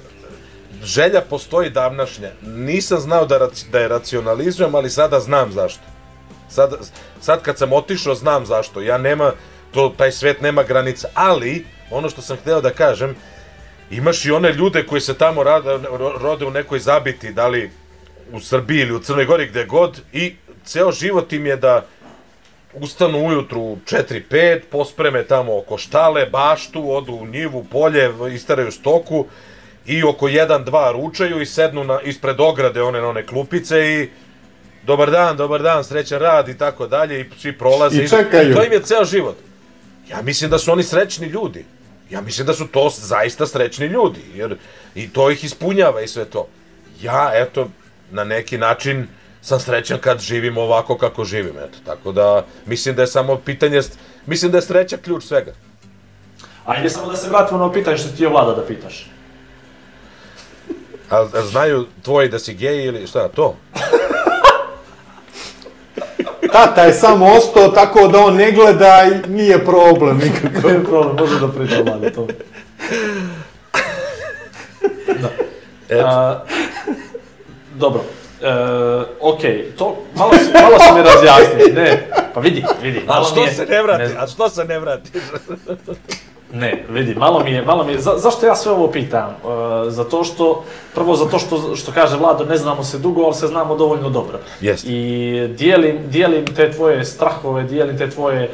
želja 0.83 1.21
postoji 1.21 1.69
davnašnja. 1.69 2.29
Nisam 2.41 2.99
znao 2.99 3.25
da, 3.25 3.39
rac- 3.39 3.69
da 3.71 3.79
je 3.79 3.87
racionalizujem, 3.87 4.75
ali 4.75 4.89
sada 4.89 5.19
znam 5.19 5.51
zašto. 5.51 5.81
Sad, 6.49 6.73
sad 7.21 7.41
kad 7.41 7.57
sam 7.57 7.73
otišao, 7.73 8.15
znam 8.15 8.45
zašto. 8.45 8.81
Ja 8.81 8.97
nema, 8.97 9.31
to, 9.71 9.93
taj 9.97 10.11
svet 10.11 10.41
nema 10.41 10.63
granica. 10.63 11.07
Ali, 11.13 11.65
ono 11.91 12.09
što 12.09 12.21
sam 12.21 12.37
hteo 12.37 12.61
da 12.61 12.69
kažem, 12.69 13.15
imaš 13.91 14.25
i 14.25 14.31
one 14.31 14.53
ljude 14.53 14.85
koji 14.85 15.01
se 15.01 15.13
tamo 15.13 15.43
rade, 15.43 15.69
ro- 15.69 16.17
rode 16.21 16.45
u 16.45 16.51
nekoj 16.51 16.79
zabiti, 16.79 17.33
da 17.33 17.47
li 17.47 17.71
u 18.31 18.39
Srbiji 18.39 18.79
ili 18.79 18.95
u 18.95 18.99
Crnoj 18.99 19.25
Gori, 19.25 19.47
gde 19.47 19.65
god, 19.65 20.01
i 20.13 20.35
ceo 20.65 20.91
život 20.91 21.33
im 21.33 21.45
je 21.45 21.55
da 21.55 21.85
ustanu 22.73 23.25
ujutru 23.25 23.61
u 23.61 23.77
4-5, 23.85 24.59
pospreme 24.71 25.23
tamo 25.23 25.57
oko 25.57 25.77
štale, 25.77 26.25
baštu, 26.25 26.91
odu 26.95 27.13
u 27.13 27.27
njivu, 27.27 27.63
polje, 27.71 28.11
istaraju 28.33 28.71
stoku 28.71 29.25
i 29.85 30.03
oko 30.03 30.27
1-2 30.27 30.91
ručaju 30.91 31.41
i 31.41 31.45
sednu 31.45 31.83
na, 31.83 32.01
ispred 32.01 32.39
ograde 32.39 32.81
one, 32.81 33.01
one 33.01 33.25
klupice 33.25 33.93
i 33.93 34.09
dobar 34.83 35.11
dan, 35.11 35.37
dobar 35.37 35.61
dan, 35.61 35.83
srećan 35.83 36.19
rad 36.19 36.49
i 36.49 36.57
tako 36.57 36.87
dalje 36.87 37.21
i 37.21 37.25
svi 37.39 37.57
prolaze. 37.57 38.03
I 38.03 38.09
čekaju. 38.09 38.51
I 38.51 38.55
to 38.55 38.63
im 38.63 38.71
je 38.71 38.81
ceo 38.81 39.05
život. 39.05 39.35
Ja 40.09 40.21
mislim 40.21 40.49
da 40.49 40.57
su 40.57 40.71
oni 40.71 40.83
srećni 40.83 41.27
ljudi. 41.27 41.65
Ja 42.09 42.21
mislim 42.21 42.47
da 42.47 42.53
su 42.53 42.67
to 42.67 42.89
zaista 42.89 43.47
srećni 43.47 43.85
ljudi, 43.85 44.21
jer 44.35 44.57
i 44.95 45.09
to 45.09 45.31
ih 45.31 45.43
ispunjava 45.43 46.01
i 46.01 46.07
sve 46.07 46.25
to. 46.25 46.47
ja, 47.01 47.31
eto, 47.33 47.69
na 48.11 48.23
neki 48.23 48.57
način 48.57 49.07
sam 49.41 49.59
srećan 49.59 49.99
kad 49.99 50.19
živim 50.19 50.57
ovako 50.57 50.97
kako 50.97 51.25
živim, 51.25 51.55
eto. 51.57 51.77
Tako 51.85 52.11
da, 52.11 52.45
mislim 52.65 52.95
da 52.95 53.01
je 53.01 53.07
samo 53.07 53.35
pitanje, 53.35 53.81
mislim 54.25 54.51
da 54.51 54.57
je 54.57 54.61
sreća 54.61 54.97
ključ 54.97 55.23
svega. 55.23 55.53
Ajde 56.65 56.89
samo 56.89 57.11
da 57.11 57.17
se 57.17 57.29
vratimo 57.29 57.57
na 57.57 57.63
ovo 57.65 57.73
pitanje 57.73 57.97
što 57.97 58.09
ti 58.09 58.23
je 58.23 58.29
vlada 58.29 58.53
da 58.53 58.65
pitaš. 58.65 59.09
A, 61.09 61.27
a 61.33 61.41
znaju 61.41 61.85
tvoji 62.01 62.29
da 62.29 62.39
si 62.39 62.53
gej 62.53 62.85
ili 62.85 63.07
šta, 63.07 63.27
to? 63.27 63.55
Tata 66.47 66.83
je 66.83 66.93
samo 66.93 67.25
ostao 67.27 67.67
tako 67.67 68.07
da 68.07 68.19
on 68.19 68.35
ne 68.35 68.51
gleda 68.51 69.01
i 69.05 69.29
nije 69.29 69.65
problem 69.65 70.17
nikakav. 70.17 70.61
To 70.61 70.69
je 70.69 70.83
problem, 70.83 71.15
može 71.17 71.39
da 71.39 71.47
priča 71.49 71.81
vlada 71.81 72.09
to. 72.09 72.27
Da. 75.09 75.29
Eto. 75.89 76.07
A, 76.07 76.43
dobro. 77.71 78.01
E, 78.41 78.47
ok, 79.21 79.39
to 79.77 79.97
malo 80.15 80.31
malo 80.53 80.79
si 80.79 80.93
mi 80.95 81.01
razjasnio. 81.01 81.73
Ne, 81.75 82.03
pa 82.33 82.39
vidi, 82.39 82.63
vidi. 82.81 83.01
A 83.07 83.23
što 83.23 83.41
je- 83.41 83.51
se 83.51 83.65
ne 83.65 83.81
vrati? 83.83 84.03
ne. 84.03 84.09
A 84.19 84.27
što 84.27 84.49
se 84.49 84.63
ne 84.63 84.79
vrati? 84.79 85.11
Ne, 86.53 86.85
vidi, 86.89 87.15
malo 87.15 87.39
mi 87.43 87.51
je, 87.51 87.61
malo 87.61 87.83
mi 87.83 87.91
je, 87.91 87.99
za, 87.99 88.13
zašto 88.17 88.45
ja 88.45 88.55
sve 88.55 88.71
ovo 88.71 88.87
pitam? 88.91 89.29
E, 89.29 89.35
zato 89.89 90.23
što, 90.23 90.63
prvo 90.95 91.15
zato 91.15 91.39
što, 91.39 91.75
što 91.75 91.91
kaže 91.91 92.17
Vlado, 92.17 92.45
ne 92.45 92.57
znamo 92.57 92.83
se 92.83 92.97
dugo, 92.97 93.23
ali 93.23 93.33
se 93.35 93.47
znamo 93.47 93.75
dovoljno 93.75 94.09
dobro. 94.09 94.39
Jeste. 94.61 94.87
I 94.91 95.47
dijelim, 95.47 95.97
dijelim 96.09 96.45
te 96.45 96.71
tvoje 96.71 97.05
strahove, 97.05 97.63
dijelim 97.63 97.97
te 97.97 98.09
tvoje 98.09 98.43
e, 98.43 98.49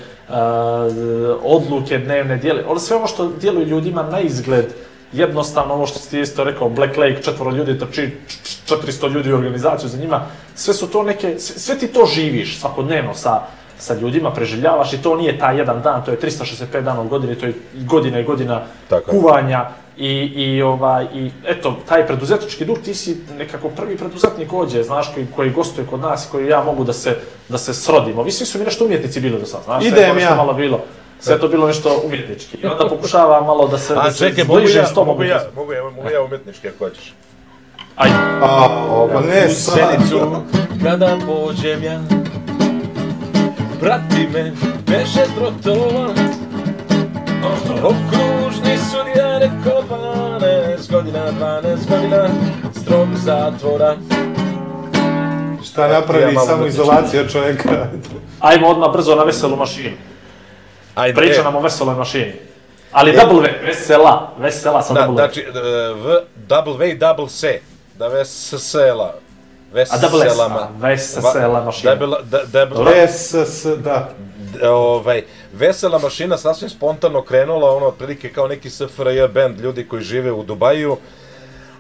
odluke 1.44 1.98
dnevne, 1.98 2.38
dijelim, 2.38 2.66
ali 2.70 2.80
sve 2.80 2.96
ovo 2.96 3.08
što 3.08 3.32
djeluju 3.42 3.68
ljudima 3.68 4.04
na 4.04 4.20
izgled, 4.20 4.66
jednostavno 5.14 5.74
ovo 5.74 5.88
što 5.88 6.00
si 6.00 6.10
ti 6.10 6.20
isto 6.20 6.44
rekao, 6.44 6.70
Black 6.70 6.98
Lake, 6.98 7.22
četvoro 7.24 7.52
ljudi 7.52 7.80
trči, 7.80 8.10
č- 8.28 8.38
č- 8.44 8.76
400 8.76 9.10
ljudi 9.14 9.32
u 9.32 9.36
organizaciju 9.36 9.90
za 9.90 9.98
njima, 9.98 10.26
sve 10.56 10.74
su 10.74 10.88
to 10.88 11.04
neke, 11.04 11.40
sve, 11.40 11.60
sve 11.60 11.78
ti 11.78 11.88
to 11.88 12.06
živiš 12.06 12.60
svakodnevno 12.60 13.14
sa, 13.14 13.42
sa 13.84 13.94
ljudima, 13.94 14.32
preživljavaš 14.32 14.94
i 14.94 15.02
to 15.02 15.16
nije 15.16 15.40
taj 15.40 15.58
jedan 15.58 15.82
dan, 15.82 16.06
to 16.06 16.12
je 16.12 16.20
365 16.20 16.82
dana 16.82 17.02
u 17.02 17.08
godini, 17.08 17.36
to 17.36 17.46
je 17.46 17.54
godina 17.74 18.20
i 18.20 18.24
godina 18.24 18.62
Tako 18.90 19.12
kuvanja 19.12 19.66
i, 19.98 20.10
i, 20.36 20.62
ovaj, 20.62 21.06
i 21.14 21.32
eto, 21.46 21.76
taj 21.90 22.08
preduzetnički 22.08 22.66
duh, 22.66 22.78
ti 22.80 22.94
si 22.94 23.18
nekako 23.38 23.70
prvi 23.70 23.98
preduzetnik 23.98 24.54
ovdje, 24.54 24.84
znaš, 24.84 25.14
koji, 25.14 25.28
koji 25.36 25.50
gostuje 25.50 25.88
kod 25.88 26.00
nas 26.00 26.26
i 26.26 26.32
koji 26.32 26.48
ja 26.48 26.64
mogu 26.64 26.84
da 26.84 26.94
se, 26.94 27.18
da 27.50 27.58
se 27.58 27.74
srodimo. 27.74 28.24
Vi 28.24 28.32
svi 28.32 28.46
su 28.46 28.58
mi 28.58 28.66
nešto 28.66 28.86
umjetnici 28.86 29.20
bili 29.20 29.40
do 29.40 29.46
sada, 29.46 29.64
znaš, 29.64 29.84
sve 29.84 30.02
je 30.02 30.10
Idem 30.10 30.20
ja. 30.20 30.36
malo 30.36 30.54
bilo. 30.54 30.80
Sve 31.20 31.40
to 31.40 31.48
bilo 31.48 31.68
nešto 31.68 32.02
umjetnički. 32.06 32.58
I 32.58 32.66
onda 32.66 32.88
pokušava 32.90 33.42
malo 33.42 33.68
da 33.68 33.78
se, 33.78 33.94
A 33.94 34.04
da 34.04 34.12
se 34.12 34.30
čekaj, 34.30 34.44
mogu 34.44 34.60
zbližim 34.60 34.82
ja, 34.82 34.88
s 34.88 34.94
tobom. 34.94 35.08
mogu 35.08 35.24
ja, 35.24 35.42
mogu 35.56 35.74
ja, 35.74 35.84
mogu 35.84 36.10
ja 36.10 36.22
umetnički 36.24 36.68
ako 36.68 36.86
hoćeš. 36.86 37.14
Ajde. 37.96 38.16
A, 38.42 39.08
pa 39.14 39.22
ne, 39.22 39.46
U 39.50 39.54
sad. 39.54 39.76
Sjenicu, 39.76 40.20
kada 40.84 41.18
pođem 41.28 41.84
ja, 41.84 42.02
prati 43.80 44.28
me, 44.34 44.52
beše 44.88 45.24
trotova, 45.36 46.10
okružni 47.84 48.78
sudija 48.92 49.38
rekao 49.40 49.84
12 50.40 50.92
godina, 50.92 51.20
12 51.40 51.90
godina, 51.90 52.30
strog 52.82 53.08
zatvora. 53.16 53.96
Šta 55.64 55.88
napravi 55.88 56.34
Ja 56.34 56.40
samo 56.40 56.66
izolacija 56.66 57.28
čovjeka? 57.28 57.88
Ajmo 58.40 58.68
odmah 58.68 58.92
brzo 58.94 59.16
na 59.16 59.24
veselu 59.24 59.56
mašinu. 59.56 59.96
Ajde, 60.96 61.16
Priča 61.16 61.42
e, 61.42 61.44
nam 61.44 61.56
o 61.56 61.62
veseloj 61.62 61.96
mašini. 61.96 62.34
Ali 62.92 63.12
double 63.12 63.42
V, 63.42 63.66
vesela, 63.66 64.34
vesela 64.40 64.82
sa 64.82 64.94
Da, 64.94 65.02
double 65.02 65.24
V. 65.24 65.28
znači, 65.28 65.42
e, 65.42 65.94
v, 65.94 66.20
double 66.36 66.78
V 66.78 66.90
i 66.90 66.98
double 66.98 67.28
C, 67.28 67.62
da 68.00 68.08
vesela. 68.08 69.14
Veselama. 69.74 70.68
vesela 71.34 71.64
mašina. 71.64 71.92
Debela, 71.94 72.22
da, 72.22 72.44
debela, 72.44 72.84
da. 73.78 74.10
d- 74.54 74.70
ovaj, 74.70 75.24
vesela 75.54 76.00
mašina 76.00 76.38
sasvim 76.38 76.70
spontano 76.70 77.22
krenula, 77.22 77.76
ono, 77.76 77.86
otprilike 77.86 78.30
kao 78.30 78.48
neki 78.48 78.70
SFRJ 78.70 79.28
band, 79.34 79.60
ljudi 79.60 79.88
koji 79.88 80.02
žive 80.04 80.32
u 80.32 80.44
Dubaju, 80.44 80.98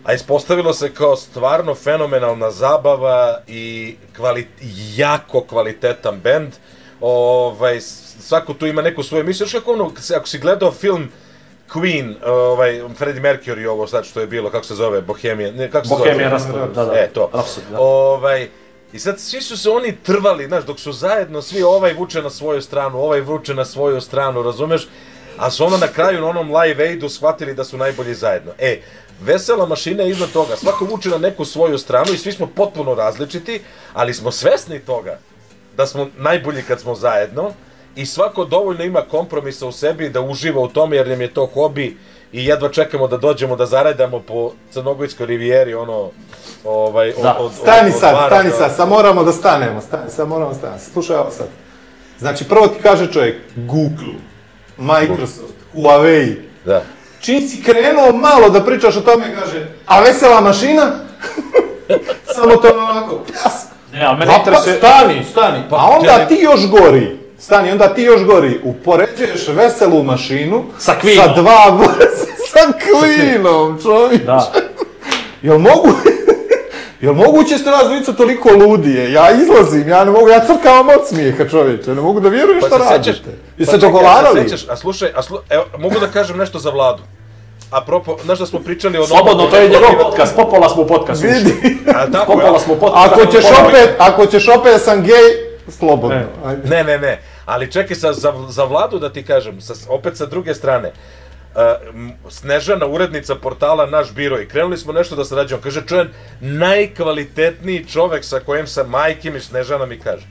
a 0.03 0.13
ispostavilo 0.13 0.73
se 0.73 0.93
kao 0.93 1.15
stvarno 1.15 1.75
fenomenalna 1.75 2.51
zabava 2.51 3.39
i 3.47 3.95
kvali, 4.15 4.47
jako 4.95 5.41
kvalitetan 5.41 6.19
band. 6.19 6.53
Ovaj, 7.01 7.82
svako 8.19 8.53
tu 8.53 8.67
ima 8.67 8.82
neku 8.82 9.03
svoju 9.03 9.21
emisiju, 9.21 9.45
još 9.45 9.51
kako 9.53 9.73
ono, 9.73 9.91
ako 10.17 10.27
si 10.27 10.39
gledao 10.39 10.71
film 10.71 11.10
Queen, 11.69 12.15
ovaj, 12.26 12.82
Freddie 12.97 13.21
Mercury, 13.21 13.67
ovo 13.67 13.88
sad 13.88 14.06
što 14.06 14.19
je 14.19 14.28
bilo, 14.28 14.49
kako 14.49 14.65
se 14.65 14.76
zove, 14.76 15.02
Bohemian, 15.02 15.56
ne, 15.56 15.71
kako 15.71 15.88
se 15.88 15.95
Bohemian 15.97 16.39
zove? 16.39 16.54
Rhapsody, 16.54 16.73
da, 16.73 16.86
da. 16.86 16.93
E, 16.93 17.10
to. 17.13 17.30
Rhapsody, 17.34 17.71
da. 17.71 17.80
Ovaj, 17.80 18.49
I 18.93 18.99
sad 18.99 19.19
svi 19.19 19.41
su 19.41 19.58
se 19.58 19.69
oni 19.69 19.95
trvali, 20.04 20.47
znaš, 20.47 20.65
dok 20.65 20.80
su 20.80 20.91
zajedno 20.91 21.41
svi 21.41 21.63
ovaj 21.63 21.93
vuče 21.93 22.21
na 22.21 22.30
svoju 22.30 22.62
stranu, 22.62 22.99
ovaj 22.99 23.21
vuče 23.21 23.54
na 23.54 23.65
svoju 23.65 24.02
stranu, 24.02 24.43
razumeš? 24.43 24.88
A 25.38 25.52
su 25.52 25.65
ono 25.65 25.78
na 25.78 25.88
kraju 25.88 26.21
na 26.21 26.28
onom 26.28 26.56
live 26.56 26.84
aidu 26.84 27.10
shvatili 27.10 27.54
da 27.54 27.63
su 27.63 27.78
najbolji 27.78 28.13
zajedno. 28.13 28.52
E, 28.60 28.82
vesela 29.21 29.65
mašina 29.65 30.04
je 30.04 30.10
iznad 30.10 30.32
toga, 30.32 30.56
svako 30.56 30.86
vuče 30.86 31.10
na 31.10 31.17
neku 31.17 31.45
svoju 31.45 31.78
stranu 31.78 32.13
i 32.13 32.17
svi 32.17 32.32
smo 32.32 32.47
potpuno 32.47 32.95
različiti, 32.95 33.62
ali 33.93 34.13
smo 34.13 34.32
svesni 34.32 34.80
toga 34.80 35.19
da 35.78 35.88
smo 35.88 36.08
najbolji 36.17 36.63
kad 36.67 36.80
smo 36.80 36.95
zajedno 36.95 37.52
i 37.95 38.06
svako 38.06 38.45
dovoljno 38.45 38.84
ima 38.84 39.01
kompromisa 39.01 39.67
u 39.67 39.71
sebi 39.71 40.10
da 40.10 40.21
uživa 40.21 40.62
u 40.62 40.67
tome 40.67 40.95
jer 40.95 41.08
nam 41.08 41.21
je 41.21 41.34
to 41.34 41.45
hobi 41.45 41.97
i 42.32 42.45
jedva 42.45 42.69
čekamo 42.69 43.08
da 43.08 43.17
dođemo 43.17 43.56
da 43.56 43.65
zaredamo 43.65 44.19
po 44.19 44.51
Crnogorskoj 44.71 45.25
rivijeri 45.25 45.73
ono 45.73 46.10
ovaj 46.63 47.10
od, 47.10 47.15
Da. 47.23 47.38
od, 47.39 47.51
Stani 47.53 47.88
od, 47.88 47.93
od 47.93 47.99
sad, 47.99 48.13
bara 48.13 48.27
stani 48.27 48.49
do- 48.49 48.56
sad, 48.56 48.75
sad 48.75 48.89
moramo 48.89 49.23
da 49.23 49.32
stanemo, 49.32 49.82
stani, 49.82 50.10
sad 50.10 50.27
moramo 50.27 50.53
staniti. 50.53 50.84
Slušaj 50.84 51.15
ovo 51.15 51.32
sad. 51.32 51.47
Znači, 52.19 52.43
prvo 52.43 52.67
ti 52.67 52.79
kaže 52.84 53.12
čovjek, 53.13 53.36
Google, 53.56 54.13
Microsoft, 54.77 55.53
Huawei. 55.75 56.36
Da. 56.65 56.82
Čim 57.21 57.41
si 57.41 57.63
krenuo 57.63 58.12
malo 58.12 58.49
da 58.49 58.63
pričaš 58.63 58.97
o 58.97 59.01
tome, 59.01 59.36
kaže, 59.36 59.67
a 59.86 59.99
vesela 60.01 60.41
mašina? 60.41 60.91
Samo 62.36 62.56
to 62.56 62.67
ovako, 62.69 63.21
jas. 63.34 63.65
Ne, 63.93 64.06
a 64.06 64.13
mene 64.13 64.32
Pa, 64.45 64.51
pa, 64.51 64.58
stani, 64.58 65.25
stani. 65.32 65.63
Pa, 65.69 65.75
A 65.75 65.88
onda 65.89 66.25
ti 66.27 66.36
još 66.36 66.69
gori. 66.69 67.22
Stani, 67.43 67.71
onda 67.71 67.93
ti 67.93 68.01
još 68.01 68.23
gori. 68.23 68.60
Upoređuješ 68.63 69.47
veselu 69.47 70.03
mašinu 70.03 70.63
Sa. 70.79 70.95
Sa 71.15 71.34
dva 71.41 71.77
sa 72.51 72.60
Queenom, 72.79 73.84
čovječe. 73.84 74.23
Da. 74.23 74.51
Jel 75.41 75.58
mogu... 75.58 75.88
Jel 77.01 77.13
moguće 77.13 77.58
ste 77.58 77.71
vas 77.71 77.86
dvojica 77.86 78.13
toliko 78.13 78.49
ludije? 78.53 79.12
Ja 79.12 79.32
izlazim, 79.32 79.88
ja 79.88 80.06
ne 80.06 80.12
mogu, 80.12 80.29
ja 80.29 80.39
crkavam 80.39 80.89
od 80.89 81.08
smijeha 81.08 81.49
čovječe, 81.49 81.95
ne 81.95 82.01
mogu 82.01 82.19
da 82.19 82.29
vjerujem 82.29 82.62
šta 82.62 82.69
se 82.79 82.84
sećaš- 82.84 83.21
radite. 83.23 83.29
I 83.58 83.65
pa 83.65 83.77
dogovarali? 83.77 84.39
a 84.39 84.43
se 84.43 84.49
sećaš, 84.49 84.69
a 84.69 84.75
slušaj, 84.75 85.10
a 85.15 85.23
slu, 85.23 85.38
evo, 85.49 85.63
mogu 85.77 85.99
da 85.99 86.08
kažem 86.08 86.38
nešto 86.38 86.60
za 86.60 86.69
vladu. 86.69 87.03
Apropo, 87.71 88.17
znaš 88.23 88.39
da 88.39 88.45
smo 88.45 88.60
pričali 88.60 88.97
o... 88.97 89.06
Slobodno, 89.06 89.45
to 89.45 89.56
je 89.58 89.69
njegov 89.69 89.89
podcast, 90.03 90.36
popola 90.36 90.69
smo 90.69 90.82
u 90.82 90.88
podcastu. 90.88 91.27
Vidi. 91.27 91.77
A 91.95 92.12
tako? 92.12 92.34
Popola 92.34 92.60
smo 92.60 92.73
u 92.73 92.77
podcastu. 92.77 93.10
Ako 93.13 93.32
ćeš 93.32 93.45
opet, 93.45 93.89
ako 93.97 94.25
ćeš 94.25 94.47
opet 94.47 94.73
da 94.73 94.79
sam 94.79 95.01
gej, 95.01 95.53
slobodno. 95.69 96.15
Ne. 96.15 96.25
Ajde. 96.45 96.69
Ne, 96.69 96.84
ne, 96.84 96.97
ne. 96.97 97.33
Ali 97.45 97.71
čekaj, 97.71 97.95
sa, 97.95 98.13
za, 98.13 98.34
za 98.49 98.63
vladu 98.63 98.99
da 98.99 99.10
ti 99.10 99.23
kažem, 99.23 99.62
sa, 99.62 99.73
opet 99.89 100.17
sa 100.17 100.25
druge 100.25 100.53
strane, 100.53 100.91
uh, 101.56 101.62
Snežana, 102.29 102.86
urednica 102.88 103.36
portala 103.36 103.86
Naš 103.86 104.13
biro 104.13 104.39
i 104.41 104.47
krenuli 104.47 104.77
smo 104.77 104.93
nešto 104.93 105.15
da 105.15 105.25
sarađujemo. 105.25 105.63
Kaže, 105.63 105.82
čujem, 105.88 106.10
najkvalitetniji 106.41 107.86
čovek 107.86 108.25
sa 108.25 108.39
kojim 108.39 108.67
sam 108.67 108.89
majke 108.89 109.32
mi 109.32 109.39
Snežana 109.39 109.86
mi 109.86 109.99
kaže. 109.99 110.25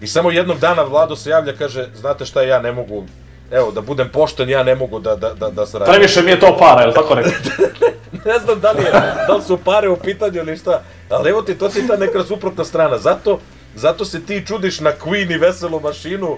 I 0.00 0.06
samo 0.06 0.30
jednog 0.30 0.58
dana 0.58 0.82
Vlado 0.82 1.16
se 1.16 1.30
javlja, 1.30 1.52
kaže, 1.52 1.88
znate 1.94 2.24
šta, 2.24 2.42
ja 2.42 2.60
ne 2.60 2.72
mogu, 2.72 3.04
evo, 3.50 3.70
da 3.70 3.80
budem 3.80 4.08
pošten, 4.08 4.48
ja 4.48 4.62
ne 4.62 4.74
mogu 4.74 4.98
da, 4.98 5.16
da, 5.16 5.34
da, 5.34 5.50
da 5.50 5.66
sarađujem. 5.66 5.98
Previše 5.98 6.22
mi 6.22 6.30
je 6.30 6.40
to 6.40 6.56
para, 6.58 6.82
jel 6.82 6.92
tako 6.92 7.14
rekao? 7.14 7.32
ne 8.32 8.38
znam 8.38 8.60
da 8.60 8.72
li, 8.72 8.84
je, 8.84 8.90
da 9.28 9.34
li 9.34 9.42
su 9.42 9.58
pare 9.64 9.88
u 9.88 9.96
pitanju 9.96 10.38
ili 10.38 10.56
šta, 10.56 10.82
ali 11.08 11.30
evo 11.30 11.42
ti, 11.42 11.58
to 11.58 11.68
ti 11.68 11.78
je 11.78 11.86
ta 11.86 11.96
neka 11.96 12.22
suprotna 12.22 12.64
strana. 12.64 12.98
Zato, 12.98 13.40
zato 13.76 14.04
se 14.04 14.22
ti 14.26 14.44
čudiš 14.46 14.80
na 14.80 14.92
Queen 15.04 15.34
i 15.34 15.38
veselu 15.38 15.80
mašinu, 15.80 16.36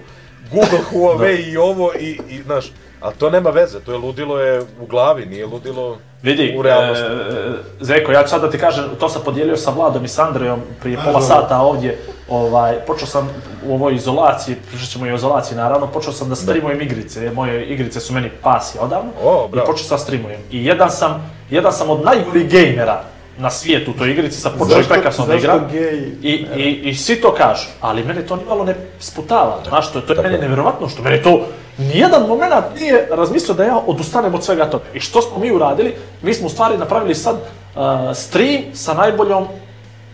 Google, 0.51 0.79
Huawei 0.91 1.51
i 1.51 1.57
ovo 1.57 1.91
i, 1.99 2.19
i 2.29 2.41
znaš, 2.43 2.71
ali 3.01 3.15
to 3.15 3.29
nema 3.29 3.49
veze, 3.49 3.79
to 3.79 3.91
je 3.91 3.97
ludilo 3.97 4.39
je 4.39 4.61
u 4.61 4.85
glavi, 4.89 5.25
nije 5.25 5.45
ludilo 5.45 5.97
Vidi, 6.23 6.55
u 6.57 6.61
realnosti. 6.61 7.03
e, 7.05 7.51
Zeko, 7.81 8.11
ja 8.11 8.23
ću 8.23 8.29
sad 8.29 8.41
da 8.41 8.49
ti 8.51 8.57
kažem, 8.57 8.85
to 8.99 9.09
sam 9.09 9.21
podijelio 9.25 9.57
sa 9.57 9.71
Vladom 9.71 10.05
i 10.05 10.07
s 10.07 10.19
Andrejom 10.19 10.59
prije 10.81 10.97
pola 11.05 11.21
sata 11.21 11.57
ovdje, 11.61 11.97
ovaj, 12.29 12.73
počeo 12.87 13.07
sam 13.07 13.29
u 13.65 13.73
ovoj 13.73 13.95
izolaciji, 13.95 14.55
pričat 14.69 14.89
ćemo 14.89 15.05
i 15.05 15.11
o 15.11 15.15
izolaciji 15.15 15.57
naravno, 15.57 15.87
počeo 15.87 16.13
sam 16.13 16.29
da 16.29 16.35
streamujem 16.35 16.81
igrice, 16.81 17.31
moje 17.31 17.65
igrice 17.65 17.99
su 17.99 18.13
meni 18.13 18.29
pasije 18.43 18.81
odavno, 18.81 19.11
O, 19.23 19.45
i 19.47 19.51
bravo. 19.51 19.65
počeo 19.67 19.83
sam 19.85 19.99
streamujem. 19.99 20.39
I 20.51 20.65
jedan 20.65 20.91
sam, 20.91 21.31
jedan 21.49 21.73
sam 21.73 21.89
od 21.89 22.03
najgorih 22.05 22.49
gejmera 22.49 23.03
na 23.39 23.49
svijetu 23.49 23.91
u 23.91 23.93
toj 23.93 24.11
igrici, 24.11 24.41
sam 24.41 24.51
počeo 24.59 24.83
prekasno 24.83 25.25
da 25.25 25.33
zašto 25.33 25.47
igram. 25.47 25.67
gej? 25.71 25.97
I, 26.23 26.45
i, 26.55 26.79
I 26.83 26.95
svi 26.95 27.15
to 27.15 27.33
kažu, 27.33 27.67
ali 27.81 28.03
mene 28.03 28.21
to 28.21 28.35
nimalo 28.35 28.63
ne 28.63 28.75
sputava, 28.99 29.59
znaš, 29.67 29.91
to, 29.91 29.99
je- 29.99 30.05
to 30.05 30.11
je 30.11 30.15
Tako 30.15 30.23
meni 30.23 30.35
je. 30.35 30.41
nevjerovatno, 30.41 30.89
što 30.89 31.01
mene 31.01 31.21
to 31.21 31.45
nijedan 31.77 32.27
moment 32.27 32.53
nije 32.75 33.07
razmislio 33.11 33.55
da 33.55 33.63
ja 33.63 33.77
odustanem 33.77 34.35
od 34.35 34.43
svega 34.43 34.65
toga. 34.65 34.83
I 34.93 34.99
što 34.99 35.21
smo 35.21 35.37
mi 35.39 35.51
uradili? 35.51 35.93
Mi 36.21 36.33
smo 36.33 36.47
u 36.47 36.49
stvari 36.49 36.77
napravili 36.77 37.15
sad 37.15 37.35
uh, 37.35 37.81
stream 38.15 38.61
sa 38.73 38.93
najboljom 38.93 39.45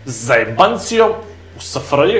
zajebancijom 0.04 1.10
u 1.56 1.60
SFRJ 1.60 2.18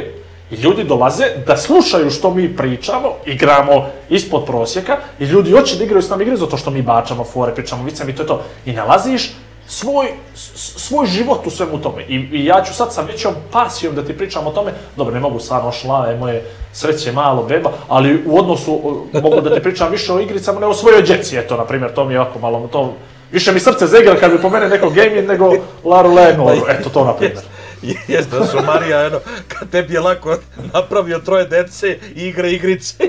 i 0.51 0.55
ljudi 0.55 0.85
dolaze 0.85 1.25
da 1.47 1.57
slušaju 1.57 2.11
što 2.11 2.31
mi 2.31 2.57
pričamo, 2.57 3.09
igramo 3.27 3.73
ispod 4.09 4.45
prosjeka 4.45 4.97
i 5.19 5.25
ljudi 5.25 5.53
hoće 5.53 5.77
da 5.77 5.85
igraju 5.85 6.03
s 6.03 6.11
nama 6.11 6.23
igre 6.23 6.37
zato 6.37 6.57
što 6.57 6.71
mi 6.71 6.83
bačamo 6.83 7.25
fore, 7.25 7.55
pričamo 7.55 7.85
vicem 7.85 8.09
i 8.09 8.14
to 8.14 8.23
je 8.23 8.27
to. 8.27 8.42
I 8.66 8.73
nalaziš 8.73 9.33
svoj, 9.66 10.07
svoj 10.57 11.07
život 11.07 11.46
u 11.46 11.50
svemu 11.50 11.79
tome. 11.79 12.02
I, 12.02 12.14
I 12.14 12.44
ja 12.44 12.62
ću 12.64 12.74
sad 12.74 12.94
sa 12.94 13.02
većom 13.02 13.35
pasijom 13.52 13.94
da 13.94 14.05
ti 14.05 14.18
pričam 14.18 14.46
o 14.46 14.50
tome, 14.50 14.72
dobro, 14.96 15.14
ne 15.14 15.20
mogu 15.20 15.38
stvarno 15.38 15.72
šla, 15.72 16.07
je 16.07 16.18
moje 16.18 16.44
sreće 16.72 17.12
malo 17.12 17.42
beba, 17.42 17.72
ali 17.88 18.22
u 18.26 18.38
odnosu 18.38 19.05
mogu 19.22 19.40
da 19.40 19.55
ti 19.55 19.62
pričam 19.62 19.90
više 19.90 20.12
o 20.12 20.20
igricama 20.20 20.61
nego 20.61 20.72
o 20.72 20.74
svojoj 20.74 21.02
djeci, 21.02 21.37
eto, 21.37 21.57
na 21.57 21.64
primjer, 21.64 21.94
to 21.94 22.05
mi 22.05 22.14
je 22.14 22.20
ovako 22.20 22.38
malo, 22.38 22.68
to, 22.72 22.94
više 23.33 23.52
mi 23.52 23.61
srce 23.61 23.87
zaigra 23.87 24.16
kad 24.16 24.33
bi 24.33 24.38
po 24.38 24.50
mene 24.50 24.68
neko 24.68 24.90
gaming 24.90 25.29
nego 25.29 25.52
Laru 25.85 26.14
Leno, 26.14 26.52
eto 26.68 26.90
to 26.90 27.05
na 27.05 27.14
primjer. 27.14 27.42
Jeste 28.09 28.38
da 28.38 28.46
su 28.46 28.57
Marija, 28.66 29.07
eno, 29.07 29.20
kad 29.48 29.70
tebi 29.70 29.94
je 29.94 30.00
lako 30.00 30.37
napravio 30.74 31.18
troje 31.18 31.44
dece 31.44 31.98
i 32.14 32.22
igra 32.22 32.48
igrice. 32.48 32.94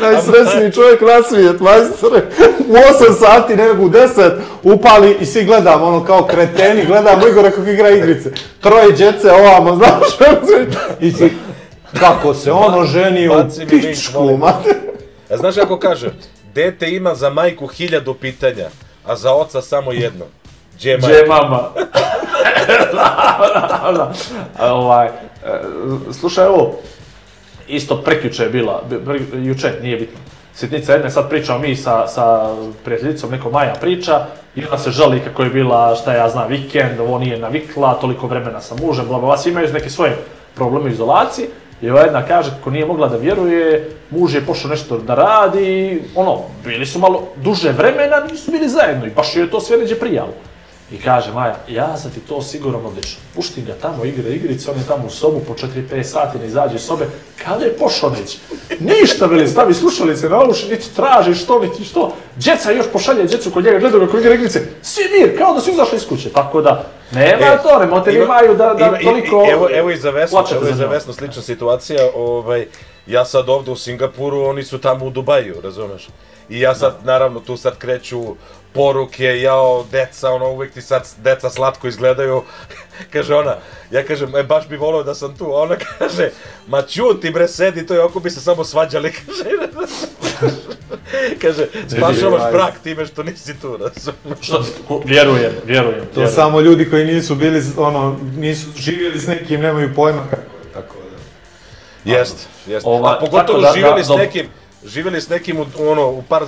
Najsrećniji 0.00 0.72
čovjek 0.72 1.00
na 1.00 1.22
svijet, 1.28 1.60
majstore. 1.60 2.22
U 2.68 2.72
8 2.72 3.18
sati, 3.18 3.56
ne 3.56 3.68
nego 3.68 3.82
u 3.82 3.88
10, 3.90 4.30
upali 4.62 5.16
i 5.20 5.26
svi 5.26 5.44
gledamo, 5.44 5.86
ono 5.86 6.04
kao 6.04 6.24
kreteni, 6.24 6.86
gledamo 6.86 7.28
Igora 7.28 7.50
kako 7.50 7.70
igra 7.70 7.90
igrice. 7.90 8.30
Troje 8.60 8.92
djece 8.92 9.32
ovamo, 9.32 9.76
znaš, 9.76 10.30
i 11.00 11.12
si, 11.12 11.30
kako 12.00 12.34
se 12.34 12.52
ono 12.52 12.84
ženi 12.84 13.28
u 13.28 13.32
pičku, 13.70 14.36
mate. 14.36 14.74
A 15.30 15.36
znaš 15.36 15.54
kako 15.54 15.78
kaže? 15.78 16.10
Dete 16.54 16.90
ima 16.90 17.14
za 17.14 17.30
majku 17.30 17.66
hiljadu 17.66 18.14
pitanja, 18.14 18.68
a 19.06 19.16
za 19.16 19.32
oca 19.32 19.62
samo 19.62 19.92
jedno. 19.92 20.24
Gdje 20.76 20.90
je 20.90 20.98
Gdje 20.98 21.26
mama? 21.28 21.62
da, 22.92 23.92
da. 23.92 24.12
A, 24.58 24.74
ovaj, 24.74 25.06
e, 25.06 25.10
slušaj, 26.12 26.44
evo, 26.44 26.78
isto 27.68 27.96
prekjuče 28.02 28.42
je 28.42 28.50
bila, 28.50 28.82
bi- 28.90 28.96
pre- 29.06 29.44
juče, 29.46 29.72
nije 29.82 29.96
bitno. 29.96 30.18
Sitnica 30.54 30.92
jedne, 30.92 31.10
sad 31.10 31.28
pričamo 31.28 31.58
mi 31.58 31.76
sa, 31.76 32.06
sa 32.06 32.54
prijateljicom, 32.84 33.30
neko 33.30 33.50
Maja 33.50 33.74
priča, 33.80 34.26
i 34.54 34.64
ona 34.64 34.78
se 34.78 34.90
žali 34.90 35.20
kako 35.20 35.42
je 35.42 35.50
bila, 35.50 35.94
šta 35.94 36.14
ja 36.14 36.28
znam, 36.28 36.48
vikend, 36.48 37.00
ovo 37.00 37.18
nije 37.18 37.38
navikla, 37.38 37.94
toliko 37.94 38.26
vremena 38.26 38.60
sa 38.60 38.74
mužem, 38.74 39.06
bla, 39.06 39.18
bla, 39.18 39.26
bla, 39.26 39.36
imaju 39.46 39.72
neke 39.72 39.90
svoje 39.90 40.16
probleme 40.54 40.84
u 40.84 40.92
izolaciji, 40.92 41.46
i 41.82 41.90
ova 41.90 42.00
jedna 42.00 42.22
kaže 42.26 42.50
kako 42.50 42.70
nije 42.70 42.86
mogla 42.86 43.08
da 43.08 43.16
vjeruje, 43.16 43.90
muž 44.10 44.34
je 44.34 44.46
pošao 44.46 44.70
nešto 44.70 44.98
da 44.98 45.14
radi, 45.14 46.02
ono, 46.14 46.42
bili 46.64 46.86
su 46.86 46.98
malo 46.98 47.28
duže 47.36 47.72
vremena, 47.72 48.20
nisu 48.30 48.50
bili 48.50 48.68
zajedno 48.68 49.06
i 49.06 49.10
baš 49.10 49.36
joj 49.36 49.44
je 49.44 49.50
to 49.50 49.60
sve 49.60 49.76
neđe 49.76 49.94
prijalo. 49.94 50.32
I 50.92 50.98
kaže 50.98 51.32
Maja, 51.32 51.56
ja 51.68 51.96
sam 51.96 52.10
ti 52.10 52.20
to 52.20 52.42
sigurno 52.42 52.78
odlično. 52.80 53.20
Pušti 53.34 53.62
ga 53.62 53.72
tamo, 53.74 54.04
igra 54.04 54.28
igrice, 54.28 54.70
on 54.70 54.76
je 54.76 54.86
tamo 54.88 55.06
u 55.06 55.10
sobu 55.10 55.40
po 55.40 55.54
4-5 55.54 56.02
sati, 56.02 56.38
ne 56.38 56.46
izađe 56.46 56.74
iz 56.74 56.82
sobe. 56.82 57.06
Kada 57.44 57.64
je 57.64 57.72
pošao 57.72 58.10
neći? 58.10 58.38
Ništa, 58.80 59.26
veli, 59.26 59.48
stavi 59.48 59.74
slušalice 59.74 60.28
na 60.28 60.44
uši, 60.44 60.68
niti 60.68 60.94
traži 60.96 61.34
što, 61.34 61.58
niti 61.58 61.84
što. 61.84 62.14
Djeca 62.36 62.70
još 62.70 62.86
pošalje 62.92 63.24
djecu 63.24 63.50
kod 63.50 63.64
njega, 63.64 63.78
gledaju 63.78 64.06
kako 64.06 64.18
igra 64.18 64.34
igrice. 64.34 64.60
Svi 64.82 65.02
mir, 65.12 65.38
kao 65.38 65.54
da 65.54 65.60
su 65.60 65.70
izašli 65.70 65.96
iz 65.96 66.06
kuće. 66.08 66.30
Tako 66.30 66.62
da, 66.62 66.84
nema 67.12 67.42
E, 67.42 67.58
to, 67.62 67.78
ne 67.78 67.86
mote 67.86 68.14
imaju 68.14 68.54
da, 68.54 68.74
da 68.74 68.86
ima- 68.86 68.98
toliko... 69.00 69.44
i- 69.44 69.50
Evo, 69.50 69.68
evo 69.72 69.90
i 69.90 69.96
za 69.96 70.10
Vesnu, 70.10 70.34
plačete 70.34 70.56
evo 70.56 70.68
i 70.68 70.74
za. 70.74 70.86
Vesnu 70.86 71.12
slična 71.12 71.42
situacija, 71.42 72.00
ovaj, 72.14 72.66
ja 73.06 73.24
sad 73.24 73.48
ovde 73.48 73.70
u 73.70 73.76
Singapuru, 73.76 74.40
oni 74.40 74.64
su 74.64 74.78
tamo 74.78 75.06
u 75.06 75.10
Dubaju, 75.10 75.60
razumeš? 75.60 76.08
I 76.48 76.60
ja 76.60 76.74
sad, 76.74 76.94
naravno, 77.04 77.40
tu 77.40 77.56
sad 77.56 77.78
kreću 77.78 78.22
poruke, 78.76 79.40
jao, 79.40 79.84
deca, 79.92 80.30
ono, 80.30 80.50
uvek 80.50 80.72
ti 80.72 80.82
sad 80.82 81.08
deca 81.18 81.50
slatko 81.50 81.88
izgledaju. 81.88 82.42
kaže 83.12 83.34
ona, 83.34 83.56
ja 83.90 84.04
kažem, 84.04 84.36
e, 84.36 84.42
baš 84.42 84.68
bi 84.68 84.76
volio 84.76 85.02
da 85.02 85.14
sam 85.14 85.36
tu, 85.36 85.44
a 85.46 85.62
ona 85.62 85.76
kaže, 85.98 86.30
ma 86.66 86.82
ćuti 86.82 87.30
bre, 87.30 87.48
sedi, 87.48 87.86
to 87.86 87.94
je 87.94 88.02
oko 88.02 88.20
bi 88.20 88.30
se 88.30 88.40
samo 88.40 88.64
svađali, 88.64 89.12
kaže. 89.18 89.44
kaže, 91.38 91.66
spašavaš 91.88 92.52
brak 92.52 92.78
time 92.82 93.06
što 93.06 93.22
nisi 93.22 93.60
tu, 93.60 93.76
razumeš? 93.76 94.38
Što, 94.40 94.64
vjerujem, 95.04 95.52
vjerujem. 95.64 96.00
To 96.00 96.06
vjerujem. 96.14 96.34
samo 96.34 96.60
ljudi 96.60 96.90
koji 96.90 97.04
nisu 97.04 97.34
bili, 97.34 97.62
ono, 97.76 98.16
nisu 98.36 98.66
živjeli 98.76 99.20
s 99.20 99.26
nekim, 99.26 99.60
nemaju 99.60 99.94
pojma 99.94 100.22
kako 100.30 100.36
je, 100.42 100.72
tako 100.74 100.94
da. 102.04 102.12
Jest, 102.12 102.48
jest. 102.66 102.86
Ovaj, 102.86 103.14
A 103.14 103.18
pogotovo 103.20 103.60
da- 103.60 103.72
živjeli 103.74 104.00
da- 104.00 104.04
s 104.04 104.18
nekim, 104.18 104.46
živjeli 104.84 105.20
s 105.20 105.28
nekim 105.28 105.60
u, 105.60 105.66
ono, 105.78 106.08
u 106.08 106.22
par 106.22 106.42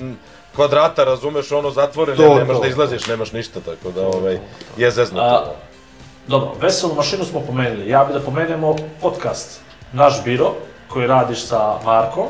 m, 0.00 0.16
kvadrata, 0.58 1.04
razumeš, 1.04 1.52
ono 1.52 1.70
zatvoreno, 1.70 2.16
To, 2.18 2.34
nemaš 2.34 2.48
to, 2.48 2.54
da 2.54 2.60
to. 2.60 2.66
izlaziš, 2.66 3.06
nemaš 3.06 3.32
ništa, 3.32 3.60
tako 3.60 3.90
da, 3.90 4.06
ovaj, 4.08 4.38
je 4.76 4.90
zeznuto. 4.90 5.24
A, 5.24 5.44
dobro, 6.26 6.50
veselu 6.60 6.94
mašinu 6.94 7.24
smo 7.24 7.40
pomenuli. 7.40 7.88
Ja 7.88 8.04
bih 8.04 8.14
da 8.14 8.20
pomenemo 8.20 8.76
podcast 9.00 9.60
Naš 9.92 10.24
biro, 10.24 10.52
koji 10.88 11.06
radiš 11.06 11.46
sa 11.46 11.78
Markom. 11.84 12.26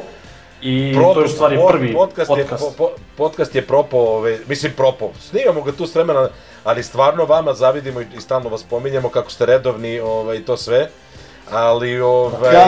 I 0.62 0.92
to 0.94 1.20
je 1.20 1.24
u 1.24 1.28
stvari 1.28 1.56
pod- 1.56 1.70
prvi 1.70 1.92
podcast. 1.94 2.28
podcast. 2.28 2.62
Je, 2.62 2.68
po, 2.68 2.74
po, 2.78 2.90
podcast 3.16 3.54
je 3.54 3.66
propao, 3.66 4.00
ovaj, 4.00 4.38
mislim 4.48 4.72
propao, 4.72 5.10
snimamo 5.20 5.62
ga 5.62 5.72
tu 5.72 5.86
s 5.86 5.94
vremena, 5.94 6.28
ali 6.64 6.82
stvarno 6.82 7.24
vama 7.24 7.54
zavidimo 7.54 8.00
i, 8.00 8.06
i 8.16 8.20
stalno 8.20 8.48
vas 8.48 8.62
pominjemo 8.62 9.08
kako 9.08 9.30
ste 9.30 9.46
redovni 9.46 10.00
ovaj, 10.00 10.36
i 10.36 10.44
to 10.44 10.56
sve. 10.56 10.88
Ali, 11.50 12.00
ovaj, 12.00 12.54
Ja 12.54 12.66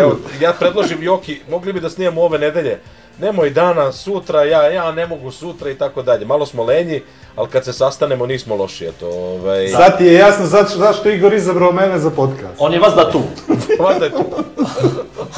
evo, 0.00 0.16
ja 0.40 0.52
predložim 0.52 1.02
Joki, 1.02 1.40
mogli 1.50 1.72
bi 1.72 1.80
da 1.80 1.90
snimamo 1.90 2.22
ove 2.22 2.38
nedelje, 2.38 2.80
nemoj 3.20 3.50
dana, 3.50 3.92
sutra, 3.92 4.44
ja, 4.44 4.62
ja 4.62 4.92
ne 4.92 5.06
mogu 5.06 5.30
sutra 5.30 5.70
i 5.70 5.74
tako 5.74 6.02
dalje. 6.02 6.26
Malo 6.26 6.46
smo 6.46 6.64
lenji, 6.64 7.02
ali 7.36 7.48
kad 7.48 7.64
se 7.64 7.72
sastanemo 7.72 8.26
nismo 8.26 8.56
loši, 8.56 8.86
eto, 8.86 9.08
ovaj, 9.08 9.68
Sad 9.68 9.98
ti 9.98 10.04
je 10.04 10.12
jasno 10.14 10.46
zašto, 10.46 10.78
zašto 10.78 11.10
Igor 11.10 11.34
izabrao 11.34 11.72
mene 11.72 11.98
za 11.98 12.10
podcast. 12.10 12.54
On 12.58 12.72
je 12.72 12.78
vas 12.78 12.94
da 12.94 13.10
tu. 13.10 13.22
valjda 13.84 14.04
je 14.04 14.10
to. 14.10 14.24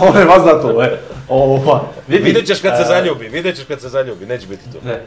On 0.08 0.18
je 0.18 0.24
vas 0.24 0.44
da 0.44 0.62
tu, 0.62 0.82
e. 0.82 0.98
Ova, 1.28 1.82
vidi, 2.08 2.24
Vidjet 2.24 2.46
ćeš 2.46 2.60
kad 2.60 2.76
se 2.76 2.82
e, 2.82 2.86
zaljubi, 2.86 3.28
vidjet 3.28 3.56
ćeš 3.56 3.64
kad 3.64 3.80
se 3.80 3.88
zaljubi, 3.88 4.26
neće 4.26 4.46
biti 4.46 4.62
to. 4.72 4.78
Ne, 4.84 5.02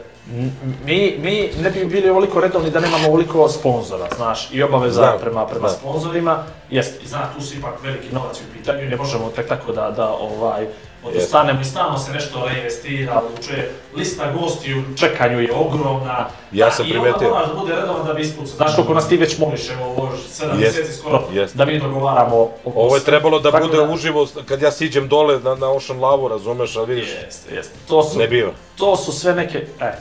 mi, 0.84 1.16
mi 1.22 1.50
ne 1.62 1.70
bi 1.70 1.84
bili 1.84 2.10
ovoliko 2.10 2.40
redovni 2.40 2.70
da 2.70 2.80
nemamo 2.80 3.08
ovoliko 3.08 3.48
sponzora, 3.48 4.08
znaš, 4.16 4.48
i 4.52 4.62
obaveza 4.62 4.94
Znam, 4.94 5.18
prema, 5.20 5.46
prema 5.46 5.68
znam. 5.68 5.80
sponzorima, 5.80 6.44
jest, 6.70 7.02
i 7.02 7.06
zna, 7.06 7.28
tu 7.36 7.42
su 7.42 7.58
ipak 7.58 7.82
veliki 7.82 8.14
novac 8.14 8.40
u 8.40 8.52
pitanju 8.58 8.88
ne 8.88 8.96
možemo 8.96 9.30
tek 9.36 9.48
tako 9.48 9.72
da, 9.72 9.90
da 9.90 10.08
ovaj, 10.08 10.66
odostanemo 11.04 11.60
i 11.60 11.64
stalno 11.64 11.98
se 11.98 12.12
nešto 12.12 12.46
reinvestira, 12.46 13.22
uče, 13.34 13.68
lista 13.96 14.32
gosti 14.32 14.74
u 14.74 14.96
čekanju 14.96 15.40
je 15.40 15.52
ogromna, 15.54 16.26
Ja 16.52 16.66
Da, 16.66 16.72
sam 16.72 16.86
i 16.86 16.90
primetio. 16.90 17.12
onda 17.14 17.28
moraš 17.28 17.48
da 17.48 17.54
bude 17.54 17.74
redovan 17.74 18.06
da 18.06 18.12
bi 18.14 18.22
ispucao. 18.22 18.56
Znaš 18.56 18.74
koliko 18.74 18.94
nas 18.94 19.08
ti 19.08 19.16
već 19.16 19.38
moliš, 19.38 19.70
evo, 19.70 19.84
ovo 19.86 20.06
još 20.06 20.20
7 20.20 20.44
Jest, 20.44 20.58
mjeseci 20.76 20.92
skoro, 20.92 21.22
jest. 21.32 21.56
da 21.56 21.64
mi 21.64 21.78
dogovaramo 21.80 22.48
Ovo 22.64 22.94
je 22.94 23.02
trebalo 23.02 23.40
da 23.40 23.50
Tako 23.50 23.66
bude 23.66 23.80
uživo 23.82 24.26
kad 24.48 24.62
ja 24.62 24.70
siđem 24.70 25.08
dole 25.08 25.40
na, 25.40 25.54
na 25.54 25.70
Ocean 25.70 26.00
Lavu, 26.00 26.28
razumeš, 26.28 26.76
ali 26.76 26.94
vidiš, 26.94 27.10
Jeste, 27.24 27.54
jeste. 27.54 27.74
To 27.88 28.02
su, 28.02 28.18
ne 28.18 28.28
biva. 28.28 28.52
to 28.76 28.96
su 28.96 29.12
sve 29.12 29.34
neke, 29.34 29.66
e, 29.80 29.92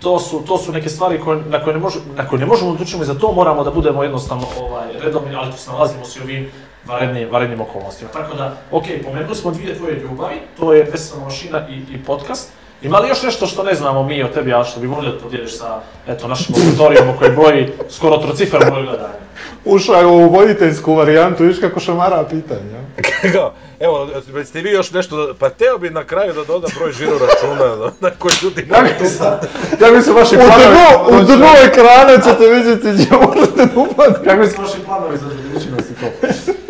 to 0.00 0.18
su, 0.18 0.42
to 0.46 0.58
su 0.58 0.72
neke 0.72 0.88
stvari 0.88 1.20
koje, 1.20 1.40
na, 1.40 1.64
koje 1.64 1.74
ne 1.74 1.80
može, 1.80 1.98
na 2.16 2.28
koje 2.28 2.40
ne 2.40 2.46
možemo 2.46 2.74
da 2.74 2.82
učimo 2.82 3.02
i 3.02 3.06
za 3.06 3.14
to 3.14 3.32
moramo 3.32 3.64
da 3.64 3.70
budemo 3.70 4.02
jednostavno 4.02 4.46
ovaj, 4.60 4.86
redovni, 5.02 5.34
ali 5.34 5.52
tu 5.52 5.58
se 5.58 5.70
nalazimo 5.70 6.04
svi 6.04 6.22
ovim 6.22 6.50
varednim, 6.88 7.28
varednim 7.30 7.60
okolnostima. 7.60 8.10
Tako 8.10 8.36
da, 8.36 8.56
ok, 8.70 8.84
pomenuli 9.04 9.34
smo 9.34 9.50
dvije 9.50 9.76
tvoje 9.76 9.94
ljubavi, 9.94 10.36
to 10.58 10.72
je 10.72 10.84
Vesela 10.84 11.24
mašina 11.24 11.68
i, 11.68 11.94
i 11.94 12.04
podcast. 12.04 12.50
Ima 12.82 12.98
li 12.98 13.08
još 13.08 13.22
nešto 13.22 13.46
što 13.46 13.62
ne 13.62 13.74
znamo 13.74 14.02
mi 14.02 14.22
o 14.22 14.28
tebi, 14.28 14.54
a 14.54 14.64
što 14.64 14.80
bi 14.80 14.86
volio 14.86 15.12
da 15.12 15.18
podijeliš 15.18 15.58
sa 15.58 15.80
eto, 16.06 16.28
našim 16.28 16.54
auditorijom 16.56 17.16
koji 17.18 17.30
broji 17.32 17.68
skoro 17.90 18.16
trociferno 18.16 18.70
broj 18.70 18.82
gledanja? 18.82 19.08
Ušao 19.64 19.94
je 19.94 20.06
u 20.06 20.28
voditeljsku 20.28 20.94
varijantu, 20.94 21.44
viš 21.44 21.58
kako 21.60 21.80
šamara 21.80 22.24
pitanja. 22.24 22.78
Kao, 23.32 23.52
Evo, 23.80 24.08
ste 24.44 24.60
vi 24.60 24.70
još 24.70 24.90
nešto, 24.90 25.34
pa 25.38 25.50
teo 25.50 25.78
bi 25.78 25.90
na 25.90 26.04
kraju 26.04 26.32
da 26.32 26.44
doda 26.44 26.66
broj 26.78 26.92
žiro 26.92 27.12
računa 27.18 27.76
da- 27.76 27.90
na 28.00 28.10
koji 28.10 28.32
ljudi 28.42 28.66
Ja 28.70 28.82
mogu 28.82 28.94
mislim, 29.02 29.28
ja 29.80 29.90
mislim 29.90 30.16
vaši 30.16 30.36
U 30.36 30.38
planovi, 30.38 30.64
dnu, 30.66 31.18
u 31.18 31.36
dnu 31.36 31.46
ekrana 31.64 32.18
ćete 32.24 32.46
vidjeti 32.46 32.92
gdje 32.92 33.16
možete 33.18 33.66
da 33.66 33.80
upadnete. 33.80 34.24
kakvi 34.24 34.46
su 34.48 34.62
vaši 34.62 34.78
planovi 34.86 35.16
za 35.16 35.24
budućnost 35.42 35.90
i 35.90 35.94
to? 35.94 36.06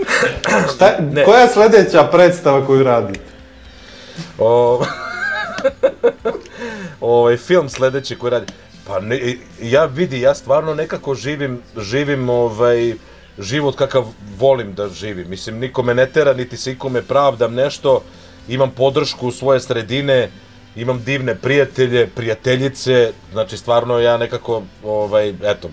Šta, 0.75 0.91
Ne. 1.13 1.25
koja 1.25 1.41
je 1.41 1.49
sljedeća 1.49 2.05
predstava 2.05 2.67
koju 2.67 2.83
radite? 2.83 3.21
O, 4.39 4.83
ovaj 7.01 7.37
film 7.37 7.69
sledeći 7.69 8.19
koji 8.19 8.31
radi. 8.31 8.53
Pa 8.87 9.01
ne, 9.01 9.37
ja 9.63 9.85
vidi, 9.85 10.21
ja 10.21 10.35
stvarno 10.35 10.75
nekako 10.75 11.15
živim, 11.15 11.63
živim 11.77 12.29
ovaj, 12.29 12.95
život 13.39 13.77
kakav 13.77 14.07
volim 14.39 14.75
da 14.75 14.89
živim. 14.89 15.29
Mislim, 15.31 15.59
niko 15.59 15.83
me 15.83 15.95
ne 15.95 16.07
tera, 16.07 16.33
niti 16.33 16.57
se 16.57 16.73
ikome 16.73 17.03
pravdam 17.03 17.55
nešto. 17.55 18.03
Imam 18.49 18.71
podršku 18.71 19.31
svoje 19.31 19.61
sredine, 19.61 20.31
imam 20.77 21.03
divne 21.05 21.35
prijatelje, 21.35 22.07
prijateljice. 22.07 23.13
Znači, 23.33 23.57
stvarno 23.57 23.99
ja 23.99 24.17
nekako, 24.17 24.63
ovaj, 24.85 25.29
eto, 25.29 25.71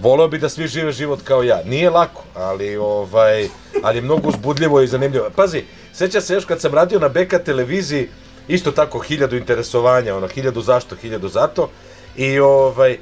voleo 0.00 0.28
bi 0.28 0.38
da 0.38 0.48
svi 0.48 0.66
žive 0.66 0.92
život 0.92 1.22
kao 1.24 1.42
ja. 1.42 1.62
Nije 1.64 1.90
lako, 1.90 2.22
ali 2.34 2.76
ovaj, 2.76 3.48
ali 3.82 3.98
je 3.98 4.02
mnogo 4.02 4.28
uzbudljivo 4.28 4.80
i 4.80 4.86
zanimljivo. 4.86 5.30
Pazi, 5.36 5.64
seća 5.92 6.20
se 6.20 6.34
još 6.34 6.44
kad 6.44 6.60
sam 6.60 6.74
radio 6.74 6.98
na 6.98 7.08
BK 7.08 7.44
televiziji, 7.44 8.08
isto 8.48 8.72
tako 8.72 8.98
hiljadu 8.98 9.36
interesovanja, 9.36 10.16
ono, 10.16 10.28
hiljadu 10.28 10.60
zašto, 10.60 10.96
hiljadu 10.96 11.28
zato. 11.28 11.68
I 12.16 12.38
ovaj, 12.38 12.98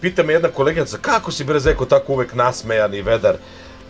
pita 0.00 0.22
me 0.22 0.32
jedna 0.32 0.48
koleginica, 0.48 0.98
kako 1.02 1.32
si 1.32 1.44
bre 1.44 1.60
Zeko 1.60 1.84
tako 1.84 2.12
uvek 2.12 2.34
nasmejan 2.34 2.94
i 2.94 3.02
vedar? 3.02 3.36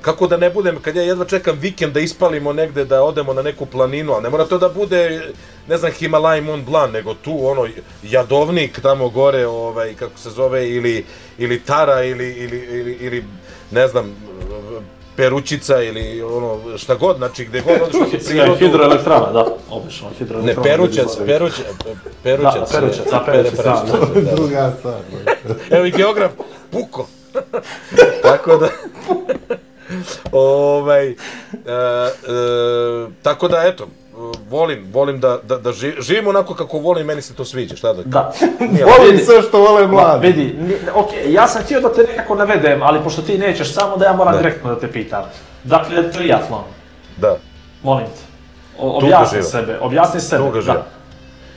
Kako 0.02 0.26
da 0.26 0.36
ne 0.36 0.50
budem, 0.50 0.80
kad 0.82 0.96
ja 0.96 1.02
jedva 1.02 1.24
čekam 1.24 1.58
vikend 1.60 1.92
da 1.94 2.00
ispalimo 2.00 2.52
negde, 2.52 2.84
da 2.84 3.02
odemo 3.02 3.34
na 3.34 3.42
neku 3.42 3.66
planinu, 3.66 4.16
a 4.16 4.20
ne 4.20 4.30
mora 4.30 4.44
to 4.44 4.58
da 4.58 4.68
bude, 4.68 5.32
ne 5.68 5.76
znam, 5.76 5.92
Himalaj 5.92 6.40
Mont 6.40 6.66
Blanc, 6.66 6.92
nego 6.92 7.14
tu, 7.14 7.46
ono, 7.46 7.68
Jadovnik 8.02 8.80
tamo 8.80 9.08
gore, 9.08 9.46
ovaj, 9.46 9.94
kako 9.94 10.18
se 10.18 10.30
zove, 10.30 10.68
ili, 10.70 11.04
ili 11.38 11.60
Tara, 11.60 12.04
ili, 12.04 12.32
ili, 12.32 12.58
ili, 12.58 12.92
ili 12.92 13.24
ne 13.70 13.88
znam, 13.88 14.16
перучица 15.16 15.82
или 15.82 16.22
оно 16.22 16.78
шта 16.78 16.96
год, 16.96 17.16
значи 17.16 17.46
каде 17.46 17.60
год 17.60 17.94
одиш 17.94 18.22
се 18.22 18.28
природа 18.28 18.58
хидроелектрана, 18.58 19.32
да, 19.32 19.54
обично 19.70 20.10
хидроелектрана. 20.18 20.56
Не 20.56 20.70
перучец, 20.70 21.16
да, 21.16 21.26
перучец, 21.26 21.66
перучец, 22.22 22.72
да, 22.72 22.80
перучец, 22.80 23.02
да, 23.04 23.10
за 23.10 23.24
перучец, 23.24 24.36
друга 24.36 24.72
стар. 24.78 25.00
Еве 25.70 25.90
географ 25.90 26.32
Пуко. 26.70 27.08
Така 28.22 28.56
да 28.56 28.70
Овај 30.32 31.16
така 33.22 33.48
да 33.48 33.66
ето 33.68 33.88
da, 34.12 34.38
volim, 34.50 34.86
volim 34.92 35.20
da, 35.20 35.38
da, 35.42 35.58
da 35.58 35.72
ži, 35.72 35.92
živim 36.00 36.26
onako 36.26 36.54
kako 36.54 36.78
volim, 36.78 37.06
meni 37.06 37.22
se 37.22 37.34
to 37.34 37.44
sviđa, 37.44 37.76
šta 37.76 37.92
da... 37.92 38.02
Da. 38.02 38.32
Volim 38.98 39.18
sve 39.18 39.42
što 39.42 39.58
vole 39.58 39.86
Ma, 39.86 39.92
mladi. 39.92 40.26
vidi, 40.26 40.56
ok, 40.94 41.08
ja 41.26 41.48
sam 41.48 41.62
htio 41.62 41.80
da 41.80 41.92
te 41.92 42.02
nekako 42.02 42.34
navedem, 42.34 42.82
ali 42.82 43.00
pošto 43.04 43.22
ti 43.22 43.38
nećeš, 43.38 43.72
samo 43.74 43.96
da 43.96 44.04
ja 44.04 44.12
moram 44.12 44.32
Da. 44.32 44.38
direktno 44.38 44.74
da 44.74 44.80
te 44.80 44.92
pitam. 44.92 45.22
Dakle, 45.64 46.10
triatlon, 46.10 46.62
Da, 47.16 47.36
molim 47.82 48.06
te. 48.06 48.22
O, 48.78 48.98
objasni 48.98 49.42
sebe, 49.42 49.78
objasni 49.80 50.20
sebe. 50.20 50.44
Tuga 50.44 50.60
živa. 50.60 50.74
Da. 50.74 50.84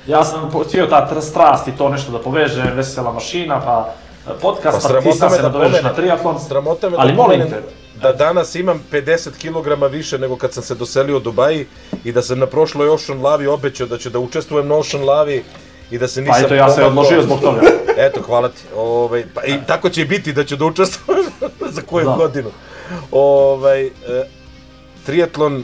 Ja 0.08 0.24
sam 0.24 0.52
htio 0.68 0.86
ta 0.88 1.10
tr- 1.12 1.22
strast 1.22 1.68
i 1.68 1.72
to 1.72 1.89
nešto 1.89 2.12
da 2.12 2.20
povežem, 2.20 2.68
vesela 2.76 3.12
mašina, 3.12 3.62
pa 3.65 3.89
e, 4.28 4.34
podcast, 4.41 4.88
Pa 4.88 4.94
pa, 4.94 5.02
ti 5.02 5.12
sam 5.12 5.30
se 5.30 5.38
da 5.38 5.41
nadovežeš 5.44 5.82
na 5.84 5.94
triatlon. 5.94 6.39
Sramota 6.39 6.89
me 6.89 6.96
Ali 7.00 7.12
da 7.12 7.15
molim 7.15 7.41
pomenem 7.41 7.63
te. 7.63 7.85
Da 8.02 8.14
danas 8.14 8.56
imam 8.56 8.84
50 8.92 9.30
kg 9.32 9.94
više 9.94 10.18
nego 10.18 10.36
kad 10.38 10.54
sam 10.54 10.64
se 10.64 10.76
doselio 10.76 11.18
u 11.18 11.20
Dubaji 11.20 11.66
i 12.04 12.12
da 12.12 12.22
sam 12.22 12.40
na 12.40 12.46
prošloj 12.46 12.90
Ocean 12.90 13.22
Lavi 13.22 13.48
obećao 13.48 13.88
da 13.88 13.98
ću 13.98 14.10
da 14.10 14.20
učestvujem 14.20 14.68
na 14.68 14.76
Ocean 14.76 15.04
Lavi 15.04 15.44
i 15.92 15.98
da 15.98 16.08
se 16.08 16.22
nisam 16.22 16.36
Pa 16.40 16.46
eto, 16.46 16.56
ja 16.56 16.70
se 16.70 16.76
pomakao. 16.76 16.90
odložio 16.90 17.24
zbog 17.24 17.40
toga. 17.42 17.62
Eto, 18.08 18.22
hvala 18.22 18.50
ti. 18.50 18.62
Ovaj, 18.76 19.24
pa, 19.34 19.44
I 19.44 19.56
tako 19.68 19.90
će 19.90 20.02
i 20.02 20.06
biti 20.06 20.34
da 20.34 20.44
ću 20.44 20.56
da 20.56 20.66
učestvujem 20.66 21.26
za 21.76 21.82
koju 21.82 22.06
Da. 22.06 22.16
godinu. 22.16 22.50
Ovaj, 23.12 23.86
e, 23.86 23.92
triatlon, 25.06 25.64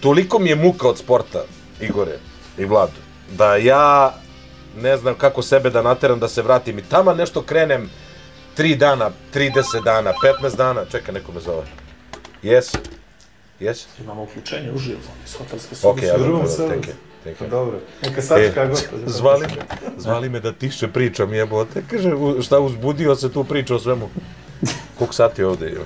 toliko 0.00 0.38
mi 0.38 0.48
je 0.50 0.56
muka 0.56 0.88
od 0.88 0.98
sporta, 0.98 1.42
Igore 1.80 2.18
i 2.58 2.64
Vladu, 2.64 2.92
da 3.30 3.56
ja 3.56 4.14
ne 4.76 4.96
znam 4.96 5.14
kako 5.14 5.42
sebe 5.42 5.70
da 5.70 5.82
nateram 5.82 6.18
da 6.20 6.28
se 6.28 6.42
vratim 6.42 6.78
i 6.78 6.82
tamo 6.82 7.14
nešto 7.14 7.42
krenem 7.42 7.90
3 8.58 8.76
dana, 8.76 9.10
30 9.34 9.52
dana, 9.84 10.12
15 10.42 10.56
dana, 10.56 10.84
čekaj, 10.84 11.14
neko 11.14 11.32
me 11.32 11.40
zove. 11.40 11.62
Jes? 12.42 12.72
Jes? 13.60 13.86
Imamo 14.00 14.22
uključenje 14.22 14.72
uživo 14.72 14.98
iz 15.26 15.34
hotelske 15.34 15.74
sobe. 15.74 16.00
Ok, 16.02 16.18
you, 16.20 16.68
thank 16.68 16.84
you. 16.84 17.50
Dobro. 17.50 17.78
Neka 18.02 18.22
sačka 18.22 18.62
E, 18.62 18.66
gospođa. 18.68 19.02
Zvali 19.06 19.40
me, 19.42 19.62
zvali 19.98 20.28
me 20.28 20.40
da 20.40 20.52
tiše 20.52 20.88
pričam, 20.88 21.34
jebote. 21.34 21.82
Kaže, 21.90 22.10
šta 22.42 22.60
uzbudio 22.60 23.14
se 23.14 23.32
tu 23.32 23.44
priča 23.44 23.74
o 23.74 23.78
svemu. 23.78 24.08
Koliko 24.98 25.14
sati 25.14 25.42
ovde 25.44 25.66
je? 25.66 25.78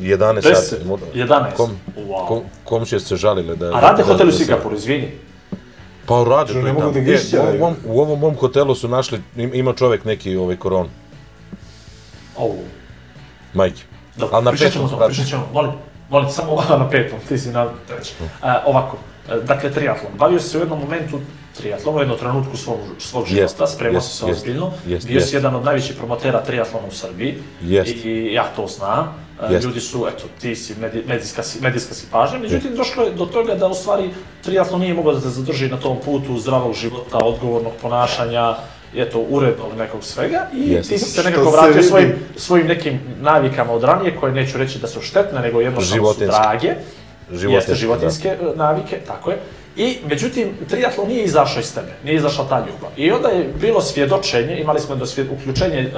11 0.00 0.34
Deset, 0.34 0.68
sati. 0.68 0.84
Mo- 0.84 0.98
11. 1.14 1.52
Kom, 1.56 1.70
Wow. 1.98 2.28
kom, 2.28 2.42
komšije 2.64 3.00
se 3.00 3.16
žalile 3.16 3.56
da... 3.56 3.66
A 3.68 3.80
rade 3.80 3.96
da- 3.96 4.08
hotel 4.08 4.26
u 4.26 4.30
da 4.30 4.36
se- 4.36 4.44
Singapuru, 4.44 4.76
izvini. 4.76 5.10
Pa 6.06 6.24
rade 6.24 6.52
to 6.52 6.62
ne 6.62 6.70
i 6.70 6.72
mogu 6.72 6.92
tamo. 6.92 7.04
da 7.32 7.42
u, 7.42 7.56
ovom, 7.56 7.76
u 7.86 8.00
ovom 8.00 8.18
mom 8.20 8.36
hotelu 8.36 8.74
su 8.74 8.88
našli, 8.88 9.20
im- 9.36 9.54
ima 9.54 9.72
čovek 9.72 10.04
neki 10.04 10.36
ovaj 10.36 10.56
koronu, 10.56 10.88
Au. 12.40 12.54
majke. 13.54 13.82
Dobro, 14.16 14.36
Ali 14.36 14.44
na 14.44 14.50
pričat 14.50 14.66
petom 14.66 14.78
ćemo 14.78 14.88
to, 14.88 14.94
spratu. 14.96 15.08
pričat 15.08 15.26
ćemo, 15.28 15.48
molim, 15.52 15.70
molim, 16.10 16.30
samo 16.30 16.62
na 16.70 16.88
petom, 16.90 17.18
ti 17.28 17.38
si 17.38 17.50
na 17.50 17.68
trećem. 17.88 18.16
E, 18.44 18.52
ovako, 18.66 18.96
e, 19.28 19.36
dakle, 19.36 19.70
triatlon. 19.70 20.12
Bavio 20.18 20.40
se 20.40 20.58
u 20.58 20.60
jednom 20.60 20.80
momentu 20.80 21.20
triatlon, 21.56 21.96
u 21.96 22.00
jednom 22.00 22.18
trenutku 22.18 22.56
svog, 22.56 22.78
svog 22.98 23.26
života, 23.26 23.42
Jest, 23.62 23.74
spremao 23.74 24.00
si 24.00 24.16
se 24.16 24.26
jest, 24.26 24.38
ozbiljno, 24.38 24.72
jest, 24.86 25.06
bio 25.06 25.14
jest. 25.14 25.30
si 25.30 25.36
jedan 25.36 25.54
od 25.54 25.64
najvećih 25.64 25.96
promotera 25.96 26.42
triatlona 26.42 26.86
u 26.86 26.92
Srbiji 26.92 27.42
Jest. 27.62 28.04
i 28.04 28.32
ja 28.32 28.44
to 28.56 28.66
znam. 28.66 29.14
E, 29.42 29.52
Jest. 29.54 29.64
Ljudi 29.66 29.80
su, 29.80 30.06
eto, 30.08 30.24
ti 30.40 30.56
si 30.56 30.74
medi- 30.74 31.06
medijska, 31.06 31.42
si, 31.42 31.60
medijska 31.60 31.94
si 31.94 32.06
pažnja, 32.10 32.38
međutim, 32.38 32.76
došlo 32.76 33.02
je 33.04 33.10
do 33.10 33.26
toga 33.26 33.54
da 33.54 33.68
u 33.68 33.74
stvari 33.74 34.10
triatlon 34.42 34.80
nije 34.80 34.94
mogao 34.94 35.12
da 35.14 35.20
te 35.20 35.28
zadrži 35.28 35.68
na 35.68 35.76
tom 35.76 35.96
putu 36.04 36.38
zdravog 36.38 36.74
života, 36.74 37.18
odgovornog 37.18 37.72
ponašanja, 37.82 38.54
eto, 38.96 39.20
urednog 39.30 39.76
nekog 39.78 40.04
svega 40.04 40.48
i 40.54 40.72
Jest. 40.72 40.90
ti 40.90 40.98
si 40.98 41.04
se 41.04 41.22
nekako 41.22 41.50
vratio 41.50 41.82
svojim 41.82 42.12
svojim 42.36 42.66
nekim 42.66 43.00
navikama 43.20 43.72
od 43.72 43.84
ranije, 43.84 44.16
koje 44.16 44.32
neću 44.32 44.58
reći 44.58 44.78
da 44.78 44.86
su 44.86 45.00
štetne, 45.00 45.40
nego 45.40 45.60
jednostavno 45.60 45.86
su 45.88 45.94
Životinjske. 45.94 46.40
drage. 46.40 46.74
Životinjske, 47.32 47.54
Jeste 47.54 47.74
životinske 47.74 48.28
e, 48.28 48.36
navike, 48.56 48.98
tako 49.06 49.30
je. 49.30 49.38
I, 49.76 49.98
međutim, 50.08 50.48
triatlon 50.68 51.08
nije 51.08 51.24
izašao 51.24 51.60
iz 51.60 51.74
tebe, 51.74 51.92
nije 52.04 52.16
izašla 52.16 52.46
ta 52.48 52.58
ljubav. 52.58 52.90
I 52.96 53.12
onda 53.12 53.28
je 53.28 53.52
bilo 53.60 53.80
svjedočenje, 53.80 54.60
imali 54.60 54.80
smo 54.80 54.96
do 54.96 55.06
svjed, 55.06 55.26
uključenje 55.32 55.78
e, 55.78 55.90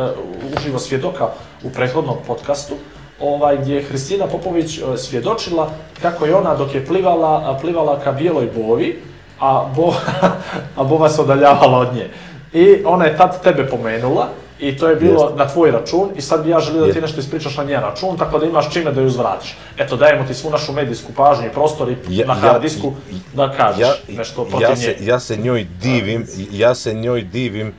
uživo 0.57 0.79
svjedoka 0.79 1.29
u 1.63 1.71
prethodnom 1.71 2.17
podcastu, 2.27 2.75
ovaj, 3.21 3.57
gdje 3.57 3.75
je 3.75 3.83
Hristina 3.83 4.27
Popović 4.27 4.79
e, 4.79 4.83
svjedočila 4.97 5.71
kako 6.03 6.27
je 6.27 6.35
ona 6.35 6.55
dok 6.55 6.75
je 6.75 6.87
plivala, 6.87 7.43
a, 7.47 7.59
plivala 7.61 8.01
ka 8.01 8.13
bijeloj 8.13 8.49
bovi, 8.57 9.03
a, 9.41 9.73
bo, 9.77 9.95
a 10.77 10.85
bova 10.85 11.09
se 11.09 11.23
odaljavala 11.23 11.79
od 11.79 11.95
nje. 11.95 12.09
I 12.53 12.83
ona 12.85 13.05
je 13.05 13.17
tad 13.17 13.43
tebe 13.43 13.67
pomenula 13.67 14.29
i 14.61 14.77
to 14.77 14.89
je 14.89 14.97
bilo 14.97 15.33
na 15.37 15.49
tvoj 15.49 15.71
račun 15.71 16.09
i 16.17 16.21
sad 16.21 16.45
bi 16.45 16.51
ja 16.51 16.61
želio 16.61 16.87
da 16.87 16.93
ti 16.93 17.01
nešto 17.01 17.21
ispričaš 17.21 17.57
na 17.57 17.65
njen 17.65 17.81
račun, 17.81 18.17
tako 18.17 18.39
da 18.39 18.47
imaš 18.47 18.73
čime 18.73 18.93
da 18.93 19.01
ju 19.01 19.07
uzvratiš. 19.07 19.57
Eto, 19.79 19.97
dajemo 19.97 20.25
ti 20.27 20.35
svu 20.35 20.51
našu 20.51 20.73
medijsku 20.73 21.13
pažnju 21.17 21.47
i 21.47 21.51
prostor 21.51 21.91
i 21.91 21.97
Ja- 22.09 22.27
na 22.27 22.33
ja- 22.35 22.39
hard 22.41 22.63
disku 22.63 22.93
da 23.35 23.53
kažeš 23.53 23.87
nešto 24.09 24.45
protiv 24.45 24.61
ja 24.63 24.71
nje. 24.71 24.77
se, 24.77 24.97
ja 25.01 25.21
se 25.21 25.37
njoj 25.37 25.67
divim, 25.83 26.27
ja 26.51 26.75
se 26.75 26.95
njoj 26.95 27.23
divim 27.23 27.73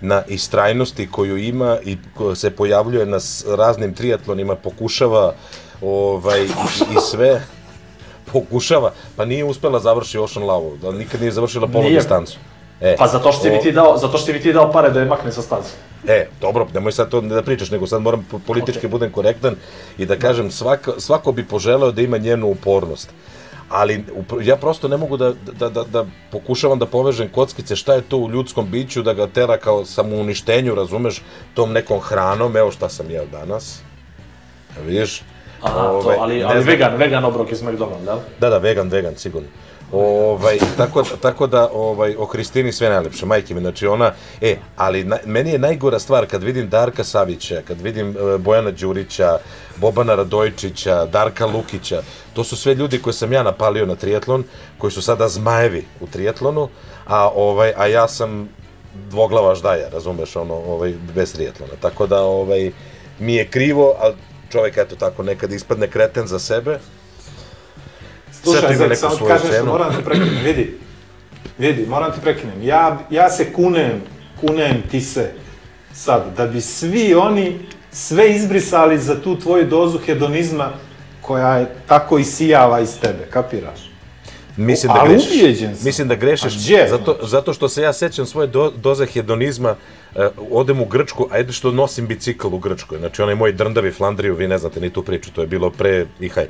na 0.00 0.22
istrajnosti 0.28 1.10
koju 1.10 1.36
ima 1.36 1.78
i 1.84 1.96
se 2.34 2.50
pojavljuje 2.50 3.06
na 3.06 3.18
raznim 3.56 3.94
triatlonima, 3.94 4.54
pokušava 4.56 5.34
ovaj, 5.82 6.42
i, 6.42 6.46
i 6.96 7.00
sve. 7.10 7.42
Pokušava, 8.32 8.92
pa 9.16 9.24
nije 9.24 9.44
uspela 9.44 9.80
završi 9.80 10.18
Ocean 10.18 10.46
Lavu, 10.46 10.76
da 10.82 10.92
nikad 10.92 11.20
nije 11.20 11.32
završila 11.32 11.66
polu 11.66 11.88
distancu. 11.88 12.38
E, 12.82 12.96
Pa 12.96 13.06
zato 13.06 13.32
što 13.32 13.42
si 13.42 13.50
mi 13.50 13.56
o- 13.56 13.60
ti 13.60 13.72
dao, 13.72 13.96
zato 13.96 14.18
što 14.18 14.26
si 14.26 14.32
mi 14.32 14.40
ti 14.40 14.52
dao 14.52 14.72
pare 14.72 14.90
da 14.90 15.00
je 15.00 15.06
makne 15.06 15.32
sa 15.32 15.42
staze. 15.42 15.68
E, 16.08 16.28
dobro, 16.40 16.66
nemoj 16.74 16.92
sad 16.92 17.08
to 17.08 17.20
da 17.20 17.42
pričaš, 17.42 17.70
nego 17.70 17.86
sad 17.86 18.02
moram 18.02 18.26
po- 18.30 18.38
politički 18.38 18.86
Ok. 18.86 18.90
budem 18.90 19.12
korektan 19.12 19.54
i 19.98 20.06
da 20.06 20.16
kažem, 20.16 20.50
svako, 20.50 20.94
svako 20.98 21.32
bi 21.32 21.44
poželeo 21.44 21.92
da 21.92 22.02
ima 22.02 22.18
njenu 22.18 22.46
upornost. 22.48 23.10
Ali 23.68 24.04
ja 24.42 24.56
prosto 24.56 24.88
ne 24.88 24.96
mogu 24.96 25.16
da, 25.16 25.32
da, 25.52 25.68
da, 25.68 25.84
da 25.84 26.04
pokušavam 26.32 26.78
da 26.78 26.86
povežem 26.86 27.28
kockice 27.28 27.76
šta 27.76 27.94
je 27.94 28.02
to 28.02 28.16
u 28.16 28.30
ljudskom 28.30 28.70
biću, 28.70 29.02
da 29.02 29.12
ga 29.12 29.26
tera 29.26 29.56
kao 29.56 29.84
samouništenju, 29.84 30.74
razumeš, 30.74 31.22
tom 31.54 31.72
nekom 31.72 32.00
hranom, 32.00 32.56
evo 32.56 32.70
šta 32.70 32.88
sam 32.88 33.10
jeo 33.10 33.26
danas. 33.26 33.78
Ja, 34.76 34.82
vidiš? 34.82 35.22
Aha, 35.62 35.78
Ovaj, 35.80 36.16
to, 36.16 36.22
ali, 36.22 36.36
ne 36.36 36.42
ali 36.44 36.62
znam. 36.62 36.66
vegan, 36.66 36.96
vegan 36.96 37.24
obrok 37.24 37.52
iz 37.52 37.62
McDonald's, 37.62 38.04
da? 38.04 38.18
Da, 38.40 38.50
da, 38.50 38.58
vegan, 38.58 38.88
vegan, 38.88 39.14
sigurno. 39.16 39.48
Ovaj, 39.92 40.58
tako, 40.76 41.02
tako 41.22 41.46
da 41.46 41.68
ovaj, 41.72 42.14
o 42.18 42.26
Kristini 42.26 42.72
sve 42.72 42.88
najlepše, 42.88 43.26
majke 43.26 43.54
mi, 43.54 43.60
znači 43.60 43.86
ona, 43.86 44.12
e, 44.40 44.56
ali 44.76 45.04
na, 45.04 45.18
meni 45.26 45.50
je 45.50 45.58
najgora 45.58 45.98
stvar 45.98 46.26
kad 46.26 46.42
vidim 46.42 46.68
Darka 46.68 47.04
Savića, 47.04 47.62
kad 47.68 47.80
vidim 47.80 48.10
e, 48.10 48.38
Bojana 48.38 48.70
Đurića, 48.70 49.38
Bobana 49.76 50.14
Radojčića, 50.14 51.06
Darka 51.06 51.46
Lukića, 51.46 52.02
to 52.32 52.44
su 52.44 52.56
sve 52.56 52.74
ljudi 52.74 53.02
koje 53.02 53.14
sam 53.14 53.32
ja 53.32 53.42
napalio 53.42 53.86
na 53.86 53.94
triatlon, 53.94 54.44
koji 54.78 54.90
su 54.90 55.02
sada 55.02 55.28
zmajevi 55.28 55.84
u 56.00 56.06
triatlonu, 56.06 56.68
a, 57.06 57.28
ovaj, 57.28 57.72
a 57.76 57.86
ja 57.86 58.08
sam 58.08 58.48
dvoglava 59.10 59.54
ždaja, 59.54 59.88
razumeš, 59.88 60.36
ono, 60.36 60.54
ovaj, 60.54 60.94
bez 61.14 61.32
triatlona, 61.32 61.72
tako 61.80 62.06
da, 62.06 62.22
ovaj, 62.22 62.72
mi 63.18 63.34
je 63.34 63.48
krivo, 63.48 63.94
ali 63.98 64.14
čovjek, 64.52 64.76
eto 64.76 64.96
tako, 64.96 65.22
nekad 65.22 65.52
ispadne 65.52 65.88
kreten 65.90 66.26
za 66.26 66.38
sebe, 66.38 66.78
Sve 68.42 68.52
to 68.52 68.60
Slušaj, 68.60 68.74
ima 68.74 68.78
Zek, 68.78 68.88
neku 68.88 69.10
ti 69.10 69.16
svoju 69.16 69.28
kažem 69.28 69.46
što 69.46 69.56
cenu. 69.56 69.70
moram 69.72 69.96
te 69.96 70.04
prekinem, 70.04 70.44
vidi, 70.44 70.78
vidi, 71.58 71.86
moram 71.88 72.12
te 72.12 72.20
prekinem. 72.20 72.62
Ja, 72.62 72.98
ja 73.10 73.30
se 73.30 73.52
kunem, 73.52 74.02
kunem 74.40 74.82
ti 74.90 75.00
se 75.00 75.30
sad, 75.94 76.22
da 76.36 76.46
bi 76.46 76.60
svi 76.60 77.14
oni 77.14 77.58
sve 77.92 78.30
izbrisali 78.30 78.98
za 78.98 79.20
tu 79.22 79.38
tvoju 79.38 79.66
dozu 79.66 79.98
hedonizma 79.98 80.70
koja 81.20 81.56
je 81.56 81.66
tako 81.86 82.18
isijava 82.18 82.80
iz 82.80 83.00
tebe, 83.00 83.26
kapiraš? 83.30 83.90
Mislim 84.56 84.92
da 84.92 85.00
Ali 85.00 85.08
grešiš. 85.08 85.30
ubijeđen 85.30 85.76
sam. 85.76 85.84
Mislim 85.84 86.08
da 86.08 86.14
grešiš 86.14 86.58
gdje? 86.64 86.88
zato, 86.88 87.18
zato 87.22 87.52
što 87.52 87.68
se 87.68 87.82
ja 87.82 87.92
sećam 87.92 88.26
svoje 88.26 88.46
do, 88.46 88.72
doze 88.76 89.06
hedonizma, 89.06 89.74
uh, 90.14 90.22
odem 90.50 90.80
u 90.80 90.84
Grčku, 90.84 91.28
a 91.30 91.34
ajde 91.34 91.52
što 91.52 91.72
nosim 91.72 92.06
bicikl 92.06 92.46
u 92.46 92.58
Grčkoj, 92.58 92.98
znači 92.98 93.22
onaj 93.22 93.34
moj 93.34 93.52
drndavi 93.52 93.90
Flandriju, 93.90 94.34
vi 94.34 94.48
ne 94.48 94.58
znate 94.58 94.80
ni 94.80 94.90
tu 94.90 95.02
priču, 95.02 95.30
to 95.32 95.40
je 95.40 95.46
bilo 95.46 95.70
pre 95.70 96.06
Ihaj. 96.20 96.46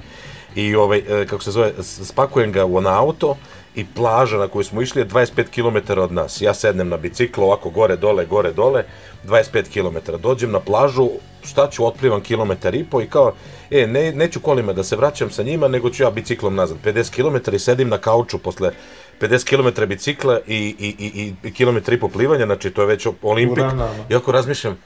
I 0.55 0.75
ovaj, 0.75 0.99
e, 0.99 1.27
kako 1.27 1.43
se 1.43 1.51
zove, 1.51 1.73
spakujem 1.83 2.53
ga 2.53 2.65
u 2.65 2.81
na 2.81 3.01
auto 3.01 3.37
i 3.75 3.87
plaža 3.95 4.39
na 4.39 4.49
koju 4.49 4.65
smo 4.65 4.83
išli 4.83 5.01
je 5.01 5.09
25 5.09 5.45
km 5.51 6.01
od 6.01 6.13
nas. 6.13 6.41
Ja 6.41 6.55
sednem 6.55 6.89
na 6.89 6.97
biciklo 6.97 7.45
ovako 7.45 7.71
gore, 7.71 7.97
dole, 7.97 8.27
gore, 8.27 8.53
dole, 8.53 8.85
25 9.27 9.73
km. 9.73 10.17
Dođem 10.23 10.51
na 10.51 10.61
plažu, 10.61 11.09
šta 11.45 11.71
ću, 11.71 11.87
otplivam 11.87 12.21
kilometar 12.21 12.75
i 12.75 12.85
po 12.85 13.01
i 13.01 13.07
kao, 13.07 13.33
e, 13.71 13.87
ne, 13.87 14.13
neću 14.13 14.41
kolima 14.41 14.73
da 14.73 14.85
se 14.85 14.97
vraćam 14.97 15.31
sa 15.31 15.43
njima, 15.43 15.69
nego 15.69 15.91
ću 15.91 16.03
ja 16.03 16.11
biciklom 16.11 16.55
nazad. 16.55 16.77
50 16.85 17.11
km 17.11 17.55
i 17.55 17.59
sedim 17.59 17.89
na 17.89 17.99
kauču 17.99 18.39
posle 18.39 18.71
50 19.21 19.45
km 19.49 19.89
bicikla 19.89 20.41
i, 20.47 20.75
i, 20.79 20.95
i, 20.99 21.35
i 21.49 21.53
kilometar 21.53 21.95
i 21.95 22.01
po 22.01 22.09
plivanja, 22.09 22.47
znači 22.47 22.71
to 22.71 22.83
je 22.83 22.87
već 22.87 23.07
olimpik. 23.23 23.65
I 24.11 24.15
ako 24.15 24.33
razmišljam, 24.33 24.79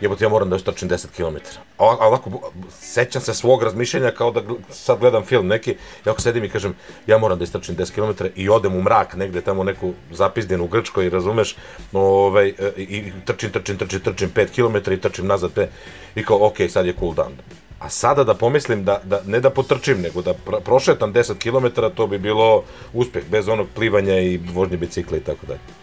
jebote, 0.00 0.24
ja 0.24 0.28
moram 0.28 0.50
da 0.50 0.56
istračim 0.56 0.88
10 0.88 1.06
km. 1.16 1.36
A 1.78 1.84
ovako, 1.84 2.30
sećam 2.70 3.22
se 3.22 3.34
svog 3.34 3.62
razmišljanja 3.62 4.10
kao 4.10 4.30
da 4.30 4.42
sad 4.70 4.98
gledam 4.98 5.24
film 5.24 5.46
neki, 5.46 5.70
i 6.06 6.08
ako 6.08 6.20
sedim 6.20 6.44
i 6.44 6.48
kažem, 6.48 6.74
ja 7.06 7.18
moram 7.18 7.38
da 7.38 7.44
istračim 7.44 7.76
10 7.76 7.94
km 7.94 8.24
i 8.36 8.48
odem 8.48 8.76
u 8.76 8.82
mrak 8.82 9.16
negde 9.16 9.40
tamo 9.40 9.64
neku 9.64 9.92
zapizdjenu 10.10 10.64
u 10.64 10.68
Grčkoj, 10.68 11.10
razumeš, 11.10 11.56
ovaj, 11.92 12.48
e, 12.48 12.72
i 12.76 13.12
trčim, 13.24 13.50
trčim, 13.50 13.78
trčim, 13.78 14.00
trčim 14.00 14.30
5 14.34 14.46
km 14.54 14.92
i 14.92 15.00
trčim 15.00 15.26
nazad 15.26 15.50
5, 15.54 15.66
i 16.14 16.24
kao, 16.24 16.46
ok, 16.46 16.56
sad 16.68 16.86
je 16.86 16.94
cool 16.98 17.14
down. 17.14 17.32
A 17.78 17.88
sada 17.88 18.24
da 18.24 18.34
pomislim 18.34 18.84
da, 18.84 19.00
da 19.04 19.22
ne 19.26 19.40
da 19.40 19.50
potrčim, 19.50 20.00
nego 20.00 20.22
da 20.22 20.34
pr- 20.46 20.60
prošetam 20.60 21.14
10 21.14 21.38
km, 21.38 21.80
to 21.94 22.06
bi 22.06 22.18
bilo 22.18 22.64
uspeh, 22.92 23.24
bez 23.30 23.48
onog 23.48 23.66
plivanja 23.74 24.18
i 24.20 24.40
vožnje 24.52 24.76
bicikla 24.76 25.16
i 25.16 25.20
tako 25.20 25.46
dalje. 25.46 25.79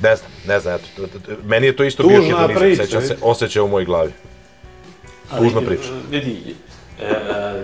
Ne 0.00 0.16
znam, 0.16 0.30
ne 0.46 0.60
znam, 0.60 0.74
eto, 0.74 0.86
meni 1.44 1.66
je 1.66 1.76
to 1.76 1.84
isto 1.84 2.02
bio 2.02 2.16
Tužna 2.16 2.36
hedonizam, 2.36 2.60
priča, 2.60 2.84
sećam 2.84 3.02
se, 3.02 3.16
osjećaj 3.22 3.62
u 3.62 3.68
mojoj 3.68 3.84
glavi. 3.84 4.12
Tužna 5.30 5.58
Ali, 5.58 5.66
priča. 5.66 5.88
Vidi, 6.10 6.54
e, 7.00 7.04
e, 7.04 7.62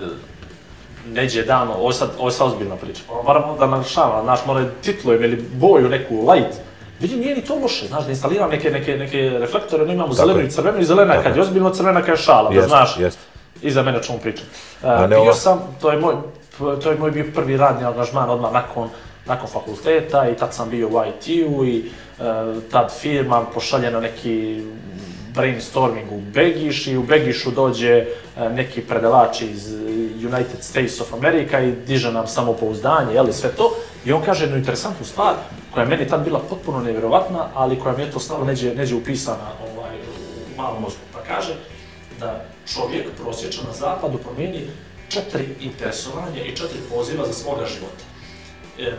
neđe 1.07 1.43
dan, 1.43 1.69
ovo 1.69 1.89
je 1.89 1.95
sad, 1.95 2.11
ovo 2.19 2.29
je 2.29 2.33
sad 2.33 2.47
ozbiljna 2.47 2.77
priča. 2.77 3.03
Moramo 3.25 3.57
da 3.57 3.67
naglašava, 3.67 4.23
znaš, 4.23 4.41
mora 4.47 4.65
titlujem 4.83 5.25
ili 5.25 5.45
boju 5.55 5.89
neku 5.89 6.31
light. 6.33 6.55
Vidi, 7.01 7.17
nije 7.17 7.35
ni 7.37 7.45
to 7.45 7.55
loše, 7.55 7.87
znaš, 7.87 8.05
da 8.05 8.11
instaliram 8.11 8.51
neke, 8.51 8.71
neke, 8.71 8.97
neke 8.97 9.31
reflektore, 9.31 9.83
ono 9.83 9.93
imamo 9.93 10.13
zelenu 10.13 10.41
je. 10.41 10.47
i 10.47 10.51
crvenu 10.51 10.79
i 10.79 10.85
zelena 10.85 11.13
Tako 11.13 11.23
kad 11.23 11.37
je. 11.37 11.43
ozbiljno, 11.43 11.71
crvena 11.71 12.01
kad 12.01 12.09
je 12.09 12.17
šala, 12.17 12.49
da 12.51 12.55
Jeste, 12.55 12.69
znaš. 12.69 12.97
jeste. 12.99 13.21
I 13.63 13.71
za 13.71 13.83
mene 13.83 14.03
čemu 14.03 14.19
pričam. 14.19 14.45
A 14.83 14.95
Uh, 14.95 15.01
ne 15.01 15.09
bio 15.09 15.21
ova- 15.21 15.35
sam, 15.35 15.77
to 15.81 15.91
je 15.91 15.99
moj, 15.99 16.15
to 16.59 16.91
je 16.91 16.99
moj 16.99 17.11
bio 17.11 17.25
prvi 17.35 17.57
radni 17.57 17.85
angažman 17.85 18.31
odmah 18.31 18.53
nakon, 18.53 18.89
nakon 19.27 19.49
fakulteta 19.49 20.29
i 20.29 20.37
tad 20.37 20.55
sam 20.55 20.71
bio 20.71 20.89
u 20.89 21.03
IT-u 21.09 21.65
i 21.65 21.85
uh, 22.19 22.25
tad 22.71 22.93
firma 23.01 23.45
pošalje 23.55 23.91
na 23.91 24.01
neki 24.01 24.63
brainstorming 25.35 26.13
u 26.13 26.21
Begiš 26.21 26.87
i 26.87 26.97
u 26.97 27.03
Begišu 27.03 27.51
dođe 27.51 28.07
uh, 28.07 28.53
neki 28.53 28.81
predavač 28.81 29.41
iz 29.41 29.73
United 30.25 30.61
States 30.61 31.01
of 31.01 31.15
America 31.15 31.61
i 31.61 31.73
diže 31.73 32.13
nam 32.13 32.27
samopouzdanje, 32.27 33.15
jeli 33.15 33.33
sve 33.33 33.51
to. 33.51 33.77
I 34.05 34.13
on 34.13 34.23
kaže 34.25 34.45
jednu 34.45 34.57
interesantnu 34.57 35.07
stvar 35.07 35.35
koja 35.75 35.83
je 35.83 35.89
meni 35.89 36.09
tad 36.09 36.25
bila 36.25 36.39
potpuno 36.39 36.81
nevjerovatna, 36.81 37.49
ali 37.55 37.79
koja 37.79 37.97
mi 37.97 38.03
je 38.03 38.11
to 38.11 38.19
stalo 38.19 38.45
neđe, 38.45 38.75
neđe 38.75 38.95
upisana 38.95 39.49
ovaj, 39.73 39.97
u 39.97 40.57
malom 40.57 40.83
mozgu. 40.83 41.01
Pa 41.13 41.19
kaže, 41.35 41.55
da 42.21 42.45
čovjek 42.75 43.07
prosječan 43.23 43.65
na 43.67 43.73
zapadu 43.73 44.19
promijeni 44.19 44.67
četiri 45.09 45.49
interesovanja 45.61 46.45
i 46.45 46.57
četiri 46.57 46.79
poziva 46.91 47.27
za 47.27 47.33
svoga 47.33 47.67
života. 47.67 48.12
E, 48.79 48.93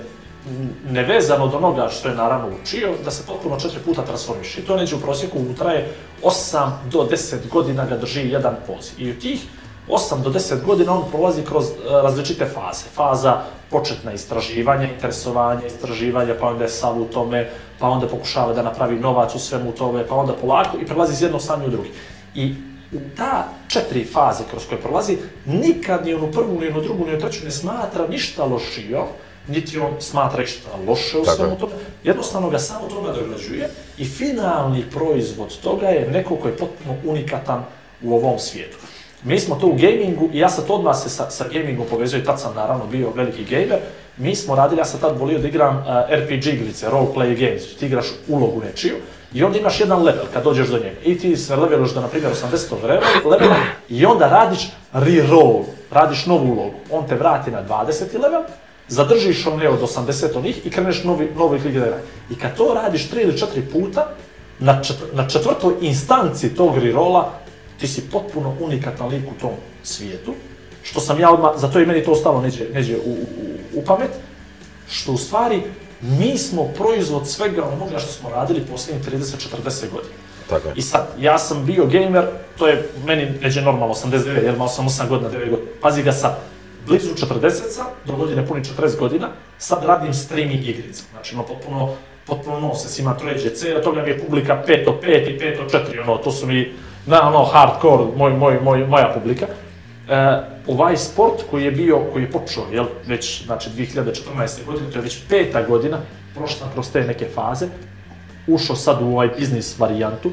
nevezano 0.89 1.45
od 1.45 1.53
onoga 1.53 1.89
što 1.89 2.09
je 2.09 2.15
naravno 2.15 2.47
učio, 2.61 2.93
da 3.05 3.11
se 3.11 3.24
potpuno 3.28 3.59
četiri 3.59 3.80
puta 3.86 4.01
transformiše. 4.01 4.61
I 4.61 4.65
to 4.65 4.76
neđe 4.76 4.95
u 4.95 4.99
prosjeku 4.99 5.39
traje 5.57 5.89
8 6.24 6.69
do 6.91 7.07
10 7.11 7.49
godina 7.51 7.86
ga 7.86 7.97
drži 7.97 8.30
jedan 8.30 8.55
poziv. 8.67 9.07
I 9.07 9.11
u 9.11 9.19
tih 9.19 9.45
8 9.88 10.21
do 10.21 10.30
10 10.30 10.65
godina 10.65 10.93
on 10.93 11.03
prolazi 11.11 11.43
kroz 11.43 11.65
e, 11.65 11.71
različite 12.03 12.45
faze. 12.45 12.86
Faza 12.95 13.41
početna 13.69 14.13
istraživanja, 14.13 14.88
interesovanja, 14.93 15.65
istraživanja, 15.65 16.36
pa 16.39 16.47
onda 16.47 16.63
je 16.63 16.69
sav 16.69 17.01
u 17.01 17.05
tome, 17.05 17.49
pa 17.80 17.88
onda 17.88 18.07
pokušava 18.07 18.53
da 18.53 18.63
napravi 18.63 18.99
novac 18.99 19.36
u 19.36 19.39
svemu 19.39 19.71
tome, 19.71 20.07
pa 20.07 20.15
onda 20.15 20.34
polako 20.34 20.78
i 20.78 20.86
prelazi 20.86 21.13
iz 21.13 21.21
jednog 21.21 21.41
stanja 21.41 21.65
u 21.65 21.69
drugi. 21.69 21.91
I 22.36 22.55
ta 23.17 23.47
četiri 23.67 24.05
faze 24.05 24.43
kroz 24.49 24.63
koje 24.69 24.82
prolazi, 24.82 25.17
nikad 25.45 26.05
ni 26.05 26.13
onu 26.13 26.32
prvu, 26.32 26.59
ni 26.61 26.67
onu 26.67 26.82
drugu, 26.82 27.05
ni 27.05 27.11
onu 27.11 27.19
treću 27.19 27.45
ne 27.45 27.51
smatra 27.51 28.07
ništa 28.07 28.45
lošio, 28.45 29.05
niti 29.47 29.79
on 29.79 29.91
smatra 29.99 30.43
išta 30.43 30.69
loše 30.87 31.17
u 31.17 31.25
svemu 31.25 31.57
tome. 31.57 31.73
Jednostavno 32.03 32.49
ga 32.49 32.59
samo 32.59 32.87
toga 32.87 33.11
dograđuje 33.11 33.69
i 33.97 34.05
finalni 34.05 34.83
proizvod 34.91 35.57
toga 35.63 35.87
je 35.87 36.11
neko 36.11 36.35
ko 36.35 36.47
je 36.47 36.57
potpuno 36.57 36.95
unikatan 37.05 37.63
u 38.03 38.15
ovom 38.15 38.39
svijetu. 38.39 38.77
Mi 39.23 39.39
smo 39.39 39.55
to 39.55 39.67
u 39.67 39.73
gamingu 39.75 40.29
i 40.33 40.39
ja 40.39 40.49
sad 40.49 40.65
odmah 40.69 40.95
se 40.97 41.09
sa, 41.09 41.29
sa 41.29 41.45
gamingom 41.53 41.85
povezuje, 41.89 42.23
tad 42.23 42.39
sam 42.41 42.55
naravno 42.55 42.85
bio 42.87 43.09
veliki 43.15 43.43
gamer, 43.45 43.79
mi 44.17 44.35
smo 44.35 44.55
radili, 44.55 44.81
ja 44.81 44.85
sam 44.85 44.99
tad 44.99 45.19
volio 45.19 45.39
da 45.39 45.47
igram 45.47 45.77
uh, 45.77 45.83
RPG 46.19 46.47
igrice, 46.47 46.89
role 46.89 47.07
play 47.15 47.35
games, 47.47 47.75
ti 47.77 47.85
igraš 47.85 48.05
ulogu 48.27 48.61
nečiju 48.61 48.95
i 49.33 49.43
onda 49.43 49.59
imaš 49.59 49.79
jedan 49.79 50.03
level 50.03 50.25
kad 50.33 50.43
dođeš 50.43 50.67
do 50.67 50.77
njega 50.77 50.99
i 51.05 51.17
ti 51.17 51.37
se 51.37 51.55
leveluješ 51.55 51.93
do, 51.93 52.01
na 52.01 52.07
primjer, 52.07 52.31
80. 52.33 52.57
level- 52.83 53.29
levela 53.31 53.55
i 53.89 54.05
onda 54.05 54.29
radiš 54.29 54.71
reroll, 54.93 55.63
radiš 55.91 56.25
novu 56.25 56.51
ulogu. 56.51 56.75
On 56.91 57.07
te 57.07 57.15
vrati 57.15 57.51
na 57.51 57.63
20. 57.63 58.21
level, 58.21 58.41
zadržiš 58.93 59.47
one 59.47 59.69
od 59.69 59.81
80 59.81 60.37
onih 60.37 60.65
i 60.65 60.69
kreneš 60.69 61.03
novi, 61.03 61.29
novi 61.37 61.59
lig 61.59 61.73
da 61.73 61.85
igra. 61.85 61.97
I 62.29 62.35
kad 62.35 62.57
to 62.57 62.73
radiš 62.75 63.09
3 63.09 63.21
ili 63.21 63.33
4 63.33 63.45
puta, 63.71 64.07
na, 64.59 64.81
četvr, 64.83 65.05
na 65.13 65.27
četvrtoj 65.29 65.73
instanci 65.81 66.55
tog 66.55 66.77
rerolla, 66.77 67.31
ti 67.79 67.87
si 67.87 68.01
potpuno 68.01 68.55
unikatan 68.59 69.09
lik 69.09 69.23
u 69.27 69.41
tom 69.41 69.51
svijetu, 69.83 70.33
što 70.83 70.99
sam 71.01 71.19
ja 71.19 71.31
odmah, 71.31 71.51
zato 71.55 71.79
je 71.79 71.85
meni 71.85 72.03
to 72.03 72.11
ostalo 72.11 72.41
neđe, 72.41 72.69
neđe 72.73 72.97
u, 72.97 72.99
u, 73.01 73.13
u- 73.13 73.79
u 73.79 73.83
pamet, 73.85 74.09
što 74.89 75.11
u 75.11 75.17
stvari 75.17 75.61
mi 76.01 76.37
smo 76.37 76.63
proizvod 76.63 77.27
svega 77.29 77.63
onoga 77.65 77.99
što 77.99 78.11
smo 78.11 78.29
radili 78.29 78.61
posljednjih 78.61 79.03
30-40 79.05 79.89
godina. 79.91 80.13
Tako 80.49 80.67
je. 80.67 80.73
I 80.77 80.81
sad, 80.81 81.07
ja 81.19 81.37
sam 81.39 81.65
bio 81.65 81.85
gamer, 81.85 82.25
to 82.57 82.67
je 82.67 82.89
meni 83.05 83.31
neđe 83.41 83.61
normalno, 83.61 83.93
89, 83.95 84.43
jer 84.43 84.53
imao 84.53 84.67
sam 84.67 84.87
8 84.87 85.07
godina, 85.07 85.29
9 85.29 85.49
godina. 85.49 85.69
Pazi 85.81 86.03
ga 86.03 86.11
sad, 86.11 86.37
blizu 86.88 87.09
40 87.15 87.49
sam, 87.49 87.86
do 88.05 88.15
godine 88.15 88.47
puni 88.47 88.61
40 88.61 88.99
godina, 88.99 89.29
sad 89.57 89.84
radim 89.86 90.13
streaming 90.13 90.67
igrice. 90.67 91.03
Znači, 91.11 91.36
ono, 91.36 91.43
potpuno, 91.43 91.95
potpuno 92.25 92.59
nonsense, 92.59 93.01
ima 93.01 93.17
troje 93.17 93.36
GC, 93.36 93.63
od 93.77 93.84
toga 93.84 94.01
mi 94.01 94.09
je 94.09 94.19
publika 94.19 94.63
5 94.67 94.89
od 94.89 95.03
5 95.03 95.36
i 95.36 95.39
5 95.39 95.61
od 95.61 95.71
4, 95.71 96.01
ono, 96.01 96.17
to 96.17 96.31
su 96.31 96.47
mi, 96.47 96.73
na, 97.05 97.27
ono, 97.27 97.43
hardcore, 97.45 98.03
moj, 98.15 98.34
moj, 98.34 98.59
moj, 98.61 98.88
moja 98.88 99.13
publika. 99.13 99.45
E, 100.09 100.41
ovaj 100.67 100.97
sport 100.97 101.43
koji 101.51 101.63
je 101.63 101.71
bio, 101.71 101.99
koji 102.13 102.23
je 102.23 102.31
počeo, 102.31 102.63
jel, 102.71 102.86
već, 103.07 103.45
znači, 103.45 103.69
2014. 103.69 104.65
godine, 104.65 104.91
to 104.91 104.97
je 104.97 105.03
već 105.03 105.19
peta 105.29 105.61
godina, 105.61 105.97
prošla 106.36 106.67
kroz 106.73 106.91
te 106.91 107.03
neke 107.03 107.27
faze, 107.36 107.67
ušao 108.47 108.75
sad 108.75 109.01
u 109.01 109.05
ovaj 109.05 109.27
biznis 109.27 109.79
varijantu, 109.79 110.31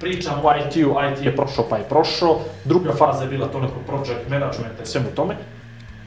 pričam 0.00 0.34
o 0.44 0.52
IT-u, 0.56 0.96
IT 1.12 1.24
je 1.24 1.36
prošao 1.36 1.64
pa 1.70 1.76
je 1.76 1.84
prošao, 1.88 2.40
druga 2.64 2.92
faza 2.92 3.22
je 3.22 3.28
bila 3.28 3.46
to 3.48 3.60
neko 3.60 3.80
project 3.86 4.28
management. 4.28 4.80
I 4.82 4.86
svemu 4.86 5.06
tome, 5.16 5.36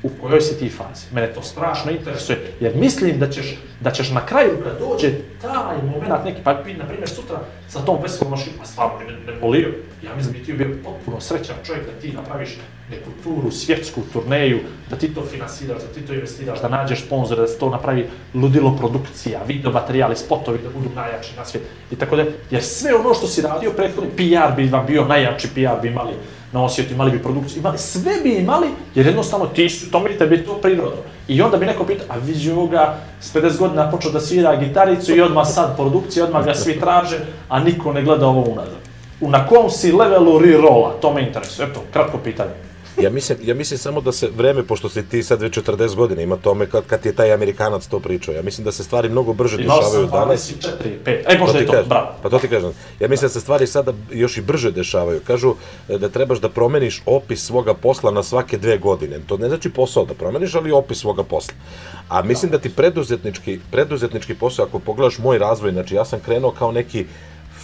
u 0.04 0.10
kojoj 0.22 0.42
si 0.42 0.60
ti 0.60 0.70
fazi. 0.70 1.06
Mene 1.14 1.34
to 1.34 1.42
strašno 1.42 1.92
interesuje, 1.92 2.54
jer 2.60 2.76
mislim 2.76 3.20
da 3.20 3.30
ćeš, 3.30 3.58
da 3.80 3.92
ćeš 3.92 4.12
na 4.12 4.26
kraju 4.26 4.58
kad 4.64 4.80
dođe 4.80 5.12
taj 5.42 5.78
moment 5.78 6.26
neki, 6.26 6.42
pa 6.44 6.54
bi, 6.54 6.74
na 6.74 6.86
primjer, 6.86 7.10
sutra 7.10 7.40
sa 7.70 7.80
tom 7.80 7.98
veselom 8.02 8.32
mašinom, 8.32 8.60
a 8.62 8.66
stvarno 8.66 9.00
ne, 9.00 9.34
ne 9.34 9.40
volio, 9.42 9.70
ja 10.04 10.16
mislim 10.16 10.34
da 10.34 10.40
bi 10.40 10.46
ti 10.46 10.54
bio 10.54 10.78
potpuno 10.84 11.22
srećan 11.22 11.56
čovjek 11.66 11.86
da 11.86 11.92
ti 12.02 12.14
napraviš 12.14 12.50
neku 12.90 13.10
turu, 13.24 13.52
svjetsku 13.52 14.02
turneju, 14.14 14.60
da 14.90 14.96
ti 14.96 15.14
to 15.14 15.26
finansiraš, 15.26 15.82
da 15.82 15.88
ti 15.88 16.02
to 16.02 16.14
investiraš, 16.14 16.62
da 16.62 16.70
nađeš 16.70 17.06
sponzore, 17.06 17.42
da 17.42 17.48
se 17.48 17.60
to 17.60 17.70
napravi 17.70 18.08
ludilo 18.34 18.78
produkcija, 18.78 19.44
video 19.48 19.72
materijali, 19.72 20.16
spotovi 20.16 20.60
da 20.64 20.70
budu 20.70 20.96
najjači 20.96 21.36
na 21.38 21.46
svijet 21.46 21.68
i 21.92 21.96
tako 21.96 22.16
da, 22.16 22.26
jer 22.52 22.64
sve 22.64 22.96
ono 22.96 23.14
što 23.14 23.28
si 23.28 23.42
radio 23.42 23.72
prethodni, 23.72 24.10
PR 24.10 24.56
bi 24.56 24.70
vam 24.70 24.86
bio 24.86 25.06
najjači, 25.06 25.48
PR 25.48 25.82
bi 25.82 25.88
imali 25.88 26.14
na 26.52 26.64
osjetu, 26.64 26.94
imali 26.94 27.12
bi 27.12 27.24
produkciju, 27.24 27.60
imali, 27.60 27.78
sve 27.78 28.14
bi 28.24 28.36
imali, 28.36 28.68
jer 28.96 29.06
jednostavno 29.06 29.46
ti 29.46 29.70
su, 29.70 29.92
to 29.92 30.00
mi 30.00 30.18
tebi 30.18 30.46
to 30.46 30.54
prirodno. 30.54 31.02
I 31.28 31.42
onda 31.42 31.58
bi 31.58 31.66
neko 31.66 31.84
pitao, 31.84 32.06
a 32.10 32.18
vidi 32.18 32.52
ovoga, 32.52 32.98
s 33.22 33.36
50 33.36 33.58
godina 33.58 33.92
počeo 33.92 34.12
da 34.12 34.20
svira 34.20 34.56
gitaricu 34.56 35.16
i 35.16 35.22
odmah 35.22 35.48
sad 35.48 35.76
produkcija, 35.76 36.26
odmah 36.26 36.46
ga 36.46 36.54
svi 36.54 36.80
traže, 36.80 37.20
a 37.50 37.60
niko 37.60 37.94
ne 37.94 38.04
gleda 38.04 38.28
ovo 38.28 38.42
unazad. 38.42 38.82
Na 39.22 39.48
kom 39.48 39.70
si 39.70 39.92
levelu 39.92 40.40
re-rolla, 40.40 40.98
to 41.02 41.14
me 41.14 41.22
interesuje. 41.22 41.68
Eto, 41.68 41.84
kratko 41.94 42.18
pitanje. 42.18 42.71
Ja 43.00 43.10
mislim, 43.10 43.38
ja 43.44 43.56
mislim 43.56 43.78
samo 43.78 44.02
da 44.02 44.12
se 44.12 44.30
vreme, 44.38 44.64
pošto 44.64 44.90
si 44.90 45.04
ti 45.04 45.24
sad 45.24 45.42
već 45.42 45.58
40 45.58 45.96
godina, 45.96 46.22
ima 46.22 46.38
tome 46.38 46.66
kad, 46.66 46.86
kad 46.88 47.02
ti 47.02 47.10
je 47.10 47.16
taj 47.16 47.34
Amerikanac 47.34 47.88
to 47.88 48.00
pričao. 48.00 48.36
Ja 48.36 48.42
mislim 48.42 48.66
da 48.66 48.72
se 48.72 48.84
stvari 48.84 49.10
mnogo 49.10 49.34
brže 49.34 49.58
dešavaju 49.58 50.08
sam 50.08 50.20
danas. 50.20 50.52
24, 50.52 50.68
5, 51.06 51.36
e 51.36 51.38
možda 51.40 51.58
ti 51.58 51.64
je 51.64 51.68
to, 51.68 51.72
kažem. 51.72 51.90
bravo. 51.90 52.08
Pa 52.24 52.30
to 52.30 52.40
ti 52.40 52.48
kažem. 52.48 52.72
Ja 53.00 53.08
mislim 53.08 53.26
da 53.28 53.34
se 53.34 53.40
stvari 53.42 53.68
sada 53.68 53.94
još 54.12 54.38
i 54.38 54.42
brže 54.42 54.72
dešavaju. 54.72 55.22
Kažu 55.28 55.54
e, 55.90 55.98
da 55.98 56.10
trebaš 56.10 56.40
da 56.40 56.50
promeniš 56.50 57.02
opis 57.06 57.46
svoga 57.46 57.74
posla 57.74 58.12
na 58.12 58.24
svake 58.24 58.58
dve 58.58 58.78
godine. 58.78 59.20
To 59.28 59.38
ne 59.38 59.48
znači 59.48 59.70
posao 59.70 60.06
da 60.06 60.14
promeniš, 60.14 60.56
ali 60.56 60.72
opis 60.72 60.98
svoga 60.98 61.24
posla. 61.24 61.54
A 62.10 62.22
mislim 62.22 62.52
da 62.52 62.60
ti 62.60 62.70
preduzetnički, 62.70 63.60
preduzetnički 63.72 64.36
posao, 64.36 64.66
ako 64.66 64.80
pogledaš 64.80 65.18
moj 65.18 65.38
razvoj, 65.38 65.72
znači 65.72 65.96
ja 65.96 66.06
sam 66.06 66.20
krenuo 66.20 66.52
kao 66.52 66.72
neki 66.72 67.06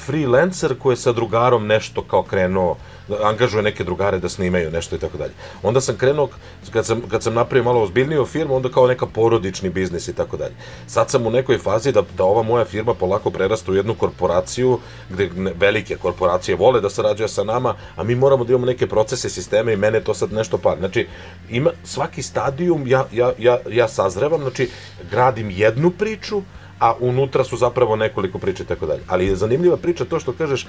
freelancer 0.08 0.76
koji 0.80 0.94
je 0.94 0.98
sa 0.98 1.12
drugarom 1.12 1.68
nešto 1.68 2.02
kao 2.02 2.24
krenuo, 2.24 2.76
angažuje 3.24 3.64
neke 3.64 3.84
drugare 3.84 4.20
da 4.20 4.30
snimaju 4.30 4.72
nešto 4.72 4.96
i 4.96 5.00
tako 5.00 5.18
dalje. 5.18 5.34
Onda 5.64 5.82
sam 5.82 5.98
krenuo, 5.98 6.30
kad 6.74 6.86
sam, 6.86 7.02
kad 7.12 7.24
sam 7.24 7.34
napravio 7.34 7.64
malo 7.64 7.82
ozbiljniju 7.84 8.26
firmu, 8.26 8.56
onda 8.56 8.70
kao 8.70 8.88
neka 8.88 9.06
porodični 9.06 9.70
biznis 9.70 10.08
i 10.08 10.14
tako 10.16 10.38
dalje. 10.38 10.56
Sad 10.88 11.10
sam 11.10 11.28
u 11.28 11.32
nekoj 11.32 11.58
fazi 11.58 11.92
da, 11.92 12.04
da 12.18 12.24
ova 12.24 12.44
moja 12.44 12.66
firma 12.66 12.94
polako 12.94 13.32
prerasta 13.32 13.72
u 13.72 13.76
jednu 13.76 13.96
korporaciju, 13.96 14.80
gde 15.10 15.30
velike 15.60 15.96
korporacije 15.96 16.56
vole 16.56 16.82
da 16.82 16.90
sarađuje 16.90 17.28
sa 17.28 17.44
nama, 17.44 17.76
a 17.96 18.04
mi 18.04 18.16
moramo 18.16 18.44
da 18.44 18.54
imamo 18.54 18.66
neke 18.66 18.88
procese, 18.88 19.30
sisteme 19.30 19.74
i 19.74 19.78
mene 19.78 20.02
to 20.04 20.14
sad 20.14 20.34
nešto 20.34 20.58
par. 20.58 20.78
Znači, 20.80 21.08
ima 21.50 21.72
svaki 21.84 22.24
stadijum, 22.24 22.88
ja, 22.88 23.06
ja, 23.12 23.34
ja, 23.38 23.60
ja 23.70 23.88
sazrevam, 23.88 24.42
znači, 24.42 24.70
gradim 25.12 25.52
jednu 25.52 25.92
priču, 25.92 26.42
a 26.80 26.94
unutra 27.00 27.44
su 27.44 27.58
zapravo 27.58 27.96
nekoliko 27.96 28.40
priča 28.40 28.64
i 28.64 28.66
tako 28.66 28.86
dalje. 28.86 29.02
Ali 29.08 29.28
je 29.28 29.36
zanimljiva 29.36 29.78
priča 29.78 30.06
to 30.06 30.20
što 30.20 30.32
kažeš, 30.32 30.68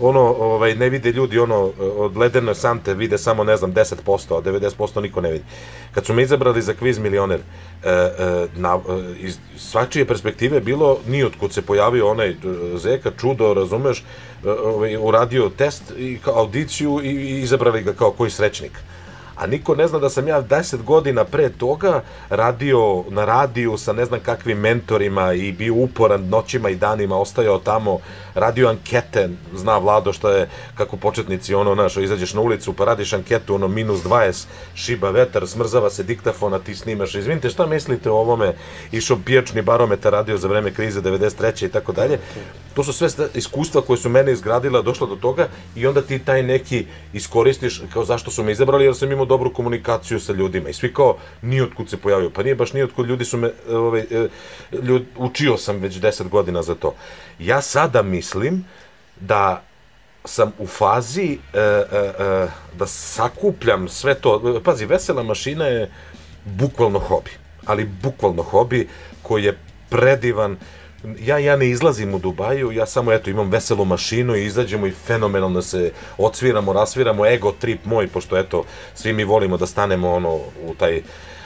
ono, 0.00 0.20
ovaj, 0.20 0.74
ne 0.74 0.88
vide 0.88 1.12
ljudi, 1.12 1.38
ono, 1.38 1.72
od 1.78 2.16
ledene 2.16 2.54
sante 2.54 2.94
vide 2.94 3.18
samo, 3.18 3.44
ne 3.44 3.56
znam, 3.56 3.74
10%, 3.74 4.38
a 4.38 4.42
90% 4.42 5.00
niko 5.00 5.20
ne 5.20 5.32
vidi. 5.32 5.44
Kad 5.94 6.06
su 6.06 6.14
me 6.14 6.22
izabrali 6.22 6.62
za 6.62 6.74
kviz 6.74 6.98
milioner, 6.98 7.40
e, 7.40 7.90
e, 7.90 8.46
na, 8.56 8.78
e, 8.88 9.14
iz 9.20 9.38
svačije 9.56 10.04
perspektive 10.04 10.56
je 10.56 10.60
bilo, 10.60 10.98
nijotkud 11.06 11.52
se 11.52 11.62
pojavio 11.62 12.10
onaj 12.10 12.30
e, 12.30 12.36
Zeka, 12.76 13.10
čudo, 13.20 13.54
razumeš, 13.54 14.04
e, 14.44 14.50
ovaj, 14.50 14.96
uradio 14.96 15.48
test 15.48 15.82
i 15.98 16.18
audiciju 16.26 17.00
i, 17.02 17.08
i 17.08 17.40
izabrali 17.40 17.82
ga 17.82 17.92
kao 17.92 18.10
koji 18.10 18.30
srećnik 18.30 18.72
a 19.38 19.46
niko 19.46 19.74
ne 19.74 19.88
zna 19.88 19.98
da 19.98 20.10
sam 20.10 20.28
ja 20.28 20.42
10 20.42 20.82
godina 20.82 21.24
pre 21.24 21.48
toga 21.48 22.02
radio 22.30 23.04
na 23.08 23.24
radiju 23.24 23.78
sa 23.78 23.92
ne 23.92 24.04
znam 24.04 24.20
kakvim 24.20 24.58
mentorima 24.58 25.32
i 25.32 25.52
bio 25.52 25.74
uporan 25.74 26.28
noćima 26.28 26.70
i 26.70 26.76
danima, 26.76 27.16
ostajao 27.16 27.58
tamo, 27.58 27.98
radio 28.34 28.68
ankete, 28.68 29.28
zna 29.54 29.78
Vlado 29.78 30.12
što 30.12 30.30
je, 30.30 30.48
kako 30.74 30.96
početnici, 30.96 31.54
ono, 31.54 31.74
znaš, 31.74 31.96
izađeš 31.96 32.34
na 32.34 32.40
ulicu 32.40 32.72
pa 32.72 32.84
radiš 32.84 33.12
anketu, 33.12 33.54
ono, 33.54 33.68
minus 33.68 34.00
20, 34.00 34.44
šiba 34.74 35.10
vetar, 35.10 35.46
smrzava 35.46 35.90
se 35.90 36.02
diktafon, 36.02 36.54
a 36.54 36.58
ti 36.58 36.74
snimaš, 36.74 37.14
izvinite, 37.14 37.50
šta 37.50 37.66
mislite 37.66 38.10
o 38.10 38.16
ovome, 38.16 38.54
išao 38.92 39.18
pijačni 39.24 39.62
barometar, 39.62 40.12
radio 40.12 40.38
za 40.38 40.48
vreme 40.48 40.74
krize 40.74 41.02
93. 41.02 41.66
i 41.66 41.68
tako 41.68 41.92
dalje, 41.92 42.18
to 42.74 42.84
su 42.84 42.92
sve 42.92 43.08
iskustva 43.34 43.82
koje 43.82 43.96
su 43.96 44.08
mene 44.08 44.32
izgradila, 44.32 44.82
došla 44.82 45.06
do 45.06 45.16
toga 45.16 45.48
i 45.76 45.86
onda 45.86 46.02
ti 46.02 46.18
taj 46.18 46.42
neki 46.42 46.86
iskoristiš 47.12 47.82
kao 47.92 48.04
zašto 48.04 48.30
su 48.30 48.42
me 48.42 48.52
izabrali, 48.52 48.84
jer 48.84 48.96
sam 48.96 49.12
imao 49.12 49.26
dobru 49.28 49.52
komunikaciju 49.52 50.20
sa 50.20 50.32
ljudima 50.32 50.68
i 50.68 50.72
svi 50.72 50.94
kao 50.94 51.16
nijotkud 51.42 51.90
se 51.90 51.96
pojavio, 51.96 52.30
pa 52.30 52.42
nije 52.42 52.54
baš 52.54 52.72
nijotkud, 52.72 53.08
ljudi 53.08 53.24
su 53.24 53.36
me, 53.36 53.48
e, 53.48 53.76
ovaj, 53.76 54.00
e, 54.00 54.28
ljud, 54.82 55.04
učio 55.16 55.56
sam 55.56 55.76
već 55.76 55.94
10 55.94 56.28
godina 56.28 56.62
za 56.62 56.74
to. 56.74 56.94
Ja 57.38 57.60
sada 57.60 58.02
mislim 58.02 58.64
da 59.20 59.62
sam 60.24 60.52
u 60.58 60.66
fazi 60.66 61.38
e, 61.52 61.58
e, 61.58 61.62
e, 61.62 62.46
da 62.78 62.86
sakupljam 62.86 63.88
sve 63.88 64.14
to. 64.14 64.60
Pazi, 64.64 64.86
vesela 64.86 65.22
mašina 65.22 65.64
je 65.64 65.90
bukvalno 66.44 66.98
hobi, 66.98 67.30
ali 67.66 67.90
bukvalno 68.02 68.42
hobi 68.42 68.88
koji 69.22 69.44
je 69.44 69.58
predivan. 69.88 70.56
Ja, 71.20 71.38
ja 71.38 71.56
ne 71.56 71.68
izlazim 71.68 72.14
u 72.14 72.18
Dubaju, 72.18 72.72
ja 72.72 72.86
samo 72.86 73.12
eto 73.12 73.30
imam 73.30 73.50
veselu 73.50 73.84
mašinu 73.84 74.36
i 74.36 74.44
izađemo 74.44 74.86
i 74.86 74.90
fenomenalno 75.06 75.62
se 75.62 75.92
odsviramo, 76.18 76.72
rasviramo, 76.72 77.26
ego 77.26 77.52
trip 77.52 77.84
moj, 77.84 78.08
pošto 78.08 78.38
eto, 78.38 78.64
svi 78.94 79.12
mi 79.12 79.24
volimo 79.24 79.56
da 79.56 79.66
stanemo 79.66 80.12
ono 80.12 80.34
u 80.64 80.74
taj 80.78 81.02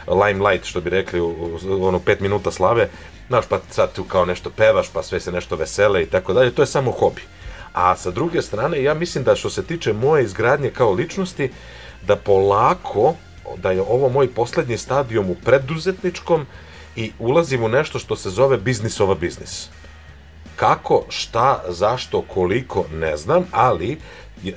limelight, 0.07 0.66
što 0.66 0.80
bi 0.80 0.90
rekli, 0.90 1.20
u, 1.20 1.59
u 1.68 1.84
ono 1.84 1.98
pet 1.98 2.20
minuta 2.20 2.50
slave, 2.50 2.88
znaš, 3.28 3.44
pa 3.48 3.61
sad 3.70 3.92
tu 3.92 4.05
kao 4.05 4.24
nešto 4.24 4.50
pevaš, 4.50 4.88
pa 4.88 5.03
sve 5.03 5.20
se 5.20 5.32
nešto 5.32 5.57
vesele 5.57 6.03
i 6.03 6.07
tako 6.07 6.32
dalje, 6.32 6.50
to 6.50 6.62
je 6.62 6.66
samo 6.66 6.90
hobi. 6.90 7.22
A 7.72 7.96
sa 7.96 8.11
druge 8.11 8.42
strane, 8.42 8.82
ja 8.82 8.94
mislim 8.94 9.24
da 9.24 9.36
što 9.36 9.50
se 9.50 9.62
tiče 9.62 9.92
moje 9.92 10.24
izgradnje 10.24 10.70
kao 10.70 10.92
ličnosti, 10.92 11.50
da 12.07 12.16
polako, 12.16 13.14
da 13.57 13.70
je 13.70 13.80
ovo 13.80 14.09
moj 14.09 14.34
poslednji 14.34 14.78
stadijum 14.78 15.30
u 15.30 15.34
preduzetničkom 15.34 16.46
i 16.97 17.12
ulazim 17.18 17.64
u 17.64 17.68
nešto 17.68 17.99
što 17.99 18.16
se 18.16 18.30
zove 18.30 18.57
biznisova 18.57 19.14
biznis. 19.14 19.68
Kako, 20.57 21.05
šta, 21.09 21.64
zašto, 21.68 22.22
koliko, 22.22 22.84
ne 22.93 23.16
znam, 23.16 23.45
ali 23.51 23.99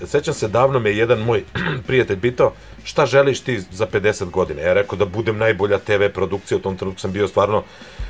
sećam 0.05 0.33
se 0.33 0.47
davno 0.47 0.79
me 0.79 0.91
jedan 0.91 1.19
moj 1.19 1.43
prijatelj 1.87 2.21
pitao 2.21 2.53
šta 2.83 3.05
želiš 3.05 3.39
ti 3.39 3.59
za 3.71 3.87
50 3.87 4.29
godina. 4.29 4.61
Ja 4.61 4.73
rekao 4.73 4.97
da 4.97 5.05
budem 5.05 5.37
najbolja 5.37 5.79
TV 5.79 6.05
produkcija, 6.13 6.57
u 6.57 6.61
tom 6.61 6.77
trenutku 6.77 7.01
sam 7.01 7.11
bio 7.11 7.27
stvarno, 7.27 7.63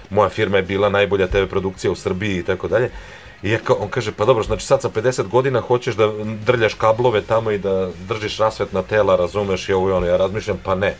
moja 0.09 0.29
firma 0.29 0.57
je 0.57 0.63
bila 0.63 0.89
najbolja 0.89 1.27
TV 1.27 1.45
produkcija 1.49 1.91
u 1.91 1.95
Srbiji 1.95 2.37
i 2.37 2.43
tako 2.43 2.67
dalje. 2.67 2.89
I 3.43 3.51
ja 3.51 3.59
kao, 3.59 3.75
on 3.75 3.89
kaže, 3.89 4.11
pa 4.11 4.25
dobro, 4.25 4.43
znači 4.43 4.65
sad 4.65 4.81
sa 4.81 4.89
50 4.89 5.27
godina 5.27 5.61
hoćeš 5.61 5.95
da 5.95 6.11
drljaš 6.45 6.73
kablove 6.73 7.21
tamo 7.21 7.51
i 7.51 7.57
da 7.57 7.89
držiš 8.07 8.37
rasvetna 8.37 8.81
tela, 8.81 9.15
razumeš 9.15 9.69
i 9.69 9.73
ovo 9.73 9.89
i 9.89 9.91
ono. 9.91 10.05
Ja 10.05 10.17
razmišljam, 10.17 10.59
pa 10.63 10.75
ne. 10.75 10.95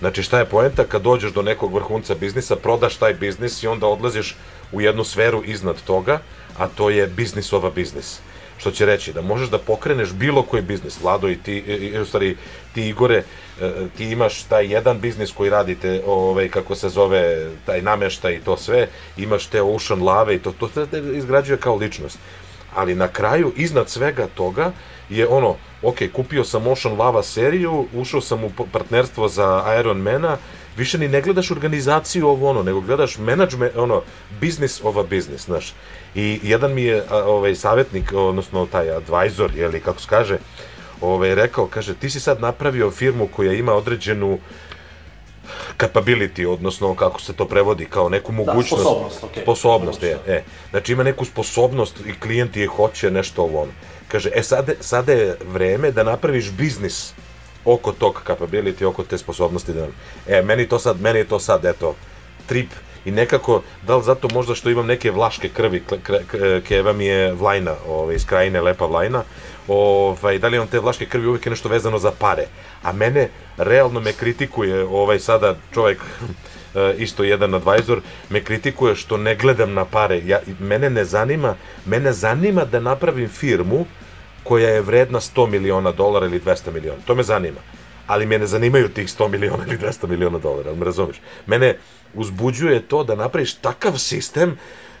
Znači 0.00 0.22
šta 0.22 0.38
je 0.38 0.44
poenta 0.44 0.84
kad 0.84 1.02
dođeš 1.02 1.32
do 1.32 1.42
nekog 1.42 1.74
vrhunca 1.74 2.14
biznisa, 2.14 2.56
prodaš 2.56 2.96
taj 2.96 3.14
biznis 3.14 3.62
i 3.62 3.66
onda 3.66 3.86
odlaziš 3.86 4.36
u 4.72 4.80
jednu 4.80 5.04
sferu 5.04 5.42
iznad 5.44 5.82
toga, 5.82 6.20
a 6.58 6.68
to 6.68 6.90
je 6.90 7.06
biznisova 7.06 7.70
biznis. 7.70 8.20
Što 8.58 8.70
će 8.70 8.86
reći 8.86 9.12
da 9.12 9.22
možeš 9.22 9.48
da 9.48 9.58
pokreneš 9.58 10.12
bilo 10.12 10.42
koji 10.42 10.62
biznis, 10.62 11.00
Vlado 11.00 11.28
i 11.28 11.36
ti, 11.36 11.56
i, 11.56 11.98
u 11.98 12.04
stvari 12.04 12.36
ti 12.74 12.88
Igore, 12.88 13.22
e, 13.60 13.72
ti 13.96 14.04
imaš 14.04 14.42
taj 14.42 14.72
jedan 14.72 15.00
biznis 15.00 15.32
koji 15.32 15.50
radite, 15.50 16.02
ovaj, 16.06 16.48
kako 16.48 16.74
se 16.74 16.88
zove, 16.88 17.48
taj 17.66 17.82
nameštaj 17.82 18.34
i 18.34 18.40
to 18.40 18.56
sve, 18.56 18.88
imaš 19.16 19.46
te 19.46 19.62
Ocean 19.62 20.02
Lave 20.02 20.34
i 20.34 20.38
to, 20.38 20.52
to 20.52 20.68
te 20.68 20.98
izgrađuje 21.14 21.56
kao 21.56 21.76
ličnost. 21.76 22.18
Ali 22.74 22.94
na 22.94 23.08
kraju, 23.08 23.52
iznad 23.56 23.90
svega 23.90 24.26
toga, 24.34 24.72
je 25.10 25.28
ono, 25.28 25.56
ok, 25.82 25.96
kupio 26.12 26.44
sam 26.44 26.66
Ocean 26.66 26.96
Lava 26.96 27.22
seriju, 27.22 27.86
ušao 27.94 28.20
sam 28.20 28.44
u 28.44 28.50
partnerstvo 28.72 29.28
za 29.28 29.76
Ironmana, 29.80 30.36
više 30.76 30.98
ni 30.98 31.08
ne 31.08 31.20
gledaš 31.20 31.50
organizaciju 31.50 32.28
ovo 32.28 32.50
ono, 32.50 32.62
nego 32.62 32.80
gledaš 32.80 33.18
management, 33.18 33.76
ono, 33.76 34.02
business 34.40 34.80
of 34.84 34.96
a 34.96 35.02
business, 35.02 35.46
znaš. 35.46 35.74
I 36.14 36.40
jedan 36.42 36.74
mi 36.74 36.82
je 36.82 37.04
a, 37.10 37.16
ovaj 37.16 37.54
savjetnik, 37.54 38.12
odnosno 38.12 38.66
taj 38.66 38.90
advisor, 38.90 39.50
ili 39.56 39.80
kako 39.80 40.00
se 40.00 40.08
kaže, 40.08 40.38
ovaj, 41.00 41.34
rekao, 41.34 41.66
kaže, 41.66 41.94
ti 41.94 42.10
si 42.10 42.20
sad 42.20 42.40
napravio 42.40 42.90
firmu 42.90 43.26
koja 43.26 43.52
ima 43.52 43.72
određenu 43.72 44.38
capability, 45.78 46.46
odnosno 46.46 46.94
kako 46.94 47.20
se 47.20 47.32
to 47.32 47.44
prevodi, 47.44 47.84
kao 47.84 48.08
neku 48.08 48.32
mogućnost. 48.32 48.82
sposobnost, 48.82 49.24
okej. 49.24 49.42
Sposobnost, 49.42 50.02
je, 50.02 50.18
e. 50.26 50.42
Znači 50.70 50.92
ima 50.92 51.02
neku 51.02 51.24
sposobnost 51.24 51.96
i 52.06 52.20
klijenti 52.20 52.60
je 52.60 52.66
hoće 52.66 53.10
nešto 53.10 53.42
ovo 53.42 53.62
ono. 53.62 53.72
Kaže, 54.08 54.30
e 54.34 54.42
sada, 54.42 54.72
sada 54.80 55.12
je 55.12 55.36
vreme 55.52 55.90
da 55.90 56.02
napraviš 56.02 56.50
biznis 56.50 57.12
oko 57.64 57.92
tog 57.92 58.22
capability, 58.26 58.84
oko 58.84 59.04
te 59.04 59.18
sposobnosti. 59.18 59.72
Da, 59.72 59.86
e, 60.26 60.42
meni 60.42 60.68
to 60.68 60.78
sad, 60.78 61.00
meni 61.00 61.18
je 61.18 61.28
to 61.28 61.38
sad, 61.38 61.64
eto, 61.64 61.94
trip 62.46 62.70
i 63.04 63.10
nekako, 63.10 63.62
da 63.86 63.96
li 63.96 64.02
zato 64.02 64.28
možda 64.32 64.54
što 64.54 64.70
imam 64.70 64.86
neke 64.86 65.10
vlaške 65.10 65.48
krvi, 65.48 65.82
Keva 66.68 66.92
mi 66.92 67.06
je 67.06 67.32
Vlajna, 67.32 67.74
ovaj, 67.88 68.14
iz 68.14 68.26
krajine 68.26 68.60
Lepa 68.60 68.86
Vlajna, 68.86 69.22
ovaj, 69.68 70.38
da 70.38 70.48
li 70.48 70.56
imam 70.56 70.68
te 70.68 70.80
vlaške 70.80 71.06
krvi, 71.06 71.26
uvijek 71.26 71.46
je 71.46 71.50
nešto 71.50 71.68
vezano 71.68 71.98
za 71.98 72.12
pare, 72.18 72.46
a 72.82 72.92
mene, 72.92 73.28
realno 73.56 74.00
me 74.00 74.12
kritikuje, 74.12 74.84
ovaj, 74.84 75.18
sada 75.18 75.56
čovjek, 75.74 75.98
e, 76.74 76.94
isto 76.98 77.24
jedan 77.24 77.54
advisor, 77.54 78.00
me 78.30 78.44
kritikuje 78.44 78.94
što 78.96 79.16
ne 79.16 79.34
gledam 79.34 79.74
na 79.74 79.84
pare, 79.84 80.20
ja, 80.26 80.40
mene 80.60 80.90
ne 80.90 81.04
zanima, 81.04 81.54
mene 81.86 82.12
zanima 82.12 82.64
da 82.64 82.80
napravim 82.80 83.28
firmu 83.28 83.86
koja 84.42 84.68
je 84.68 84.80
vredna 84.80 85.20
100 85.20 85.46
miliona 85.46 85.92
dolara 85.92 86.26
ili 86.26 86.40
200 86.40 86.72
miliona, 86.72 87.00
to 87.06 87.14
me 87.14 87.22
zanima. 87.22 87.60
Ali 88.06 88.26
me 88.26 88.38
ne 88.38 88.46
zanimaju 88.46 88.88
tih 88.88 89.08
100 89.08 89.28
miliona 89.28 89.64
ili 89.66 89.78
200 89.78 90.08
miliona 90.08 90.38
dolara, 90.38 90.70
ali 90.70 90.78
me 90.78 90.84
razumeš? 90.84 91.16
Mene 91.46 91.76
uzbuđuje 92.14 92.82
to 92.82 93.04
da 93.04 93.14
napraviš 93.14 93.54
takav 93.54 93.98
sistem 93.98 94.56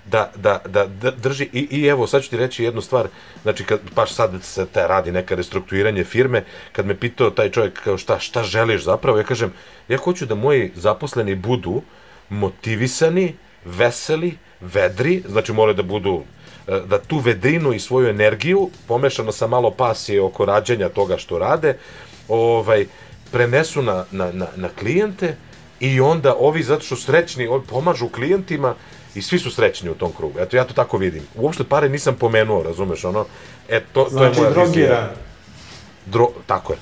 da, 0.06 0.30
da, 0.36 0.60
da, 0.66 0.86
da 0.86 1.10
drži, 1.10 1.48
i, 1.52 1.68
i 1.70 1.86
evo, 1.86 2.06
sad 2.06 2.22
ću 2.22 2.30
ti 2.30 2.36
reći 2.36 2.64
jednu 2.64 2.80
stvar, 2.80 3.08
znači, 3.42 3.64
kad, 3.64 3.80
baš 3.94 4.12
sad 4.12 4.42
se 4.42 4.66
te 4.66 4.86
radi 4.86 5.12
neka 5.12 5.34
restrukturiranje 5.34 6.04
firme, 6.04 6.44
kad 6.72 6.86
me 6.86 6.94
pitao 6.94 7.30
taj 7.30 7.50
čovjek 7.50 7.82
kao 7.84 7.98
šta, 7.98 8.18
šta 8.18 8.42
želiš 8.42 8.84
zapravo, 8.84 9.18
ja 9.18 9.24
kažem, 9.24 9.52
ja 9.88 9.98
hoću 9.98 10.26
da 10.26 10.34
moji 10.34 10.72
zaposleni 10.74 11.34
budu 11.34 11.82
motivisani, 12.28 13.34
veseli, 13.64 14.38
vedri, 14.60 15.22
znači 15.28 15.52
moraju 15.52 15.76
da 15.76 15.82
budu 15.82 16.22
e, 16.68 16.80
da 16.86 16.98
tu 16.98 17.18
vedrinu 17.18 17.72
i 17.72 17.80
svoju 17.80 18.08
energiju, 18.08 18.70
pomešano 18.88 19.32
sa 19.32 19.46
malo 19.46 19.70
pasije 19.70 20.22
oko 20.22 20.44
rađanja 20.44 20.88
toga 20.88 21.18
što 21.18 21.38
rade, 21.38 21.76
ovaj, 22.28 22.86
prenesu 23.32 23.82
na, 23.82 24.04
na, 24.10 24.32
na, 24.32 24.46
na 24.56 24.68
klijente 24.68 25.36
i 25.80 26.00
onda 26.00 26.34
ovi 26.38 26.62
zato 26.62 26.84
što 26.84 26.96
srećni, 26.96 27.46
ovi 27.46 27.62
pomažu 27.66 28.08
klijentima 28.08 28.74
i 29.14 29.22
svi 29.22 29.38
su 29.38 29.50
srećni 29.50 29.90
u 29.90 29.94
tom 29.94 30.12
krugu. 30.12 30.38
Eto, 30.40 30.56
ja 30.56 30.64
to 30.64 30.74
tako 30.74 30.96
vidim. 30.96 31.22
Uopšte 31.34 31.64
pare 31.64 31.88
nisam 31.88 32.14
pomenuo, 32.14 32.62
razumeš, 32.62 33.04
ono, 33.04 33.26
e, 33.68 33.80
to, 33.92 34.04
to 34.04 34.10
Znači, 34.10 34.40
je 34.40 34.50
moja 34.50 34.64
vizija. 34.64 34.86
drogiran. 34.86 35.08
Dro, 36.06 36.28
tako 36.46 36.72
je. 36.72 36.78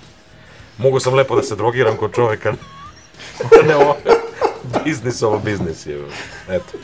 Mogu 0.78 1.01
sam 1.01 1.14
lepo 1.14 1.36
da 1.36 1.42
se 1.42 1.57
drogiram 1.57 1.96
kod 1.96 2.14
čoveka. 2.14 2.53
ne 3.68 3.76
ovo. 3.76 3.96
biznis 4.84 5.22
ovo 5.22 5.38
biznis 5.38 5.86
je. 5.86 6.01
Eto. 6.49 6.78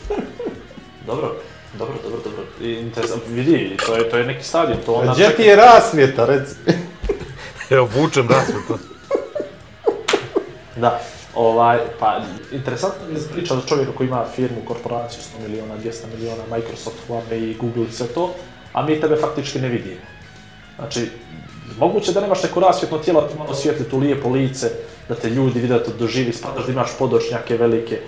Dobro. 1.06 1.34
Dobro, 1.78 1.94
dobro, 2.02 2.18
dobro. 2.24 2.44
I 2.60 2.72
Interesant, 2.72 3.22
vidi, 3.28 3.76
to 3.86 3.96
je, 3.96 4.10
to 4.10 4.16
je 4.18 4.26
neki 4.26 4.44
stadion, 4.44 4.78
to 4.86 4.92
ona 4.94 5.12
Gdje 5.12 5.36
ti 5.36 5.42
je 5.42 5.56
rasvjeta, 5.56 6.26
reci? 6.26 6.54
Evo, 7.70 7.88
vučem 7.94 8.28
rasvetu. 8.28 8.78
Da, 10.76 11.00
ovaj, 11.36 11.78
pa 12.00 12.20
interesantno 12.52 13.08
mi 13.08 13.14
je 13.14 13.28
priča 13.32 13.54
za 13.54 13.60
čovjeka 13.60 13.92
koji 13.92 14.06
ima 14.06 14.24
firmu, 14.36 14.56
korporaciju, 14.68 15.20
100 15.38 15.48
miliona, 15.48 15.74
200 15.76 15.92
miliona, 16.14 16.42
Microsoft, 16.50 16.96
Huawei 17.08 17.50
i 17.50 17.56
Google 17.60 17.84
i 17.84 17.92
sve 17.92 18.06
to, 18.06 18.30
a 18.72 18.82
mi 18.82 19.00
tebe 19.00 19.16
faktički 19.16 19.58
ne 19.58 19.68
vidimo. 19.68 20.00
Znači, 20.76 21.10
moguće 21.78 22.12
da 22.12 22.20
nemaš 22.20 22.42
neko 22.42 22.60
rasvjetno 22.60 22.98
tijelo, 22.98 23.20
da 23.20 23.28
ti 23.28 23.38
malo 23.38 23.54
svijetli 23.54 23.84
tu 23.84 23.98
lijepo 23.98 24.28
lice, 24.28 24.70
da 25.08 25.14
te 25.14 25.30
ljudi 25.30 25.60
vide, 25.60 25.74
da 25.74 25.82
te 25.84 25.90
doživi, 25.98 26.32
spadaš 26.32 26.66
da 26.66 26.72
imaš 26.72 26.88
podočnjake 26.98 27.56
velike. 27.56 28.00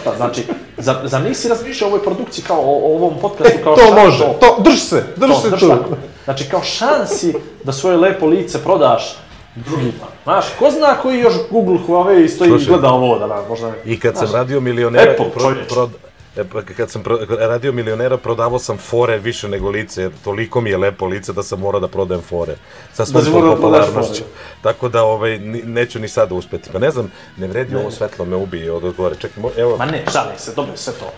Šta, 0.00 0.16
znači, 0.16 0.42
za, 0.78 1.00
za 1.04 1.18
nisi 1.18 1.48
razmišljao 1.48 1.88
o 1.88 1.92
ovoj 1.92 2.04
produkciji 2.04 2.44
kao 2.44 2.60
o, 2.60 2.74
o 2.82 2.94
ovom 2.94 3.14
podcastu 3.20 3.58
kao 3.64 3.74
To 3.76 3.82
šansu- 3.82 3.94
može, 3.96 4.24
to, 4.40 4.56
drž 4.60 4.78
se, 4.78 5.04
drž 5.16 5.30
to, 5.30 5.40
se 5.40 5.50
drž 5.50 5.60
tu. 5.60 5.68
tako. 5.68 5.96
Znači, 6.24 6.44
kao 6.44 6.62
šansi 6.62 7.34
da 7.64 7.72
svoje 7.72 7.96
lepo 7.96 8.26
lice 8.26 8.62
prodaš 8.62 9.16
drugima. 9.54 10.06
Znaš, 10.24 10.44
ko 10.58 10.70
zna 10.70 10.94
koji 10.94 11.18
još 11.20 11.34
Google, 11.50 11.78
Huawei 11.88 12.28
stoji 12.28 12.48
i 12.48 12.50
Slušaj. 12.50 12.66
gleda 12.68 12.88
ovo 12.88 13.18
da 13.18 13.26
nam 13.26 13.44
možda... 13.48 13.72
I 13.84 14.00
kad 14.00 14.16
sam 14.16 14.26
Znaš, 14.26 14.38
radio 14.40 14.60
milionera, 14.60 15.10
Apple, 15.12 15.30
pro, 15.30 15.54
pro, 15.68 15.90
e, 16.36 16.44
pa 16.44 16.62
kad 16.62 16.90
sam 16.90 17.02
pro, 17.02 17.18
radio 17.30 17.72
milionera, 17.72 18.16
prodavao 18.16 18.58
sam 18.58 18.78
fore 18.78 19.18
više 19.18 19.48
nego 19.48 19.70
lice, 19.70 20.02
jer 20.02 20.12
toliko 20.24 20.60
mi 20.60 20.70
je 20.70 20.76
lepo 20.78 21.06
lice 21.06 21.32
da 21.32 21.42
sam 21.42 21.60
morao 21.60 21.80
da 21.80 21.88
prodajem 21.88 22.22
fore. 22.22 22.56
Sa 22.92 23.06
svom 23.06 23.24
da 23.24 23.30
popularnošću. 23.30 23.92
fore. 24.14 24.24
Tako 24.62 24.88
da 24.88 25.02
ovaj, 25.02 25.38
neću 25.64 25.98
ni 25.98 26.08
sada 26.08 26.34
uspeti. 26.34 26.70
Pa 26.72 26.78
ne 26.78 26.90
znam, 26.90 27.12
ne 27.36 27.46
vredi 27.46 27.76
ovo 27.76 27.90
svetlo 27.90 28.24
me 28.24 28.36
ubije 28.36 28.72
od 28.72 28.84
odgovore. 28.84 29.14
Čekaj, 29.16 29.42
mo- 29.42 29.58
evo, 29.60 29.76
Ma 29.76 29.84
ne, 29.86 30.04
šalim 30.12 30.38
se, 30.38 30.52
dobro 30.54 30.72
je 30.72 30.78
sve 30.78 30.92
to. 30.92 31.12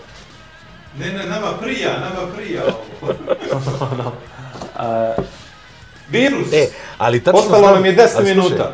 Ne, 0.99 1.12
ne, 1.12 1.24
nama 1.26 1.47
prija, 1.61 1.91
nama 1.93 2.32
prija 2.37 2.62
ovo. 3.03 3.12
Virus. 6.11 6.52
E, 6.52 6.66
ali 6.98 7.20
tačno 7.20 7.40
Ostalo 7.40 7.59
znam, 7.59 7.74
nam 7.74 7.84
je 7.84 7.96
10 7.96 8.00
ali 8.00 8.11
slušaj, 8.11 8.34
minuta. 8.34 8.72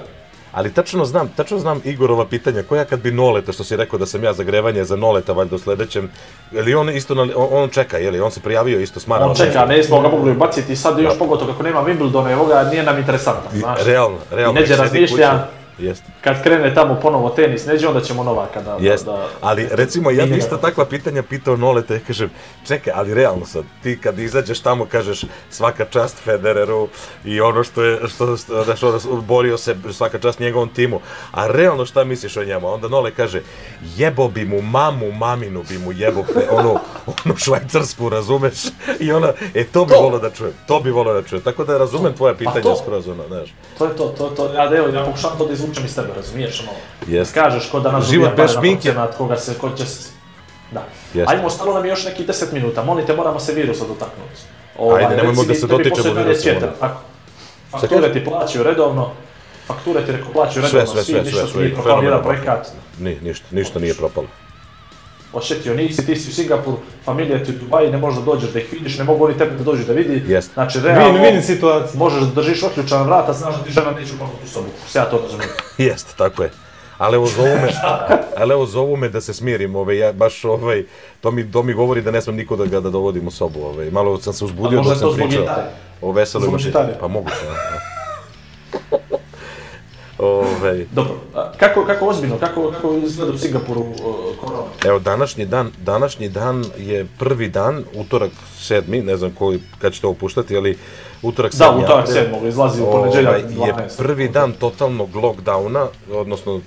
Ali 0.53 0.73
tačno 0.73 1.05
znam, 1.05 1.29
tačno 1.37 1.59
znam 1.59 1.81
Igorova 1.85 2.27
pitanja, 2.27 2.63
koja 2.63 2.85
kad 2.85 3.01
bi 3.01 3.11
Noleta, 3.11 3.53
što 3.53 3.65
si 3.65 3.77
rekao 3.77 3.99
da 3.99 4.07
sam 4.07 4.25
ja 4.25 4.33
zagrevanje 4.33 4.85
za 4.85 4.97
Noleta 4.97 5.33
valjda 5.33 5.57
u 5.57 5.59
sledećem, 5.59 6.11
ili 6.53 6.75
on 6.75 6.91
isto, 6.91 7.15
na, 7.15 7.23
on, 7.23 7.49
on 7.51 7.69
čeka, 7.69 7.99
je 7.99 8.11
li, 8.11 8.21
on 8.21 8.31
se 8.31 8.41
prijavio 8.41 8.81
isto, 8.81 9.01
smara. 9.01 9.27
On 9.27 9.37
čeka, 9.37 9.67
ne 9.67 9.83
smo 9.83 10.01
ga 10.01 10.09
mogli 10.09 10.35
baciti 10.35 10.77
sad 10.77 10.99
još 10.99 11.19
pogotovo 11.19 11.53
kako 11.53 11.63
nema 11.63 11.83
Wimbledona, 11.85 12.33
evo 12.33 12.47
ga, 12.47 12.63
nije 12.71 12.83
nam 12.83 12.99
interesantan, 12.99 13.53
znaš. 13.59 13.85
Realno, 13.85 14.19
realno. 14.31 14.61
I 14.61 14.63
neđe 14.63 14.77
razmišlja, 14.77 15.31
kući. 15.31 15.62
Jeste. 15.79 16.05
kad 16.21 16.43
krene 16.43 16.75
tamo 16.75 16.95
ponovo 16.95 17.31
tenis, 17.31 17.67
neđe, 17.67 17.89
onda 17.89 18.01
ćemo 18.01 18.23
Novaka 18.25 18.61
da... 18.61 18.71
da- 18.71 18.79
Jeste, 18.81 19.07
da, 19.07 19.29
ali 19.41 19.69
recimo 19.71 20.11
ja 20.11 20.27
bi 20.27 20.37
isto 20.37 20.57
takva 20.57 20.85
pitanja 20.85 21.23
pitao 21.23 21.57
Noleta 21.57 21.97
i 21.97 22.01
kažem, 22.01 22.31
čekaj, 22.67 22.93
ali 22.97 23.15
realno 23.15 23.47
sad, 23.47 23.65
ti 23.83 23.99
kad 24.01 24.19
izađeš 24.19 24.61
tamo 24.61 24.85
kažeš 24.87 25.21
svaka 25.51 25.85
čast 25.85 26.17
Federeru 26.19 26.89
i 27.25 27.41
ono 27.41 27.65
što 27.65 27.83
je, 27.83 28.01
što, 28.09 28.37
što, 28.37 28.65
da 28.65 28.77
što 28.77 28.99
borio 29.19 29.59
se 29.59 29.77
svaka 29.93 30.19
čast 30.19 30.41
njegovom 30.41 30.69
timu, 30.69 31.01
a 31.33 31.47
realno 31.47 31.87
šta 31.87 32.05
misliš 32.05 32.37
o 32.37 32.45
njemu? 32.45 32.69
Onda 32.69 32.89
Nole 32.89 33.11
kaže, 33.11 33.43
jebo 33.97 34.29
bi 34.29 34.45
mu 34.45 34.63
mamu, 34.63 35.13
maminu 35.13 35.63
bi 35.63 35.79
mu 35.79 35.93
jebo, 35.93 36.23
pe- 36.25 36.49
onu, 36.51 36.79
onu 37.07 37.37
švajcarsku, 37.37 38.09
razumeš? 38.09 38.55
I 39.01 39.13
ona, 39.13 39.33
e 39.55 39.65
to 39.65 39.85
bi 39.85 39.93
To. 39.93 40.01
volio 40.01 40.19
da 40.19 40.31
čujem, 40.31 40.53
to 40.67 40.81
bi 40.81 40.91
volio 40.91 41.13
da 41.13 41.23
čujem, 41.23 41.43
tako 41.43 41.65
da 41.65 41.79
razumem 41.79 42.13
tvoje 42.15 42.37
pitanja 42.37 42.63
to. 42.63 42.77
skroz, 42.77 43.09
ono, 43.09 43.23
znaš. 43.29 43.55
To 43.79 43.85
je 43.85 43.97
to, 43.97 44.05
to, 44.09 44.29
to, 44.29 44.53
ja, 44.55 44.69
da, 44.69 44.77
evo, 44.77 44.89
ja 44.89 45.05
pokušavam 45.05 45.39
to 45.39 45.47
da 45.47 45.53
izvučem 45.63 45.85
iz 45.85 45.95
tebe, 45.95 46.09
razumiješ, 46.17 46.61
ono, 46.61 46.73
da 47.19 47.25
kažeš 47.35 47.71
ko 47.71 47.81
da 47.81 47.93
nas 47.93 48.11
Život 48.11 48.37
bez 48.37 48.55
na 48.55 48.61
šminke. 48.61 48.83
procenat, 48.83 49.17
koga 49.17 49.37
se, 49.37 49.55
ko 49.59 49.71
će 49.71 49.87
se... 49.87 50.11
Da. 50.71 50.85
Jeste. 51.15 51.35
Ajmo, 51.35 51.47
ostalo 51.47 51.75
nam 51.75 51.85
je 51.85 51.89
još 51.89 52.05
neki 52.05 52.27
10 52.27 52.53
minuta, 52.53 52.85
molim 52.85 53.07
te, 53.07 53.17
moramo 53.17 53.41
se 53.41 53.55
virusa 53.55 53.85
dotaknuti. 53.85 54.41
Ovaj, 54.79 55.05
Ajde, 55.05 55.17
nemojmo 55.17 55.45
da 55.45 55.55
se 55.55 55.67
dotičemo 55.67 56.15
virusa, 56.15 56.51
tako. 56.81 57.01
Fakture 57.71 58.13
ti 58.13 58.25
plaćaju 58.25 58.65
redovno, 58.65 59.11
fakture 59.67 60.07
ti 60.07 60.13
reko 60.13 60.33
plaćaju 60.33 60.67
Sve, 60.69 60.81
redovno, 60.81 61.03
sve, 61.03 61.05
svi, 61.05 61.13
sve, 61.13 61.23
ništa 61.23 61.39
sve, 61.39 61.47
ti 61.47 61.53
sve, 61.53 61.61
nije 61.61 61.69
nijedan 61.69 61.85
fenomenalno. 61.85 62.23
projekat. 62.23 62.69
Ni, 62.99 63.19
ništa, 63.23 63.47
ništa 63.51 63.79
nije 63.79 63.95
propalo. 63.95 64.27
Ošetio 65.33 65.75
nisi, 65.75 66.07
ti 66.07 66.17
si 66.17 66.31
u 66.31 66.35
Singapur, 66.35 66.75
familija 67.05 67.45
ti 67.45 67.51
u 67.51 67.55
Dubaji, 67.55 67.91
ne 67.91 67.99
možeš 67.99 68.19
da 68.19 68.25
dođeš 68.25 68.51
da 68.51 68.59
ih 68.59 68.73
vidiš, 68.73 68.99
ne 68.99 69.05
mogu 69.05 69.25
oni 69.25 69.39
tebe 69.39 69.51
da 69.51 69.65
dođu 69.65 69.85
da 69.85 69.93
vidi. 69.93 70.33
Jeste. 70.33 70.53
Znači, 70.55 70.81
realno, 70.81 71.19
Win-win 71.19 71.43
situacija. 71.43 71.99
možeš 71.99 72.21
da 72.21 72.27
držiš 72.33 72.63
otključana 72.63 73.03
vrata, 73.03 73.33
znaš 73.33 73.57
da 73.57 73.63
ti 73.63 73.71
žena 73.71 73.91
neće 73.91 74.15
upamati 74.15 74.37
u 74.45 74.49
sobu. 74.49 74.67
Sve 74.87 75.01
ja 75.01 75.05
to 75.05 75.19
razumijem. 75.19 75.51
Jeste, 75.89 76.13
tako 76.17 76.43
je. 76.43 76.51
Ali 76.99 77.15
evo 77.17 77.27
zovu 77.27 77.49
me, 77.49 77.69
ali 78.39 78.53
evo 78.53 78.67
zovu 78.67 78.97
me 78.97 79.09
da 79.09 79.21
se 79.21 79.35
smirim, 79.35 79.77
ovaj, 79.77 79.99
ja 79.99 80.13
baš 80.13 80.45
ovaj, 80.45 80.85
to 81.21 81.31
mi, 81.31 81.53
to 81.53 81.63
mi 81.63 81.73
govori 81.75 82.03
da 82.03 82.11
ne 82.11 82.21
smem 82.21 82.37
niko 82.37 82.57
da 82.57 82.81
da 82.81 82.91
dovodim 82.91 83.27
u 83.27 83.31
sobu, 83.31 83.61
ovaj, 83.63 83.91
malo 83.91 84.21
sam 84.21 84.33
se 84.33 84.45
uzbudio 84.45 84.79
A 84.79 84.83
možda 84.83 84.95
dok 84.95 84.97
je 84.97 85.01
to 85.01 85.09
sam 85.09 85.17
zbog 85.17 85.29
pričao 85.29 85.43
gitare? 85.45 85.63
o 86.03 86.13
veseloj 86.13 86.43
Zbog 86.43 86.53
maši- 86.53 86.67
gitare? 86.67 86.95
Pa 87.01 87.09
moguće, 87.09 87.37
da. 87.45 87.92
Ovaj, 90.23 90.87
Dobro, 90.93 91.15
kako, 91.57 91.85
kako 91.85 92.07
ozbiljno, 92.07 92.39
kako, 92.39 92.71
kako 92.71 92.95
izgleda 92.95 93.33
u 93.33 93.39
Singapuru 93.39 93.85
korona? 94.41 94.63
evo 94.85 94.99
današnji 94.99 95.47
dan, 95.47 95.71
današnji 95.79 96.29
dan 96.29 96.65
je 96.79 97.07
prvi 97.19 97.49
dan, 97.49 97.85
utorak 97.95 98.31
sedmi, 98.59 99.01
ne 99.01 99.17
znam 99.17 99.31
koji, 99.39 99.61
kad 99.79 99.93
ćete 99.93 100.07
ovo 100.07 100.15
puštati, 100.15 100.57
ali 100.57 100.79
utorak 101.23 101.53
Da, 101.53 101.67
sedmi 101.67 101.85
utorak 101.85 102.03
april, 102.09 102.15
sedmog, 102.15 102.47
izlazi 102.47 102.83
u 102.83 102.93
ponedjeljak 102.93 103.29
ovaj, 103.29 103.69
je 103.69 103.75
12. 103.75 103.97
prvi 103.97 104.29
dan 104.29 104.53
totalnog 104.53 105.15
lockdowna, 105.15 105.87
odnosno 106.13 106.61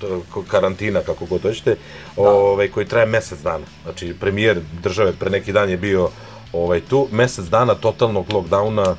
karantina, 0.47 0.99
kako 0.99 1.25
god 1.25 1.41
hoćete, 1.41 1.75
ovaj, 2.17 2.67
koji 2.67 2.85
traje 2.85 3.05
mesec 3.05 3.39
dana. 3.39 3.65
Znači, 3.83 4.13
premijer 4.19 4.59
države 4.83 5.13
pre 5.19 5.29
neki 5.29 5.51
dan 5.51 5.69
je 5.69 5.77
bio 5.77 6.09
ovaj, 6.53 6.81
tu, 6.81 7.07
mesec 7.11 7.45
dana 7.45 7.75
totalnog 7.75 8.25
lockdowna 8.27 8.95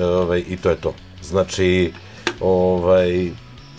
ovaj, 0.00 0.42
i 0.48 0.56
to 0.56 0.70
je 0.70 0.76
to. 0.76 0.94
Znači, 1.22 1.92
ovaj, 2.40 3.30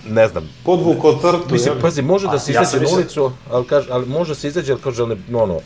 ne 0.09 0.27
znam, 0.27 0.49
Podvuko 0.63 1.19
crtu, 1.21 1.53
Mislim, 1.53 1.73
jel? 1.73 1.81
pazi, 1.81 2.01
može 2.01 2.27
da 2.27 2.39
se 2.39 2.53
ja 2.53 2.61
izađe 2.61 2.85
sam 2.85 2.91
na 2.91 2.97
ulicu, 2.97 3.31
ali, 3.51 3.65
kaže, 3.65 3.87
ali 3.91 4.05
može 4.05 4.35
se 4.35 4.47
izađe, 4.47 4.71
ali 4.71 4.81
kaže, 4.81 5.05
ne, 5.05 5.15
no, 5.29 5.43
ono, 5.43 5.59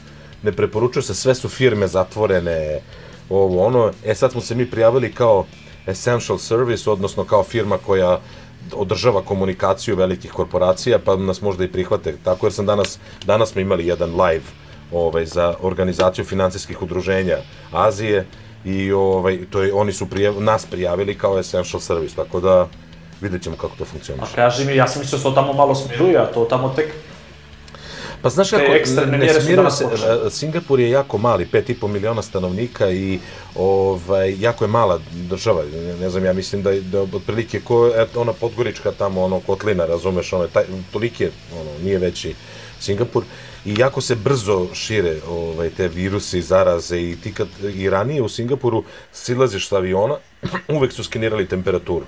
ne 0.43 0.51
preporučuje 0.51 1.03
se, 1.03 1.15
sve 1.15 1.35
su 1.35 1.49
firme 1.49 1.87
zatvorene, 1.87 2.79
ovo, 3.29 3.65
ono, 3.65 3.91
e 4.05 4.15
sad 4.15 4.31
smo 4.31 4.41
se 4.41 4.55
mi 4.55 4.71
prijavili 4.71 5.11
kao 5.11 5.45
essential 5.87 6.37
service, 6.37 6.89
odnosno 6.89 7.23
kao 7.23 7.43
firma 7.43 7.77
koja 7.77 8.19
održava 8.73 9.21
komunikaciju 9.21 9.95
velikih 9.95 10.31
korporacija, 10.31 10.99
pa 10.99 11.15
nas 11.15 11.41
možda 11.41 11.63
i 11.63 11.71
prihvate, 11.71 12.17
tako 12.23 12.45
jer 12.45 12.53
sam 12.53 12.65
danas, 12.65 12.99
danas 13.25 13.49
smo 13.49 13.61
imali 13.61 13.87
jedan 13.87 14.09
live 14.09 14.45
ovaj, 14.91 15.25
za 15.25 15.55
organizaciju 15.61 16.25
financijskih 16.25 16.81
udruženja 16.81 17.37
Azije 17.71 18.25
i 18.65 18.91
ovaj, 18.91 19.39
to 19.49 19.63
je, 19.63 19.73
oni 19.73 19.93
su 19.93 20.05
prijav, 20.05 20.41
nas 20.41 20.65
prijavili 20.65 21.17
kao 21.17 21.39
essential 21.39 21.79
service, 21.79 22.15
tako 22.15 22.39
da 22.39 22.67
vidjet 23.21 23.43
ćemo 23.43 23.55
kako 23.55 23.75
to 23.77 23.83
A 23.83 23.87
funkcioniše. 23.87 24.35
kaži 24.35 24.65
mi, 24.65 24.75
ja 24.75 24.87
sam 24.87 25.01
mislio 25.01 25.17
da 25.17 25.23
se 25.23 25.23
to 25.23 25.31
tamo 25.31 25.53
malo 25.53 25.75
smiruje, 25.75 26.17
a 26.17 26.25
to 26.25 26.45
tamo 26.45 26.69
tek... 26.69 26.93
Pa 28.21 28.29
znaš 28.29 28.49
kako, 28.49 28.63
ne 29.05 29.55
danas 29.55 29.77
se, 29.77 29.85
e, 30.27 30.29
Singapur 30.29 30.79
je 30.79 30.89
jako 30.89 31.17
mali, 31.17 31.47
5,5 31.53 31.87
miliona 31.87 32.21
stanovnika 32.21 32.91
i 32.91 33.19
ovaj, 33.55 34.35
jako 34.39 34.63
je 34.63 34.67
mala 34.67 34.99
država, 35.13 35.63
ne, 35.99 36.09
znam, 36.09 36.25
ja 36.25 36.33
mislim 36.33 36.63
da, 36.63 36.71
da 36.81 37.01
otprilike 37.01 37.61
ko, 37.61 37.91
eto, 37.95 38.21
ona 38.21 38.33
Podgorička 38.33 38.91
tamo, 38.91 39.23
ono, 39.23 39.39
Kotlina, 39.39 39.85
razumeš, 39.85 40.33
ono, 40.33 40.47
taj, 40.47 40.63
toliki 40.93 41.23
je, 41.23 41.31
ono, 41.61 41.71
nije 41.83 41.97
veći 41.97 42.35
Singapur. 42.79 43.23
I 43.65 43.75
jako 43.79 44.01
se 44.01 44.15
brzo 44.15 44.67
šire 44.73 45.15
ovaj, 45.29 45.69
te 45.69 45.87
virusi, 45.87 46.41
zaraze 46.41 47.01
i 47.01 47.15
ti 47.23 47.33
kad 47.33 47.47
i 47.75 47.89
ranije 47.89 48.21
u 48.21 48.29
Singapuru 48.29 48.83
silaziš 49.11 49.67
sa 49.67 49.77
aviona, 49.77 50.17
uvek 50.75 50.93
su 50.93 51.03
skenirali 51.03 51.47
temperaturu 51.47 52.05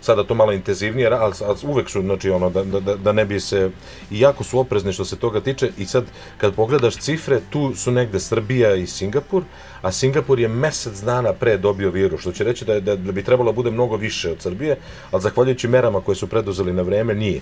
sada 0.00 0.24
to 0.24 0.34
malo 0.34 0.52
intenzivnije, 0.52 1.08
ali, 1.08 1.34
ali 1.44 1.56
uvek 1.62 1.90
su, 1.90 2.00
znači, 2.02 2.30
ono, 2.30 2.50
da, 2.50 2.64
da, 2.64 2.80
da- 2.80 2.96
da 2.96 3.12
ne 3.12 3.24
bi 3.24 3.40
se, 3.40 3.70
i 4.10 4.20
jako 4.20 4.44
su 4.44 4.58
oprezni 4.58 4.92
što 4.92 5.04
se 5.04 5.16
toga 5.16 5.40
tiče, 5.40 5.70
i 5.78 5.86
sad, 5.86 6.04
kad 6.38 6.54
pogledaš 6.54 6.96
cifre, 6.96 7.40
tu 7.50 7.74
su 7.74 7.90
negde 7.90 8.20
Srbija 8.20 8.74
i 8.74 8.86
Singapur, 8.86 9.42
a 9.82 9.92
Singapur 9.92 10.40
je 10.40 10.48
mesec 10.48 11.00
dana 11.00 11.32
pre 11.32 11.58
dobio 11.58 11.90
virus, 11.90 12.20
što 12.20 12.32
će 12.32 12.44
reći 12.44 12.64
da, 12.64 12.72
je- 12.74 12.80
da, 12.80 12.96
da 12.96 13.12
bi 13.12 13.24
trebalo 13.24 13.52
da 13.52 13.56
bude 13.56 13.70
mnogo 13.70 13.96
više 13.96 14.32
od 14.32 14.40
Srbije, 14.40 14.76
ali 15.10 15.22
zahvaljujući 15.22 15.68
merama 15.68 16.00
koje 16.00 16.16
su 16.16 16.26
preduzeli 16.26 16.72
na 16.72 16.82
vreme, 16.82 17.14
nije. 17.14 17.40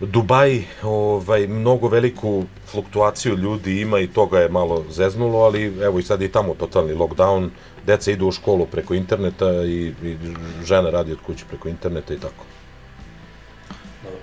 Dubaj 0.00 0.62
ovaj, 0.82 1.46
mnogo 1.46 1.88
veliku 1.88 2.44
fluktuaciju 2.66 3.36
ljudi 3.36 3.80
ima 3.80 3.98
i 3.98 4.06
toga 4.06 4.38
je 4.38 4.48
malo 4.48 4.84
zeznulo, 4.90 5.38
ali 5.38 5.64
evo 5.82 5.98
i 5.98 6.02
sad 6.02 6.22
i 6.22 6.28
tamo 6.28 6.54
totalni 6.54 6.94
lockdown, 6.94 7.48
deca 7.88 8.10
idu 8.10 8.28
u 8.28 8.32
školu 8.32 8.66
preko 8.66 8.94
interneta 8.94 9.48
i, 9.64 9.92
i 10.02 10.16
žena 10.64 10.90
radi 10.90 11.12
od 11.12 11.18
kuće 11.20 11.44
preko 11.48 11.68
interneta 11.68 12.14
i 12.14 12.18
tako. 12.18 12.44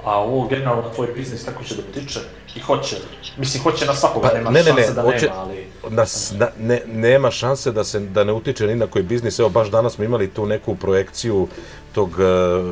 A 0.03 0.19
ovo 0.19 0.47
generalno 0.47 0.81
na 0.81 0.91
tvoj 0.91 1.07
biznis 1.07 1.43
kako 1.43 1.63
će 1.63 1.75
da 1.75 1.81
utiče? 1.81 2.19
I 2.55 2.59
hoće, 2.59 2.95
mislim 3.37 3.63
hoće 3.63 3.85
na 3.85 3.95
svakoga, 3.95 4.27
Pa, 4.29 4.33
nema 4.33 4.51
ne, 4.51 4.63
ne, 4.63 4.71
ne, 4.71 4.77
šanse 4.77 4.93
da 4.93 5.01
hoće- 5.03 5.25
nema, 5.25 5.39
ali... 5.39 5.65
Nas, 5.89 6.33
na, 6.33 6.47
ne, 6.59 6.81
nema 6.87 7.31
šanse 7.31 7.71
da 7.71 7.83
se 7.83 7.99
da 8.01 8.23
ne 8.23 8.33
utiče 8.33 8.67
ni 8.67 8.75
na 8.75 8.87
koji 8.87 9.03
biznis. 9.05 9.39
Evo 9.39 9.49
baš 9.49 9.67
danas 9.69 9.93
smo 9.93 10.03
imali 10.03 10.29
tu 10.29 10.45
neku 10.45 10.75
projekciju 10.75 11.47
tog 11.93 12.09
uh, 12.09 12.17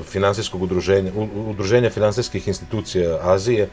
finansijskog 0.05 0.61
udruženja, 0.61 1.11
u- 1.15 1.49
udruženja 1.49 1.89
finansijskih 1.89 2.47
institucija 2.47 3.19
Azije 3.23 3.69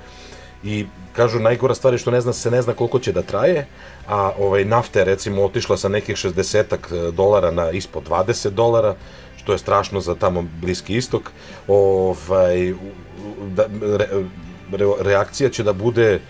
i 0.64 0.86
kažu 1.12 1.38
najgora 1.38 1.74
stvar 1.74 1.94
je 1.94 1.98
što 1.98 2.10
ne 2.10 2.20
zna 2.20 2.32
se 2.32 2.50
ne 2.50 2.62
zna 2.62 2.72
koliko 2.72 2.98
će 2.98 3.12
da 3.12 3.22
traje, 3.22 3.66
a 4.08 4.32
ovaj 4.38 4.64
nafta 4.64 4.98
je 4.98 5.04
recimo 5.04 5.44
otišla 5.44 5.76
sa 5.76 5.88
nekih 5.88 6.16
60 6.16 7.10
dolara 7.10 7.50
na 7.50 7.70
ispod 7.70 8.08
20 8.08 8.50
dolara, 8.50 8.94
što 9.36 9.52
je 9.52 9.58
strašno 9.58 10.00
za 10.00 10.14
tamo 10.14 10.44
bliski 10.60 10.96
istok. 10.96 11.30
Ovaj 11.68 12.74
da, 13.56 13.66
re, 13.96 14.06
re, 14.72 14.86
reakcija 15.00 15.50
će 15.50 15.62
da 15.62 15.72
bude 15.72 16.20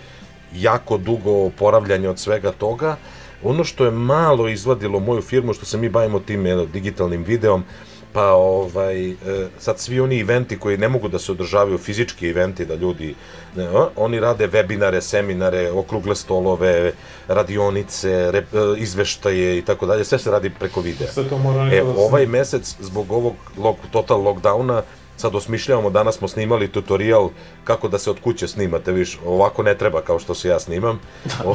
jako 0.54 0.98
dugo 0.98 1.46
oporavljanje 1.46 2.08
od 2.08 2.18
svega 2.18 2.52
toga. 2.52 2.96
Ono 3.42 3.64
što 3.64 3.84
je 3.84 3.90
malo 3.90 4.48
izvadilo 4.48 5.00
moju 5.00 5.22
firmu, 5.22 5.52
što 5.52 5.66
se 5.66 5.78
mi 5.78 5.88
bavimo 5.88 6.20
tim 6.20 6.44
digitalnim 6.72 7.24
videom, 7.24 7.64
pa 8.12 8.32
ovaj, 8.32 9.11
e, 9.11 9.14
sad 9.58 9.78
svi 9.78 10.00
oni 10.00 10.20
eventi 10.20 10.58
koji 10.58 10.78
ne 10.78 10.88
mogu 10.88 11.08
da 11.08 11.18
se 11.18 11.32
održavaju, 11.32 11.78
fizički 11.78 12.28
eventi 12.28 12.64
da 12.64 12.74
ljudi, 12.74 13.14
ne, 13.56 13.68
oni 13.96 14.20
rade 14.20 14.48
webinare, 14.48 15.00
seminare, 15.00 15.70
okrugle 15.70 16.16
stolove, 16.16 16.92
radionice, 17.28 18.30
rep, 18.30 18.54
e, 18.54 18.58
izveštaje 18.76 19.58
i 19.58 19.62
tako 19.62 19.86
dalje, 19.86 20.04
sve 20.04 20.18
se 20.18 20.30
radi 20.30 20.50
preko 20.50 20.80
videa. 20.80 21.12
Sve 21.12 21.28
to 21.28 21.38
mora 21.38 21.68
E, 21.72 21.82
da 21.82 22.02
ovaj 22.02 22.26
mesec, 22.26 22.76
zbog 22.80 23.12
ovog 23.12 23.34
lock, 23.56 23.78
total 23.90 24.20
lockdowna, 24.20 24.82
sad 25.20 25.34
osmišljavamo, 25.34 25.90
danas 25.90 26.18
smo 26.18 26.28
snimali 26.28 26.68
tutorial 26.68 27.30
kako 27.64 27.88
da 27.88 27.98
se 27.98 28.10
od 28.10 28.20
kuće 28.20 28.48
snimate, 28.48 28.92
viš, 28.92 29.18
ovako 29.26 29.62
ne 29.62 29.74
treba 29.74 30.00
kao 30.02 30.18
što 30.18 30.34
se 30.34 30.48
ja 30.48 30.60
snimam. 30.60 31.00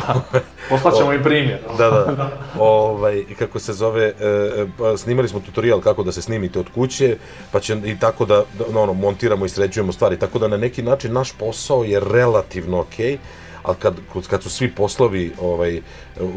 Poslaćemo 0.70 1.14
i 1.14 1.24
primjer. 1.24 1.60
Da, 1.78 1.90
da. 1.90 2.30
Ovaj, 2.60 3.24
kako 3.40 3.60
se 3.60 3.74
zove, 3.74 4.04
e, 4.04 4.14
e, 4.20 4.66
pa 4.78 4.98
snimali 4.98 5.28
smo 5.28 5.40
tutorial 5.40 5.82
kako 5.82 6.04
da 6.04 6.12
se 6.12 6.22
snimite 6.22 6.60
od 6.60 6.70
kuće, 6.76 7.18
pa 7.52 7.60
će 7.60 7.78
i 7.86 8.00
tako 8.00 8.26
da, 8.26 8.44
da 8.60 8.80
ono, 8.80 8.94
montiramo 8.94 9.46
i 9.46 9.50
sređujemo 9.50 9.92
stvari, 9.92 10.20
tako 10.20 10.40
da 10.40 10.48
na 10.48 10.58
neki 10.58 10.84
način 10.84 11.14
naš 11.14 11.32
posao 11.32 11.84
je 11.84 12.00
relativno 12.00 12.80
okej, 12.80 13.18
ali 13.64 13.76
kad, 13.80 13.96
kad 14.30 14.44
su 14.44 14.50
svi 14.50 14.72
poslovi 14.72 15.34
ovaj, 15.42 15.82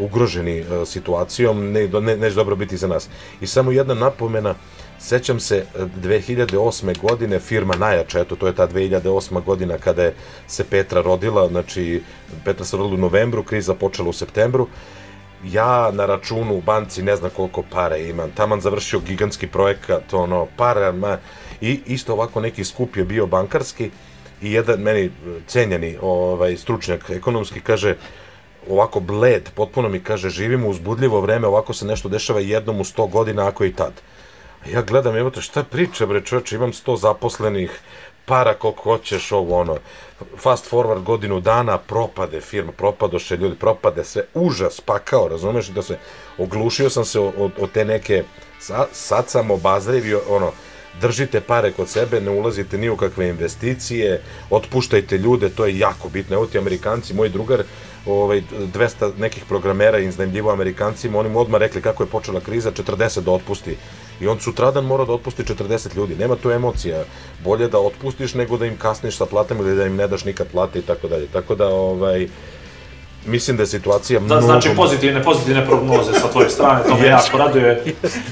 ugroženi 0.01 0.59
e, 0.59 0.65
situacijom, 0.87 1.73
ne, 1.73 1.89
ne, 1.89 2.17
neće 2.17 2.35
dobro 2.35 2.57
biti 2.57 2.77
za 2.77 2.87
nas. 2.87 3.09
I 3.41 3.47
samo 3.47 3.73
jedna 3.73 3.95
napomena, 3.95 4.55
Sećam 4.99 5.41
se 5.41 5.57
e, 5.57 5.85
2008. 6.03 6.99
godine 6.99 7.39
firma 7.39 7.77
najjača, 7.77 8.21
eto 8.21 8.37
to 8.37 8.47
je 8.47 8.55
ta 8.55 8.69
2008. 8.69 9.45
godina 9.45 9.79
kada 9.79 10.03
je 10.03 10.15
se 10.47 10.65
Petra 10.65 11.03
rodila, 11.03 11.49
znači 11.49 12.03
Petra 12.45 12.65
se 12.65 12.77
rodila 12.77 12.95
u 12.95 13.01
novembru, 13.01 13.43
kriza 13.43 13.75
počela 13.75 14.09
u 14.09 14.13
septembru, 14.13 14.67
ja 15.45 15.91
na 15.91 16.07
računu 16.07 16.55
u 16.55 16.61
banci 16.61 17.03
ne 17.03 17.17
znam 17.17 17.31
koliko 17.37 17.63
para 17.63 17.97
imam, 17.97 18.31
taman 18.31 18.61
završio 18.61 19.01
gigantski 19.01 19.47
projekat, 19.47 20.13
ono, 20.13 20.47
para, 20.57 20.93
ma, 20.93 21.19
i 21.61 21.81
isto 21.87 22.13
ovako 22.13 22.41
neki 22.41 22.65
skup 22.65 22.97
je 22.97 23.05
bio 23.05 23.27
bankarski 23.27 23.91
i 24.43 24.53
jedan 24.53 24.81
meni 24.81 25.05
e, 25.05 25.11
cenjeni 25.47 25.97
ovaj, 26.03 26.57
stručnjak 26.57 27.11
ekonomski 27.11 27.61
kaže, 27.61 27.97
ovako 28.69 29.01
bled, 29.01 29.51
potpuno 29.55 29.89
mi 29.89 30.01
kaže, 30.01 30.31
živimo 30.31 30.69
uzbudljivo 30.69 31.21
vreme, 31.21 31.47
ovako 31.47 31.73
se 31.73 31.87
nešto 31.87 32.09
dešava 32.09 32.41
jednom 32.41 32.81
u 32.81 32.85
100 32.85 33.11
godina, 33.11 33.49
ako 33.49 33.65
i 33.65 33.73
tad. 33.73 33.93
Ja 34.67 34.83
gledam, 34.83 35.17
evo 35.17 35.31
te, 35.31 35.41
šta 35.41 35.63
priča, 35.63 36.07
bre, 36.07 36.21
čovječe, 36.21 36.57
imam 36.57 36.73
100 36.73 36.97
zaposlenih, 36.99 37.81
para 38.25 38.55
koliko 38.55 38.83
hoćeš, 38.83 39.33
ovo, 39.33 39.61
ono, 39.61 39.77
fast 40.37 40.71
forward 40.71 41.03
godinu 41.03 41.41
dana, 41.41 41.79
propade 41.79 42.41
firma, 42.41 42.73
propadoše 42.73 43.37
ljudi, 43.37 43.57
propade 43.57 44.05
sve, 44.05 44.25
užas, 44.35 44.81
pakao, 44.81 45.29
razumeš, 45.29 45.69
da 45.69 45.83
se, 45.83 45.99
oglušio 46.39 46.91
sam 46.91 47.05
se 47.05 47.21
od, 47.21 47.53
od 47.59 47.73
te 47.73 47.85
neke, 47.85 48.25
sa, 48.61 48.87
sad 48.93 49.29
sam 49.29 49.51
obazrivio, 49.51 50.21
ono, 50.29 50.53
držite 51.01 51.41
pare 51.41 51.73
kod 51.73 51.89
sebe, 51.89 52.21
ne 52.21 52.31
ulazite 52.31 52.79
ni 52.79 52.89
u 52.91 52.97
kakve 52.97 53.29
investicije, 53.29 54.23
otpuštajte 54.51 55.19
ljude, 55.19 55.49
to 55.49 55.67
je 55.67 55.79
jako 55.79 56.09
bitno. 56.09 56.37
Evo 56.37 56.47
ti 56.47 56.59
Amerikanci, 56.59 57.15
moj 57.15 57.29
drugar, 57.29 57.63
ovaj, 58.07 58.43
200 58.75 59.13
nekih 59.19 59.45
programera 59.49 59.99
iznajmljivo 59.99 60.53
Amerikancima, 60.53 61.19
oni 61.19 61.29
mu 61.29 61.41
odmah 61.41 61.61
rekli 61.61 61.83
kako 61.83 62.03
je 62.03 62.07
počela 62.07 62.41
kriza, 62.41 62.73
40 62.73 63.21
da 63.21 63.31
otpusti. 63.31 63.77
I 64.21 64.29
on 64.29 64.41
sutradan 64.41 64.85
mora 64.85 65.05
da 65.05 65.13
otpusti 65.13 65.43
40 65.43 65.97
ljudi. 65.97 66.15
Nema 66.15 66.37
tu 66.37 66.51
emocija. 66.51 67.05
Bolje 67.45 67.69
da 67.69 67.79
otpustiš 67.79 68.35
nego 68.35 68.57
da 68.57 68.67
im 68.67 68.77
kasniš 68.77 69.17
sa 69.17 69.27
platama 69.27 69.61
ili 69.61 69.77
da 69.77 69.87
im 69.87 69.97
ne 69.97 70.07
daš 70.09 70.25
nikad 70.25 70.47
plate 70.47 70.79
i 70.79 70.83
tako 70.83 71.09
dalje. 71.09 71.27
Tako 71.27 71.55
da, 71.55 71.67
ovaj, 71.67 72.29
mislim 73.27 73.57
da 73.57 73.63
je 73.63 73.67
situacija 73.67 74.21
Da, 74.21 74.27
mnogo... 74.27 74.41
znači 74.43 74.71
pozitivne, 74.77 75.23
pozitivne 75.23 75.67
prognoze 75.67 76.13
sa 76.13 76.29
tvoje 76.29 76.51
strane, 76.51 76.81
to 76.89 76.97
me 76.97 77.07
jako 77.07 77.39
raduje. 77.39 77.85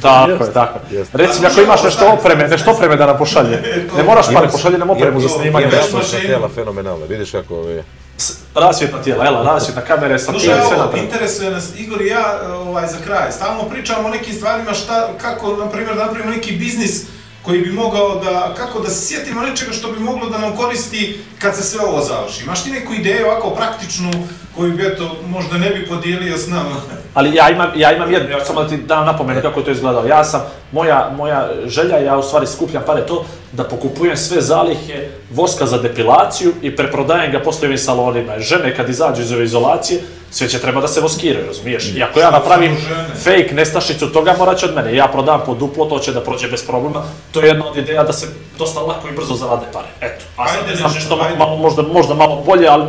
Tako 0.02 0.44
je, 0.44 0.52
tako. 0.52 0.78
Jeste. 0.90 1.18
Reci 1.18 1.40
mi 1.40 1.46
ako 1.46 1.60
imaš 1.60 1.82
nešto 1.82 2.12
opreme, 2.12 2.48
nešto 2.48 2.70
opreme 2.70 2.96
da 2.96 3.06
nam 3.06 3.18
pošalje. 3.18 3.62
Ne 3.96 4.02
moraš 4.02 4.26
pare, 4.34 4.48
pošalje 4.48 4.78
nam 4.78 4.90
opremu 4.90 5.20
za 5.20 5.28
snimanje. 5.28 5.66
Ima 5.66 5.76
nešto. 5.76 5.98
nešto 5.98 6.18
tijela 6.18 6.48
fenomenalno. 6.48 7.06
Vidiš 7.06 7.30
kako 7.30 7.54
ovaj, 7.56 7.78
S- 7.78 8.05
Rasvjetna 8.54 9.02
tijela, 9.02 9.24
jel, 9.24 9.44
rasvjetna 9.44 9.82
kamere 9.82 10.18
sa 10.18 10.32
sve 10.38 10.54
ovo, 10.54 10.70
napravljeno. 10.70 11.02
interesuje 11.02 11.50
nas, 11.50 11.68
Igor 11.78 12.02
i 12.02 12.06
ja, 12.06 12.40
ovaj, 12.54 12.86
za 12.86 12.96
kraj, 13.04 13.32
stalno 13.32 13.68
pričamo 13.68 14.08
o 14.08 14.10
nekim 14.10 14.34
stvarima, 14.34 14.74
šta, 14.74 15.08
kako, 15.18 15.56
na 15.56 15.70
primjer, 15.70 15.96
da 15.96 16.04
napravimo 16.04 16.30
neki 16.30 16.52
biznis 16.52 17.02
koji 17.42 17.60
bi 17.60 17.72
mogao 17.72 18.20
da, 18.24 18.54
kako 18.56 18.80
da 18.80 18.90
se 18.90 19.06
sjetimo 19.06 19.42
nečega 19.42 19.72
što 19.72 19.92
bi 19.92 19.98
moglo 19.98 20.28
da 20.28 20.38
nam 20.38 20.56
koristi 20.56 21.20
kad 21.38 21.56
se 21.56 21.62
sve 21.62 21.84
ovo 21.84 22.00
završi. 22.00 22.42
Imaš 22.44 22.64
ti 22.64 22.70
neku 22.70 22.94
ideju 22.94 23.26
ovako 23.26 23.50
praktičnu 23.50 24.10
koju 24.56 24.72
bi, 24.72 24.86
eto, 24.86 25.16
možda 25.26 25.58
ne 25.58 25.70
bi 25.70 25.86
podijelio 25.86 26.36
s 26.36 26.48
nama? 26.48 26.70
Ali 27.14 27.34
ja 27.34 27.50
imam, 27.50 27.70
ja 27.76 27.96
imam 27.96 28.12
jednu, 28.12 28.30
ja 28.30 28.44
samo 28.44 28.62
da 28.62 28.68
ti 28.68 28.76
dam 28.76 29.06
napomenu 29.06 29.42
kako 29.42 29.62
to 29.62 29.70
izgledalo. 29.70 30.06
Ja 30.06 30.24
sam, 30.24 30.40
moja, 30.72 31.12
moja 31.16 31.48
želja, 31.66 31.98
ja 31.98 32.16
u 32.16 32.22
stvari 32.22 32.46
skupljam 32.46 32.82
pare 32.86 33.06
to, 33.06 33.26
da 33.52 33.64
pokupujem 33.64 34.16
sve 34.16 34.40
zalihe 34.40 35.08
voska 35.30 35.66
za 35.66 35.78
depilaciju 35.78 36.52
i 36.62 36.76
preprodajem 36.76 37.32
ga 37.32 37.40
posle 37.40 37.68
ovim 37.68 37.78
salonima. 37.78 38.38
Žene 38.38 38.76
kad 38.76 38.88
izađu 38.88 39.22
iz 39.22 39.32
ove 39.32 39.44
izolacije, 39.44 40.00
sve 40.30 40.48
će 40.48 40.58
treba 40.58 40.80
da 40.80 40.88
se 40.88 41.00
voskiraju, 41.00 41.46
razumiješ? 41.46 41.94
I 41.96 42.02
ako 42.02 42.20
ja 42.20 42.30
napravim 42.30 42.76
fake 43.24 43.54
nestašicu 43.54 44.12
toga, 44.12 44.34
morat 44.38 44.58
će 44.58 44.66
od 44.66 44.74
mene. 44.74 44.94
Ja 44.94 45.08
prodam 45.08 45.42
po 45.46 45.54
duplo, 45.54 45.84
to 45.86 45.98
će 45.98 46.12
da 46.12 46.20
prođe 46.20 46.48
bez 46.48 46.66
problema. 46.66 47.04
To 47.32 47.40
je 47.40 47.46
jedna 47.46 47.70
od 47.70 47.76
ideja 47.76 48.02
da 48.02 48.12
se 48.12 48.26
dosta 48.58 48.80
lako 48.80 49.08
i 49.08 49.12
brzo 49.12 49.34
zarade 49.34 49.66
pare. 49.72 49.88
Eto, 50.00 50.24
a 50.36 50.48
sad 50.48 50.66
ne 50.68 50.76
znam 50.76 50.92
nešto, 50.94 51.18
ajde. 51.22 51.38
malo, 51.38 51.56
možda, 51.56 51.82
možda 51.82 52.14
malo 52.14 52.42
bolje, 52.46 52.68
ali 52.68 52.84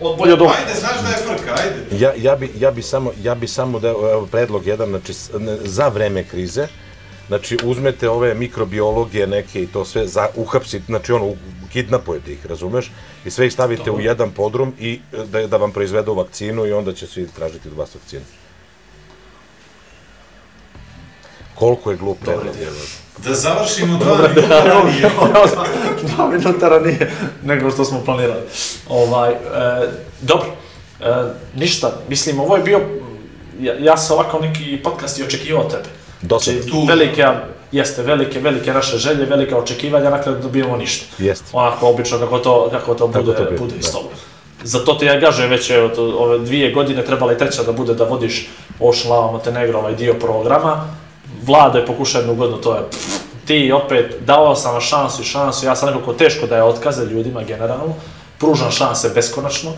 od 0.00 0.16
bolje 0.18 0.32
od 0.32 0.40
ovog. 0.40 0.54
Ajde, 0.58 0.80
znaš 0.80 1.00
da 1.02 1.08
je 1.08 1.16
frka, 1.16 1.54
ajde. 1.62 2.04
Ja, 2.04 2.12
ja, 2.16 2.36
bi, 2.36 2.52
ja, 2.58 2.70
bi 2.70 2.82
samo, 2.82 3.12
ja 3.22 3.34
bi 3.34 3.48
samo 3.48 3.78
da, 3.78 3.88
evo, 3.88 4.28
predlog 4.30 4.66
jedan, 4.66 4.88
znači, 4.88 5.12
za 5.64 5.88
vreme 5.88 6.24
krize, 6.24 6.66
znači, 7.28 7.56
uzmete 7.64 8.08
ove 8.08 8.34
mikrobiologije 8.34 9.26
neke 9.26 9.62
i 9.62 9.66
to 9.66 9.84
sve, 9.84 10.06
za, 10.06 10.28
uhapsite, 10.36 10.84
znači, 10.86 11.12
ono, 11.12 11.34
kidnapujete 11.72 12.32
ih, 12.32 12.46
razumeš? 12.46 12.90
I 13.24 13.30
sve 13.30 13.46
ih 13.46 13.52
stavite 13.52 13.90
u 13.90 14.00
jedan 14.00 14.30
podrum 14.30 14.74
i 14.78 15.00
e, 15.12 15.24
da, 15.24 15.46
da 15.46 15.56
vam 15.56 15.72
proizvedu 15.72 16.14
vakcinu 16.14 16.66
i 16.66 16.72
onda 16.72 16.92
će 16.92 17.06
svi 17.06 17.28
tražiti 17.36 17.68
od 17.68 17.76
vas 17.76 17.94
vakcinu. 17.94 18.24
Koliko 21.54 21.90
je 21.90 21.96
glup 21.96 22.18
predlog, 22.20 22.56
je, 22.60 22.70
Da 23.24 23.34
završimo 23.34 23.98
dva 23.98 24.16
minuta 24.16 24.64
ranije. 24.64 25.10
Dva 26.02 26.28
minuta 26.28 26.68
ranije 26.68 27.12
nego 27.44 27.70
što 27.70 27.84
smo 27.84 28.04
planirali. 28.04 28.42
Ovaj, 28.88 29.32
e, 29.32 29.36
dobro, 30.20 30.48
e, 31.00 31.04
ništa, 31.54 31.92
mislim, 32.08 32.40
ovo 32.40 32.56
je 32.56 32.62
bio, 32.62 32.80
ja, 33.60 33.74
ja 33.80 33.96
sam 33.96 34.16
ovako 34.16 34.38
neki 34.38 34.80
podcast 34.82 35.18
i 35.18 35.22
očekivao 35.22 35.64
tebe. 35.64 35.88
Dosadno. 36.22 36.60
Znači, 36.60 36.72
Tužno. 36.72 36.94
velike, 36.94 37.26
jeste, 37.72 38.02
velike, 38.02 38.40
velike 38.40 38.72
naše 38.72 38.98
želje, 38.98 39.24
velike 39.24 39.54
očekivanja, 39.56 40.10
na 40.10 40.22
kraju 40.22 40.38
dobijemo 40.42 40.76
ništa. 40.76 41.06
Jeste. 41.18 41.44
Onako, 41.52 41.88
obično, 41.88 42.18
kako 42.18 42.38
to, 42.38 42.68
kako 42.70 42.94
to 42.94 43.06
Kako 43.08 43.24
bude, 43.24 43.36
to 43.36 43.44
bude 43.58 43.72
da. 43.72 43.78
iz 43.78 43.92
toga. 43.92 44.14
Zato 44.64 44.94
ti 44.94 45.06
ja 45.06 45.20
kažem 45.20 45.50
već 45.50 45.68
to, 45.94 46.16
ove 46.18 46.38
dvije 46.38 46.72
godine 46.72 47.04
trebala 47.04 47.32
i 47.32 47.38
treća 47.38 47.62
da 47.62 47.72
bude 47.72 47.94
da 47.94 48.04
vodiš 48.04 48.48
Ocean 48.80 49.12
Lava 49.12 49.32
Montenegro 49.32 49.78
ovaj 49.78 49.94
dio 49.94 50.14
programa. 50.14 50.88
Vlada 51.42 51.78
je 51.78 51.86
pokušao 51.86 52.20
jednu 52.20 52.34
godinu, 52.34 52.60
to 52.60 52.74
je 52.74 52.80
pff, 52.90 53.20
ti 53.44 53.72
opet 53.72 54.14
dao 54.26 54.56
sam 54.56 54.72
vam 54.72 54.80
šansu 54.80 55.22
i 55.22 55.24
šansu, 55.24 55.66
ja 55.66 55.76
sam 55.76 55.88
nekako 55.88 56.12
teško 56.12 56.46
da 56.46 56.56
je 56.56 56.62
otkaze 56.62 57.04
ljudima 57.04 57.42
generalno, 57.42 57.94
pružam 58.38 58.70
šanse 58.70 59.10
beskonačno, 59.14 59.72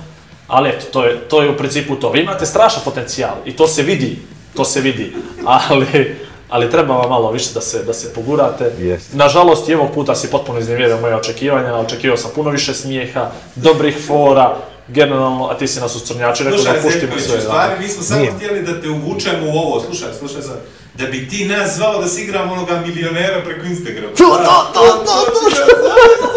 ali 0.48 0.68
eto, 0.68 0.86
to 0.92 1.04
je, 1.04 1.18
to 1.28 1.42
je 1.42 1.50
u 1.50 1.56
principu 1.56 1.96
to. 1.96 2.10
Vi 2.10 2.20
imate 2.20 2.46
strašan 2.46 2.82
potencijal 2.84 3.34
i 3.44 3.56
to 3.56 3.66
se 3.68 3.82
vidi, 3.82 4.18
to 4.56 4.64
se 4.64 4.80
vidi, 4.80 5.12
ali, 5.68 6.16
ali 6.50 6.70
treba 6.70 6.94
vam 6.96 7.08
malo 7.10 7.30
više 7.30 7.50
da 7.54 7.60
se, 7.60 7.82
da 7.82 7.92
se 7.92 8.12
pogurate. 8.14 8.72
Jeste. 8.78 9.16
Nažalost, 9.16 9.68
i 9.68 9.74
ovog 9.74 9.90
puta 9.94 10.14
si 10.14 10.30
potpuno 10.30 10.58
iznevjerio 10.58 11.00
moje 11.00 11.14
očekivanja, 11.16 11.76
očekivao 11.76 12.16
sam 12.16 12.30
puno 12.34 12.50
više 12.50 12.74
smijeha, 12.74 13.30
dobrih 13.56 13.96
fora, 14.06 14.56
generalno, 14.88 15.46
a 15.46 15.58
ti 15.58 15.68
si 15.68 15.80
nas 15.80 15.96
uscrnjači, 15.96 16.44
rekao 16.44 16.58
da 16.58 16.64
Slušaj, 16.64 16.82
pustimo 16.82 17.00
Zepković, 17.02 17.24
sve. 17.24 17.38
u 17.38 17.40
stvari 17.40 17.72
mi 17.80 17.88
smo 17.88 18.02
samo 18.02 18.20
Nije. 18.20 18.32
htjeli 18.32 18.62
da 18.62 18.80
te 18.80 18.88
uvučemo 18.88 19.46
u 19.46 19.58
ovo, 19.58 19.80
slušaj, 19.80 20.08
slušaj 20.18 20.42
sad, 20.42 20.58
da 20.94 21.06
bi 21.06 21.28
ti 21.28 21.44
nas 21.44 21.76
zvao 21.76 22.00
da 22.00 22.08
si 22.08 22.22
igramo 22.22 22.52
onoga 22.52 22.82
milionera 22.86 23.42
preko 23.44 23.66
Instagrama. 23.66 24.14
To, 24.14 24.24
to, 24.24 24.70
to, 24.74 24.80
to, 24.80 25.04
to, 25.04 25.50
Ima 26.18 26.29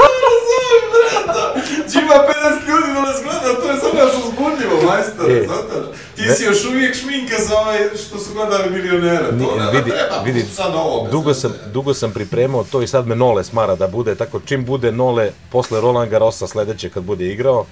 50 2.25 2.33
ljudi 2.67 2.93
da 2.93 3.01
nas 3.01 3.17
gleda, 3.23 3.61
to 3.61 3.67
je 3.67 3.75
za 3.75 3.89
nas 3.95 4.13
uzbudljivo, 4.17 4.75
majstore, 4.85 5.33
E, 5.33 5.47
zato. 5.47 5.87
Ti 6.15 6.21
ne- 6.21 6.35
si 6.35 6.43
još 6.43 6.65
uvijek 6.65 6.95
šminka 6.95 7.35
za 7.39 7.57
ovaj 7.57 7.77
što 7.97 8.17
su 8.19 8.33
gledali 8.33 8.69
milionera, 8.71 9.25
to 9.27 9.31
Ni- 9.33 9.47
nama 9.57 9.71
vidi, 9.71 9.89
treba, 9.91 10.21
vidi, 10.25 10.41
sad 10.45 10.75
ovo. 10.75 11.07
dugo 11.11 11.33
sam, 11.33 11.53
dugo 11.67 11.93
sam 11.93 12.11
pripremao 12.11 12.63
to 12.63 12.81
i 12.81 12.87
sad 12.87 13.07
me 13.07 13.15
Nole 13.15 13.43
smara 13.43 13.75
da 13.75 13.87
bude, 13.87 14.15
tako 14.15 14.39
čim 14.41 14.65
bude 14.65 14.91
Nole 14.93 15.31
posle 15.49 15.81
Roland 15.81 16.11
Garrosa 16.11 16.47
sledeće 16.47 16.89
kad 16.89 17.03
bude 17.03 17.25
igrao, 17.27 17.65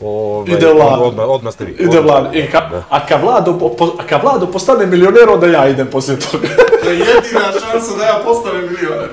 ovaj, 0.00 0.46
Ide 0.48 0.66
Vlado. 0.68 1.02
Odmah, 1.02 1.26
odmah 1.26 1.54
ste 1.54 1.64
vi. 1.64 1.72
Ide. 1.72 2.00
Vlado. 2.00 2.28
I 2.32 2.46
ka, 2.46 2.60
Da. 2.62 2.82
a 2.90 3.06
kad 3.06 3.20
Vlado, 3.20 3.58
po- 3.70 3.96
a 3.98 4.06
kad 4.06 4.22
Vlado 4.22 4.46
postane 4.46 4.86
milioner, 4.86 5.28
onda 5.28 5.46
ja 5.48 5.68
idem 5.68 5.86
poslije 5.86 6.18
toga. 6.20 6.48
To 6.84 6.90
je 6.90 6.98
jedina 6.98 7.40
šansa 7.62 7.96
da 7.98 8.04
ja 8.04 8.20
postanem 8.24 8.62
milioner. 8.62 9.08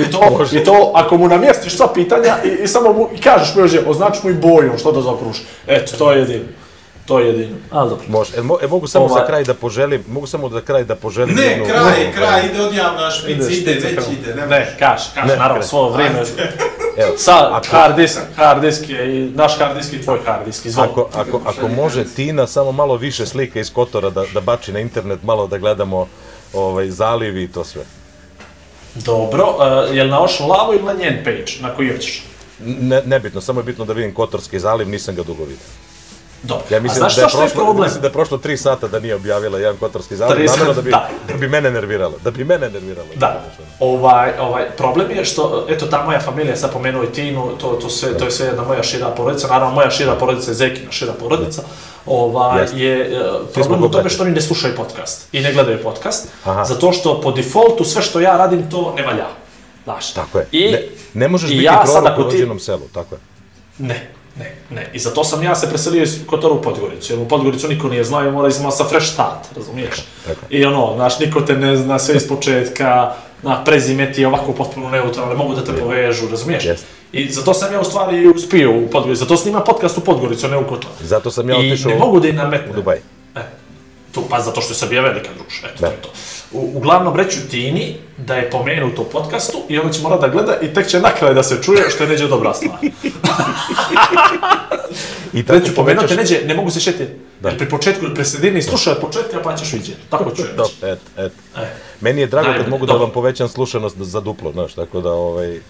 I 0.00 0.10
to, 0.10 0.20
I 0.52 0.64
to 0.64 0.92
ako 0.94 1.16
mu 1.16 1.28
namjestiš 1.28 1.76
sva 1.76 1.88
pitanja 1.88 2.36
i, 2.44 2.62
i 2.62 2.68
samo 2.68 2.92
mu 2.92 3.08
i 3.14 3.20
kažeš 3.20 3.54
mu 3.54 3.60
još 3.60 3.72
je, 3.72 3.84
označi 3.86 4.18
mu 4.22 4.30
i 4.30 4.34
boju 4.34 4.72
što 4.78 4.92
da 4.92 5.02
zaokruži. 5.02 5.40
Eto, 5.66 5.96
to 5.96 6.12
je 6.12 6.18
jedino. 6.18 6.44
To 7.06 7.18
je 7.18 7.26
jedino. 7.26 7.56
Ali 7.70 7.90
dobro. 7.90 8.04
Može. 8.08 8.36
E, 8.36 8.40
mo- 8.40 8.58
e, 8.62 8.66
mogu 8.66 8.86
samo 8.86 9.04
Ovaj- 9.04 9.20
za 9.20 9.26
kraj 9.26 9.44
da 9.44 9.54
poželim, 9.54 10.04
mogu 10.08 10.26
samo 10.26 10.48
za 10.48 10.60
kraj 10.60 10.84
da 10.84 10.94
poželim 10.96 11.36
Ne, 11.36 11.42
jednu- 11.42 11.64
kraj, 11.64 11.80
ovaj, 11.80 12.12
kraj, 12.14 12.46
ide 12.46 12.60
odjavna 12.62 13.10
špica, 13.10 13.50
ide, 13.50 13.72
već 13.72 13.82
kraj. 13.94 14.04
ide, 14.12 14.34
ne 14.34 14.46
Ne, 14.46 14.76
kaš, 14.78 15.02
kaš, 15.14 15.24
Ne, 15.24 15.36
naravno, 15.36 15.54
kraj. 15.54 15.68
svo 15.68 15.88
vrijeme. 15.88 16.18
Evo, 16.98 17.16
Sad, 17.18 17.48
ako- 17.52 17.66
hard 17.68 17.96
disk, 17.96 18.18
hard 18.36 18.60
disk 18.62 18.88
je 18.88 19.18
i 19.18 19.30
naš 19.30 19.58
hard 19.58 19.76
disk 19.76 19.92
i 19.92 20.02
tvoj 20.02 20.18
hard 20.26 20.44
disk, 20.44 20.64
izvoli. 20.66 20.88
Ako, 20.90 21.08
ako, 21.14 21.40
ako 21.46 21.68
može 21.68 22.04
Tina 22.06 22.46
samo 22.46 22.72
malo 22.72 22.96
više 22.96 23.26
slike 23.26 23.60
iz 23.60 23.72
Kotora 23.72 24.10
da, 24.10 24.24
da 24.34 24.40
bači 24.40 24.72
na 24.72 24.80
internet, 24.80 25.22
malo 25.22 25.46
da 25.46 25.58
gledamo 25.58 26.06
ovaj, 26.52 26.90
zalivi 26.90 27.42
i 27.42 27.48
to 27.48 27.64
sve. 27.64 27.82
Dobro, 29.04 29.44
uh, 29.44 29.96
jel 29.96 30.08
na 30.08 30.20
Ocean 30.20 30.50
Lavu 30.50 30.74
ili 30.74 30.82
na 30.82 30.92
njen 30.92 31.24
page, 31.24 31.52
na 31.60 31.74
koji 31.74 31.92
hoćeš? 31.92 32.22
Ne, 32.60 33.02
nebitno, 33.04 33.40
samo 33.40 33.60
je 33.60 33.64
bitno 33.64 33.84
da 33.84 33.92
vidim 33.92 34.14
Kotorski 34.14 34.60
zaliv, 34.60 34.88
nisam 34.88 35.14
ga 35.14 35.22
dugo 35.22 35.44
vidio. 35.44 35.66
Dobro, 36.46 36.64
Ja 36.70 36.76
a 36.76 36.80
mislim 36.80 36.98
znaš 36.98 37.16
da 37.16 37.22
je 37.22 37.28
što 37.28 37.38
je 37.38 37.42
prošlo, 37.42 37.64
problem? 37.64 37.84
mislim 37.84 38.00
da 38.00 38.06
je 38.06 38.12
prošlo 38.12 38.38
tri 38.38 38.56
sata 38.56 38.88
da 38.88 39.00
nije 39.00 39.14
objavila 39.14 39.58
jedan 39.58 39.76
Kotorski 39.76 40.16
zaliv, 40.16 40.34
Tri 40.34 40.46
namjerno 40.46 40.72
da 40.74 40.82
bi, 40.82 40.90
da. 40.90 41.08
da 41.28 41.34
bi 41.34 41.48
mene 41.48 41.70
nerviralo, 41.70 42.14
da 42.24 42.30
bi 42.30 42.44
mene 42.44 42.70
nerviralo. 42.70 43.08
Da, 43.14 43.44
ovaj, 43.80 44.30
ovaj, 44.40 44.70
problem 44.70 45.10
je 45.10 45.24
što, 45.24 45.66
eto, 45.68 45.86
ta 45.86 46.04
moja 46.04 46.20
familija, 46.20 46.56
sad 46.56 46.72
pomenuo 46.72 47.04
i 47.04 47.12
Tinu, 47.12 47.50
to, 47.60 47.68
to, 47.72 47.88
sve, 47.88 48.18
to 48.18 48.24
je 48.24 48.30
sve 48.30 48.46
jedna 48.46 48.64
moja 48.64 48.82
šira 48.82 49.08
porodica, 49.08 49.48
naravno 49.48 49.74
moja 49.74 49.90
šira 49.90 50.14
porodica 50.14 50.50
je 50.50 50.54
Zekina 50.54 50.92
šira 50.92 51.12
porodica, 51.12 51.62
ovaj, 52.06 52.60
Jeste. 52.60 52.78
je 52.78 53.00
e, 53.02 53.20
problem 53.54 53.82
u 53.82 53.90
tome 53.90 54.10
što 54.10 54.22
oni 54.22 54.32
ne 54.32 54.40
slušaju 54.40 54.76
podcast 54.76 55.28
i 55.32 55.40
ne 55.40 55.52
gledaju 55.52 55.82
podcast, 55.82 56.28
Aha. 56.44 56.64
zato 56.64 56.92
što 56.92 57.20
po 57.20 57.32
defaultu 57.32 57.84
sve 57.84 58.02
što 58.02 58.20
ja 58.20 58.36
radim 58.36 58.70
to 58.70 58.94
ne 58.96 59.02
valja. 59.02 59.26
Znaš. 59.84 60.12
Tako 60.12 60.38
je. 60.38 60.46
I, 60.52 60.72
ne, 60.72 60.82
ne 61.14 61.28
možeš 61.28 61.50
biti 61.50 61.62
ja 61.64 61.82
prorok 61.84 62.18
u 62.18 62.22
ti- 62.22 62.36
rođenom 62.36 62.58
selu, 62.58 62.82
tako 62.94 63.14
je. 63.14 63.18
Ne, 63.78 64.10
ne, 64.38 64.54
ne. 64.70 64.90
I 64.92 64.98
zato 64.98 65.24
sam 65.24 65.42
ja 65.42 65.54
se 65.54 65.68
preselio 65.68 66.02
iz 66.02 66.18
Kotora 66.26 66.54
u 66.54 66.62
Podgoricu, 66.62 67.12
jer 67.12 67.20
u 67.22 67.28
Podgoricu 67.28 67.68
niko 67.68 67.88
nije 67.88 68.04
znao 68.04 68.26
i 68.26 68.30
mora 68.30 68.48
izmao 68.48 68.70
sa 68.70 68.84
fresh 68.84 69.12
start, 69.12 69.56
razumiješ? 69.56 69.96
Tako. 70.26 70.40
I 70.50 70.64
ono, 70.64 70.92
znaš, 70.96 71.18
niko 71.18 71.40
te 71.40 71.56
ne 71.56 71.76
zna, 71.76 71.98
sve 71.98 72.16
iz 72.16 72.28
početka, 72.28 73.12
na 73.42 73.64
prezime 73.64 74.12
ti 74.12 74.20
je 74.20 74.26
ovako 74.26 74.52
potpuno 74.52 74.90
neutralno, 74.90 75.32
ne 75.32 75.38
mogu 75.38 75.54
da 75.54 75.64
te 75.64 75.72
povežu, 75.72 76.28
razumiješ? 76.30 76.64
Jeste. 76.64 76.86
I 77.12 77.28
zato 77.32 77.54
sam 77.54 77.72
ja 77.72 77.80
u 77.80 77.84
stvari 77.84 78.28
uspio 78.28 78.72
u 78.78 78.86
Podgoricu, 78.90 79.20
zato 79.24 79.36
snima 79.36 79.60
podcast 79.60 79.98
u 79.98 80.00
Podgoricu, 80.00 80.46
a 80.46 80.50
ne 80.50 80.56
u 80.56 80.64
Kotoru. 80.66 80.94
Zato 81.00 81.30
sam 81.30 81.50
ja 81.50 81.56
I 81.56 81.72
otišao 81.72 81.90
ne 81.90 81.98
mogu 81.98 82.20
da 82.20 82.28
im 82.28 82.36
nametnem. 82.36 82.70
u 82.70 82.74
Dubaj. 82.74 82.96
E, 83.36 83.40
tu, 84.12 84.22
pa 84.30 84.40
zato 84.40 84.60
što 84.60 84.72
je 84.72 84.76
Srbija 84.76 85.02
velika 85.02 85.28
druž, 85.38 85.58
eto, 85.64 85.80
Da. 85.80 85.86
to 85.86 85.92
je 85.92 86.02
to. 86.02 86.08
U, 86.52 86.70
uglavnom 86.74 87.16
reću 87.16 87.38
Tini 87.50 87.96
da 88.16 88.34
je 88.34 88.50
pomenut 88.50 88.98
u 88.98 89.04
podcastu 89.04 89.58
i 89.68 89.78
onda 89.78 89.92
će 89.92 90.02
morat 90.02 90.20
da 90.20 90.28
gleda 90.28 90.56
i 90.62 90.74
tek 90.74 90.86
će 90.86 91.00
na 91.00 91.10
kraju 91.18 91.34
da 91.34 91.42
se 91.42 91.62
čuje 91.62 91.90
što 91.90 92.04
je 92.04 92.10
neđe 92.10 92.28
dobra 92.28 92.54
stvar. 92.54 92.78
I 95.32 95.42
tako 95.42 95.58
Reću 95.58 95.74
pomenuti 95.74 96.16
neđe, 96.16 96.40
ne 96.46 96.54
mogu 96.54 96.70
se 96.70 96.80
šeti. 96.80 97.06
Da. 97.40 97.48
Jer 97.48 97.58
pri 97.58 97.68
početku 97.68 98.06
pri 98.14 98.24
sredini 98.24 98.62
slušaj 98.62 98.92
od 98.92 99.00
početka 99.00 99.40
pa 99.42 99.56
ćeš 99.56 99.72
vidjeti. 99.72 100.00
Tako 100.10 100.30
ću 100.30 100.42
reći. 100.42 100.56
Da, 100.80 100.88
et, 100.88 100.98
et. 101.16 101.32
E. 101.56 101.66
Meni 102.00 102.20
je 102.20 102.26
drago 102.26 102.46
kad 102.46 102.52
Najbolje, 102.52 102.70
mogu 102.70 102.86
da 102.86 102.92
dobro. 102.92 103.04
vam 103.04 103.14
povećam 103.14 103.48
slušanost 103.48 103.96
za 103.96 104.20
duplo, 104.20 104.52
znaš, 104.52 104.74
tako 104.74 105.00
da 105.00 105.12
ovaj... 105.12 105.60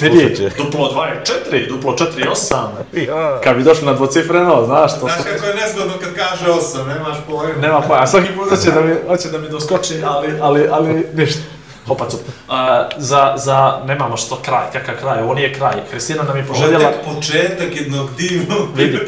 Vidi, 0.00 0.50
duplo 0.56 0.92
2 0.94 1.04
je 1.04 1.22
4, 1.50 1.68
duplo 1.68 1.96
4 1.96 2.18
je 2.18 2.30
8. 2.30 3.08
Ja. 3.08 3.40
Kad 3.44 3.56
bi 3.56 3.62
došli 3.62 3.86
na 3.86 3.92
dvocifreno, 3.92 4.62
znaš, 4.66 4.92
to 4.92 5.00
Znaš 5.00 5.16
kako 5.16 5.46
je 5.46 5.54
nezgodno 5.54 5.92
kad 6.00 6.14
kaže 6.14 6.50
osam, 6.50 6.88
nemaš 6.88 7.16
pojma. 7.28 7.60
Nema 7.60 7.80
pojma, 7.80 8.06
svaki 8.06 8.28
put 8.32 8.48
hoće 8.50 8.70
da 8.70 8.80
mi, 8.80 8.94
hoće 9.08 9.28
da 9.28 9.38
mi 9.38 9.48
doskoči, 9.48 9.94
ali, 10.04 10.28
ali, 10.40 10.68
ali 10.70 11.06
ništa. 11.14 11.40
Hopa 11.88 12.08
cup. 12.08 12.20
A, 12.48 12.88
za, 12.96 13.34
za, 13.36 13.80
nemamo 13.86 14.16
što 14.16 14.36
kraj, 14.36 14.64
kakav 14.72 14.94
kraj, 15.00 15.22
ovo 15.22 15.34
nije 15.34 15.54
kraj. 15.54 15.72
Kristina 15.90 16.22
nam 16.22 16.36
je 16.36 16.42
Ovo 16.42 16.54
je 16.54 16.60
poželjela... 16.60 16.92
tek 16.92 17.14
početak 17.14 17.76
jednog 17.76 18.10
divnog 18.16 18.68
Vidi. 18.74 18.98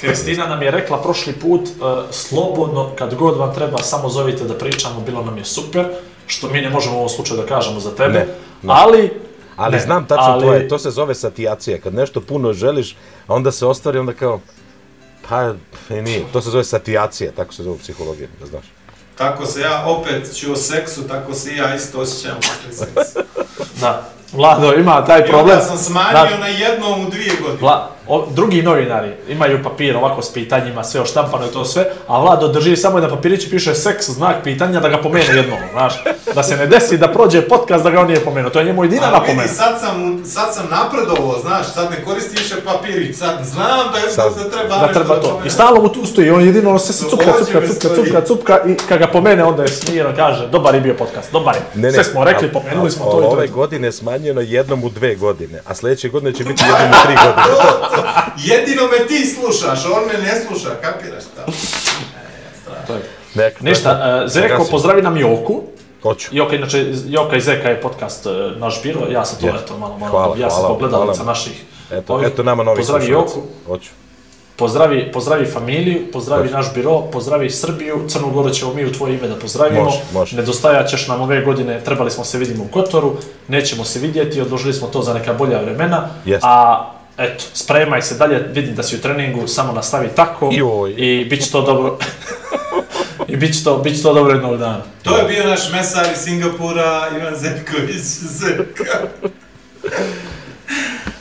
Kristina 0.00 0.46
nam 0.46 0.62
je 0.62 0.70
rekla 0.70 1.02
prošli 1.02 1.32
put, 1.32 1.60
uh, 1.60 1.98
slobodno, 2.10 2.90
kad 2.98 3.14
god 3.14 3.36
vam 3.36 3.54
treba, 3.54 3.78
samo 3.78 4.08
zovite 4.08 4.44
da 4.44 4.54
pričamo, 4.54 5.00
bilo 5.00 5.22
nam 5.24 5.38
je 5.38 5.44
super, 5.44 5.84
što 6.26 6.48
mi 6.48 6.60
ne 6.60 6.70
možemo 6.70 6.94
u 6.94 6.98
ovom 6.98 7.08
slučaju 7.08 7.40
da 7.40 7.46
kažemo 7.46 7.80
za 7.80 7.90
tebe, 7.90 8.18
Ne, 8.18 8.26
ne. 8.62 8.74
ali... 8.74 9.27
Ali 9.58 9.72
ne, 9.72 9.80
znam 9.80 10.06
tačno 10.06 10.24
ali- 10.24 10.42
tvoje, 10.42 10.68
to 10.68 10.78
se 10.78 10.90
zove 10.90 11.14
satijacija. 11.14 11.78
Kad 11.80 11.94
nešto 11.94 12.20
puno 12.20 12.52
želiš, 12.52 12.96
a 13.26 13.34
onda 13.34 13.52
se 13.52 13.66
ostvari, 13.66 13.98
onda 13.98 14.12
kao... 14.12 14.40
Pa, 15.28 15.54
i 15.90 16.02
nije. 16.02 16.24
To 16.32 16.40
se 16.40 16.50
zove 16.50 16.64
satijacija, 16.64 17.32
tako 17.36 17.54
se 17.54 17.62
zove 17.62 17.74
u 17.74 17.78
psihologiji, 17.78 18.28
da 18.40 18.46
znaš. 18.46 18.64
Tako 19.16 19.46
se 19.46 19.60
ja 19.60 19.84
opet 19.86 20.34
ću 20.34 20.52
o 20.52 20.56
seksu, 20.56 21.08
tako 21.08 21.34
se 21.34 21.52
i 21.52 21.56
ja 21.56 21.74
isto 21.74 22.00
osjećam 22.00 22.36
seksa. 22.70 23.20
Da, 23.80 24.08
Vlado 24.32 24.72
ima 24.74 25.04
taj 25.04 25.18
I 25.18 25.22
onda 25.22 25.30
problem. 25.30 25.60
sam 25.60 25.78
smanjio 25.78 26.12
Da, 26.30 26.38
na 26.38 26.46
jednom 26.48 27.06
u 27.06 27.10
dvije 27.10 27.30
godine. 27.32 27.58
Vla, 27.60 27.88
o, 28.08 28.26
drugi 28.30 28.62
novinari 28.62 29.12
imaju 29.28 29.62
papir 29.62 29.96
ovako 29.96 30.22
s 30.22 30.32
pitanjima, 30.32 30.84
sve 30.84 31.00
oštampano 31.00 31.46
i 31.46 31.52
to 31.52 31.64
sve, 31.64 31.86
a 32.06 32.20
Vlado 32.20 32.48
drži 32.48 32.76
samo 32.76 33.00
na 33.00 33.08
papiriću 33.08 33.50
piše 33.50 33.74
seks, 33.74 34.10
znak 34.10 34.36
pitanja, 34.44 34.80
da 34.80 34.88
ga 34.88 34.98
pomene 34.98 35.26
jednom, 35.26 35.58
znaš. 35.72 36.02
Da 36.34 36.42
se 36.42 36.56
ne 36.56 36.66
desi 36.66 36.98
da 36.98 37.08
prođe 37.08 37.42
podcast 37.42 37.84
da 37.84 37.90
ga 37.90 38.00
on 38.00 38.06
nije 38.06 38.20
pomenuo, 38.20 38.50
to 38.50 38.58
je 38.58 38.64
njemu 38.64 38.84
jedina 38.84 39.10
napomena. 39.10 39.42
vidi, 39.42 39.54
sad 39.54 39.80
sam, 39.80 40.22
sad 40.26 40.54
sam 40.54 40.66
napredovao, 40.70 41.38
znaš, 41.38 41.66
sad 41.66 41.90
ne 41.90 42.04
koristim 42.04 42.36
više 42.38 42.54
papirić, 42.62 43.16
sad 43.16 43.38
znam 43.44 43.92
da 43.92 43.98
je 43.98 44.10
Sad- 44.10 44.32
da 44.34 44.50
treba 44.50 44.78
Da 44.78 44.88
treba 44.88 45.14
to. 45.16 45.40
I 45.46 45.50
stalno 45.50 45.82
mu 45.82 45.88
tu 45.88 46.06
stoji, 46.06 46.30
on 46.30 46.42
jedino 46.42 46.78
se 46.78 46.92
se 46.92 47.04
cupka, 47.04 47.24
cupka, 47.38 47.60
cupka, 47.62 47.88
cupka, 47.96 48.20
cupka 48.22 48.58
i 48.66 48.76
kad 48.78 48.98
ga 48.98 49.06
pomene 49.06 49.44
onda 49.44 49.62
je 49.62 49.68
smiren, 49.68 50.16
kaže, 50.16 50.48
dobar 50.48 50.74
je 50.74 50.80
bio 50.80 50.94
podcast, 50.94 51.32
dobar 51.32 51.56
je. 51.76 51.92
Sve 51.92 52.04
smo 52.04 52.24
rekli, 52.24 52.48
a- 52.48 52.52
pomenuli 52.52 52.88
a- 52.88 52.90
smo 52.90 53.04
a 53.04 53.10
to 53.10 53.18
i 53.18 53.22
to. 53.22 53.28
Ove 53.28 53.44
i 53.44 53.48
godine 53.48 53.88
je 53.88 53.92
smanjeno 54.18 54.40
jednom 54.40 54.84
u 54.84 54.88
dve 54.88 55.14
godine, 55.14 55.60
a 55.66 55.74
sljedeće 55.74 56.08
godine 56.08 56.34
će 56.34 56.44
biti 56.44 56.62
jednom 56.64 56.90
u 56.90 57.06
tri 57.06 57.14
godine. 57.24 57.54
Jedino 58.50 58.82
me 58.82 59.06
ti 59.06 59.26
slušaš, 59.26 59.84
on 59.84 60.06
me 60.06 60.12
ne 60.12 60.40
sluša, 60.46 60.70
kapiraš 60.82 61.24
to? 61.24 61.52
Nek, 63.34 63.60
Ništa, 63.60 64.22
uh, 64.24 64.30
Zeko, 64.30 64.58
Gasim. 64.58 64.70
pozdravi 64.70 65.02
nam 65.02 65.16
Joku. 65.16 65.62
Hoću. 66.02 66.28
Joka, 66.32 66.56
inače, 66.56 66.86
Joka 67.06 67.36
i 67.36 67.40
Zeka 67.40 67.68
je 67.68 67.80
podcast 67.80 68.26
uh, 68.26 68.32
naš 68.56 68.82
biro, 68.82 69.00
ja 69.10 69.24
sam 69.24 69.40
to, 69.40 69.48
eto, 69.48 69.78
malo, 69.78 69.98
malo, 69.98 70.10
Hvala, 70.10 70.36
ja 70.38 70.50
sam 70.50 70.62
pogledalica 70.68 71.24
naših. 71.24 71.64
Eto, 71.90 72.14
ovih. 72.14 72.28
eto 72.28 72.42
nama 72.42 72.62
novi 72.62 72.76
Pozdravi. 72.76 73.10
Joku, 73.10 73.42
Hoću. 73.66 73.90
Pozdravi, 74.58 75.12
pozdravi 75.12 75.46
familiju, 75.46 76.00
pozdravi 76.12 76.42
Hoću. 76.42 76.54
naš 76.54 76.74
biro, 76.74 77.00
pozdravi 77.00 77.50
Srbiju, 77.50 78.04
Crnu 78.08 78.30
Goru 78.30 78.50
ćemo 78.50 78.74
mi 78.74 78.84
u 78.84 78.92
tvoje 78.92 79.14
ime 79.14 79.28
da 79.28 79.34
pozdravimo. 79.36 79.84
Može, 79.84 79.98
može. 80.12 80.36
Nedostajat 80.36 80.88
ćeš 80.88 81.08
nam 81.08 81.20
ove 81.20 81.44
godine, 81.44 81.80
trebali 81.84 82.10
smo 82.10 82.24
se 82.24 82.38
vidimo 82.38 82.64
u 82.64 82.68
Kotoru, 82.68 83.16
nećemo 83.48 83.84
se 83.84 83.98
vidjeti, 83.98 84.40
odložili 84.40 84.74
smo 84.74 84.88
to 84.88 85.02
za 85.02 85.14
neka 85.14 85.34
bolja 85.34 85.60
vremena. 85.60 86.08
Jeste. 86.24 86.46
A 86.50 86.90
eto, 87.18 87.44
spremaj 87.54 88.02
se 88.02 88.14
dalje, 88.14 88.38
vidim 88.52 88.74
da 88.74 88.82
si 88.82 88.96
u 88.96 89.00
treningu, 89.00 89.46
samo 89.46 89.72
nastavi 89.72 90.08
tako 90.16 90.50
Joj. 90.52 90.94
i 90.96 91.24
bit 91.24 91.44
će 91.44 91.50
to 91.50 91.62
dobro. 91.62 91.98
I 93.28 93.36
bit 93.36 93.54
će 93.54 93.64
to, 93.64 93.78
bit 93.78 93.96
će 93.96 94.02
to 94.02 94.14
dobro 94.14 94.32
jednog 94.32 94.56
dana. 94.56 94.82
To 95.02 95.16
je 95.16 95.24
bio 95.24 95.44
naš 95.44 95.72
mesar 95.72 96.06
iz 96.12 96.18
Singapura, 96.18 97.08
Ivan 97.16 97.34
Zeković 97.36 98.02
Zeka. 98.20 98.98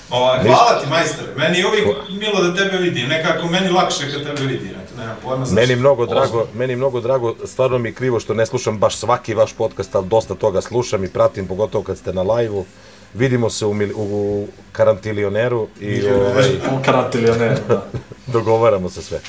Ovaj, 0.10 0.39
hvala 0.39 0.82
ti, 0.82 0.89
majstore. 0.89 1.28
Meni 1.38 1.58
je 1.60 1.68
uvijek 1.68 1.88
milo 2.12 2.41
da 2.43 2.55
tebe 2.55 2.78
vidim. 2.78 3.08
Nekako 3.08 3.47
meni 3.47 3.70
lakše 3.70 4.12
kad 4.14 4.24
tebe 4.26 4.41
vidim. 4.43 4.70
Eto, 4.70 4.93
nemam 4.97 5.16
pojma 5.24 5.45
zašto. 5.45 5.55
Meni 5.58 5.76
mnogo 5.76 6.05
drago, 6.05 6.47
meni 6.53 6.76
mnogo 6.76 7.01
drago, 7.01 7.36
stvarno 7.45 7.78
mi 7.78 7.89
je 7.89 7.93
krivo 7.93 8.20
što 8.20 8.34
ne 8.34 8.45
slušam 8.45 8.78
baš 8.78 8.95
svaki 8.95 9.34
vaš 9.34 9.53
podcast, 9.53 9.95
ali 9.95 10.08
dosta 10.08 10.36
toga 10.36 10.62
slušam 10.62 11.03
i 11.03 11.10
pratim, 11.10 11.47
pogotovo 11.47 11.84
kad 11.84 11.97
ste 11.97 12.14
na 12.14 12.22
live-u. 12.24 12.66
Vidimo 13.14 13.49
se 13.49 13.66
u, 13.66 13.74
mil- 13.74 13.93
u 13.95 14.47
karantilioneru 14.72 15.68
i 15.80 16.01
ovaj, 16.03 16.49
On 16.72 16.84
karantilioner, 16.84 17.58
da. 17.68 17.86
dogovaramo 18.28 18.89
se 18.89 19.01
sve. 19.01 19.20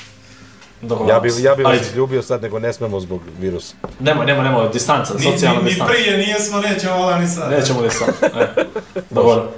Dobro, 0.81 1.07
Ja 1.07 1.19
bi, 1.19 1.29
ja 1.39 1.55
bi 1.55 1.63
vas 1.63 1.73
Ajde. 1.73 1.85
izljubio 1.85 2.21
sad, 2.21 2.41
nego 2.41 2.59
ne 2.59 2.73
smemo 2.73 2.99
zbog 2.99 3.21
virusa. 3.39 3.75
Nemoj, 3.99 4.25
nemoj, 4.25 4.43
nemoj, 4.43 4.69
distanca, 4.69 5.13
Ni, 5.13 5.23
socijalna 5.23 5.59
ni, 5.59 5.63
ni 5.63 5.69
distanca. 5.69 5.93
prije 5.93 6.17
nijesmo, 6.17 6.59
nećemo 6.59 6.97
vola 6.97 7.17
ni 7.17 7.27
sad. 7.27 7.51
Nećemo 7.51 7.81
ni 7.81 7.89
sad. 7.89 8.09
E. 8.23 8.47
Dobro. 9.09 9.51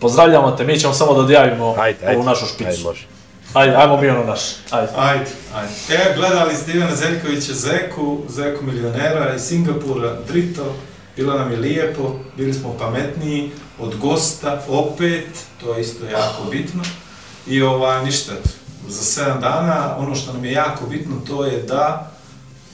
Pozdravljamo 0.00 0.50
te, 0.50 0.64
mi 0.64 0.78
ćemo 0.80 0.92
samo 0.94 1.14
da 1.14 1.20
odjavimo 1.20 1.74
Ajde, 1.78 1.98
ajde. 2.06 2.16
ovu 2.16 2.24
našu 2.24 2.44
Ajde, 2.44 2.54
špicu. 2.54 2.88
može. 2.88 3.06
Ajde, 3.54 3.76
ajmo 3.76 4.00
mi 4.00 4.08
ono 4.10 4.24
naš. 4.24 4.40
Ajde. 4.70 4.92
Ajde, 4.96 5.30
ajde. 5.54 5.72
E, 6.02 6.14
gledali 6.16 6.54
ste 6.54 6.72
Ivana 6.72 6.94
Zeljkovića 6.96 7.52
Zeku, 7.52 8.18
Zeku 8.28 8.64
milionera 8.64 9.34
iz 9.34 9.42
Singapura, 9.42 10.16
Drito. 10.28 10.74
Bilo 11.16 11.38
nam 11.38 11.50
je 11.52 11.56
lijepo, 11.58 12.16
bili 12.36 12.54
smo 12.54 12.74
pametniji 12.78 13.50
od 13.78 13.96
gosta, 13.96 14.62
opet, 14.68 15.26
to 15.60 15.74
je 15.74 15.80
isto 15.80 16.04
jako 16.04 16.50
bitno. 16.50 16.82
I 17.46 17.62
ovaj, 17.62 18.04
ništa, 18.04 18.32
za 18.88 19.22
7 19.22 19.40
dana, 19.40 19.96
ono 19.98 20.14
što 20.14 20.32
nam 20.32 20.44
je 20.44 20.52
jako 20.52 20.86
bitno, 20.86 21.16
to 21.28 21.44
je 21.44 21.62
da 21.62 22.10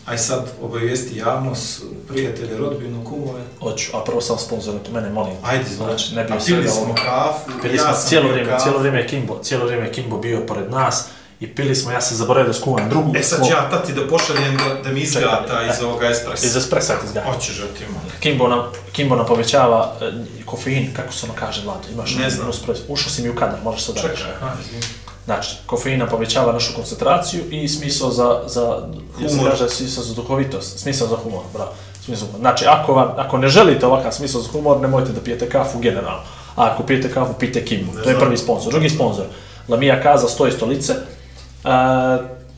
Aj 0.06 0.18
sad 0.18 0.44
obavijesti 0.62 1.18
javnost, 1.18 1.82
prijatelje, 2.08 2.56
rodbinu, 2.58 3.04
kumove. 3.04 3.40
Hoću, 3.60 3.96
a 3.96 4.04
prvo 4.04 4.20
sam 4.20 4.38
sponzor, 4.38 4.74
mene 4.92 5.10
molim. 5.10 5.36
Ajde, 5.42 5.64
znači. 5.64 6.08
Znači, 6.08 6.14
ne 6.14 6.24
bi 6.24 6.32
pili 6.46 6.68
smo 6.68 6.80
ovo- 6.82 6.94
kafu, 6.94 7.50
Pili 7.62 7.76
ja 7.76 7.82
smo 7.84 7.94
sam 7.94 8.08
cijelo 8.08 8.28
vrijeme, 8.28 8.50
kafu. 8.50 8.62
cijelo 8.62 8.78
vrijeme 8.78 8.98
je 8.98 9.06
Kimbo, 9.06 9.38
cijelo 9.42 9.64
vrijeme 9.64 9.86
je 9.86 9.92
Kimbo 9.92 10.18
bio 10.18 10.46
pored 10.46 10.70
nas 10.70 11.04
i 11.40 11.54
pili 11.54 11.74
smo, 11.74 11.92
ja 11.92 12.00
sam 12.00 12.16
zaboravio 12.16 12.48
da 12.48 12.54
skuvam 12.58 12.88
drugu. 12.88 13.12
E 13.16 13.22
sad 13.22 13.40
ja 13.50 13.70
tati 13.70 13.92
da 13.92 14.08
pošaljem 14.08 14.56
da, 14.56 14.82
da 14.82 14.90
mi 14.90 15.00
izgata 15.00 15.62
iz 15.74 15.82
ovoga 15.82 16.08
espressa. 16.08 16.46
Iz 16.46 16.56
espressa 16.56 16.94
ti 16.94 17.08
zgaja. 17.08 17.32
Hoćeš 17.32 17.56
da 17.56 17.66
ti 17.66 17.84
ima. 17.84 18.00
Kimbo 18.20 18.48
nam, 18.48 18.60
Kimbo 18.92 19.16
nam 19.16 19.26
povećava 19.26 19.96
e, 20.00 20.12
kofein, 20.44 20.94
kako 20.96 21.12
se 21.12 21.26
ono 21.26 21.34
kaže, 21.34 21.62
Vlado, 21.64 21.88
imaš 21.92 22.14
Ne 22.14 22.30
znam. 22.30 22.48
Ušao 22.88 23.10
si 23.10 23.22
mi 23.22 23.28
u 23.28 23.34
kadar, 23.34 23.58
možeš 23.64 23.84
sad 23.84 23.94
da 23.94 24.00
Čekaj, 24.00 24.16
reći. 24.16 24.86
Znači, 25.24 25.56
kofein 25.66 25.98
nam 25.98 26.08
povećava 26.08 26.52
našu 26.52 26.74
koncentraciju 26.74 27.42
i 27.50 27.68
smisao 27.68 28.10
za, 28.10 28.40
za 28.46 28.88
Humor. 29.16 29.50
kaže 29.50 29.68
smisao 29.68 30.04
za 30.04 30.14
duhovitost, 30.14 30.78
smisao 30.78 31.08
za 31.08 31.16
humor, 31.16 31.42
bravo. 31.52 31.72
Smisao. 32.04 32.28
Znači, 32.38 32.64
ako, 32.68 32.94
vam, 32.94 33.14
ako 33.16 33.38
ne 33.38 33.48
želite 33.48 33.86
ovakav 33.86 34.12
smisao 34.12 34.40
za 34.40 34.48
humor, 34.52 34.80
nemojte 34.80 35.12
da 35.12 35.20
pijete 35.20 35.48
kafu 35.48 35.78
generalno. 35.78 36.22
A 36.56 36.70
ako 36.72 36.82
pijete 36.82 37.12
kafu, 37.12 37.32
pijte 37.38 37.64
Kimbo. 37.64 37.92
To 38.02 38.10
je 38.10 38.18
prvi 38.18 38.36
sponsor. 38.36 38.72
Drugi 38.72 38.90
sponsor, 38.90 39.24
Lamija 39.68 40.02
Kaza, 40.02 40.28
stoji 40.28 40.52
stolice 40.52 40.92
uh, 40.92 41.70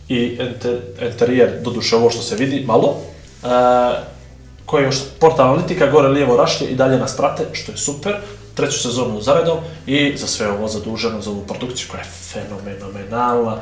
i 0.08 0.36
enter, 0.40 0.80
interijer, 1.02 1.60
doduše 1.64 1.96
ovo 1.96 2.10
što 2.10 2.22
se 2.22 2.36
vidi, 2.36 2.64
malo. 2.66 2.88
Uh, 3.42 3.48
koji 4.66 4.82
je 4.82 4.86
još 4.86 4.96
portal 5.20 5.46
analitika, 5.46 5.90
gore 5.90 6.08
lijevo 6.08 6.36
rašlje 6.36 6.66
i 6.66 6.74
dalje 6.74 6.98
nas 6.98 7.16
prate, 7.16 7.44
što 7.52 7.72
je 7.72 7.78
super. 7.78 8.16
Treću 8.56 8.78
sezonu 8.78 9.20
za 9.20 9.34
redom 9.34 9.58
i 9.86 10.16
za 10.16 10.26
sve 10.26 10.48
ovo 10.50 10.68
zaduženo, 10.68 11.20
za 11.20 11.30
ovu 11.30 11.44
produkciju 11.46 11.86
koja 11.90 12.00
je 12.00 12.06
fenomenalna. 12.32 13.56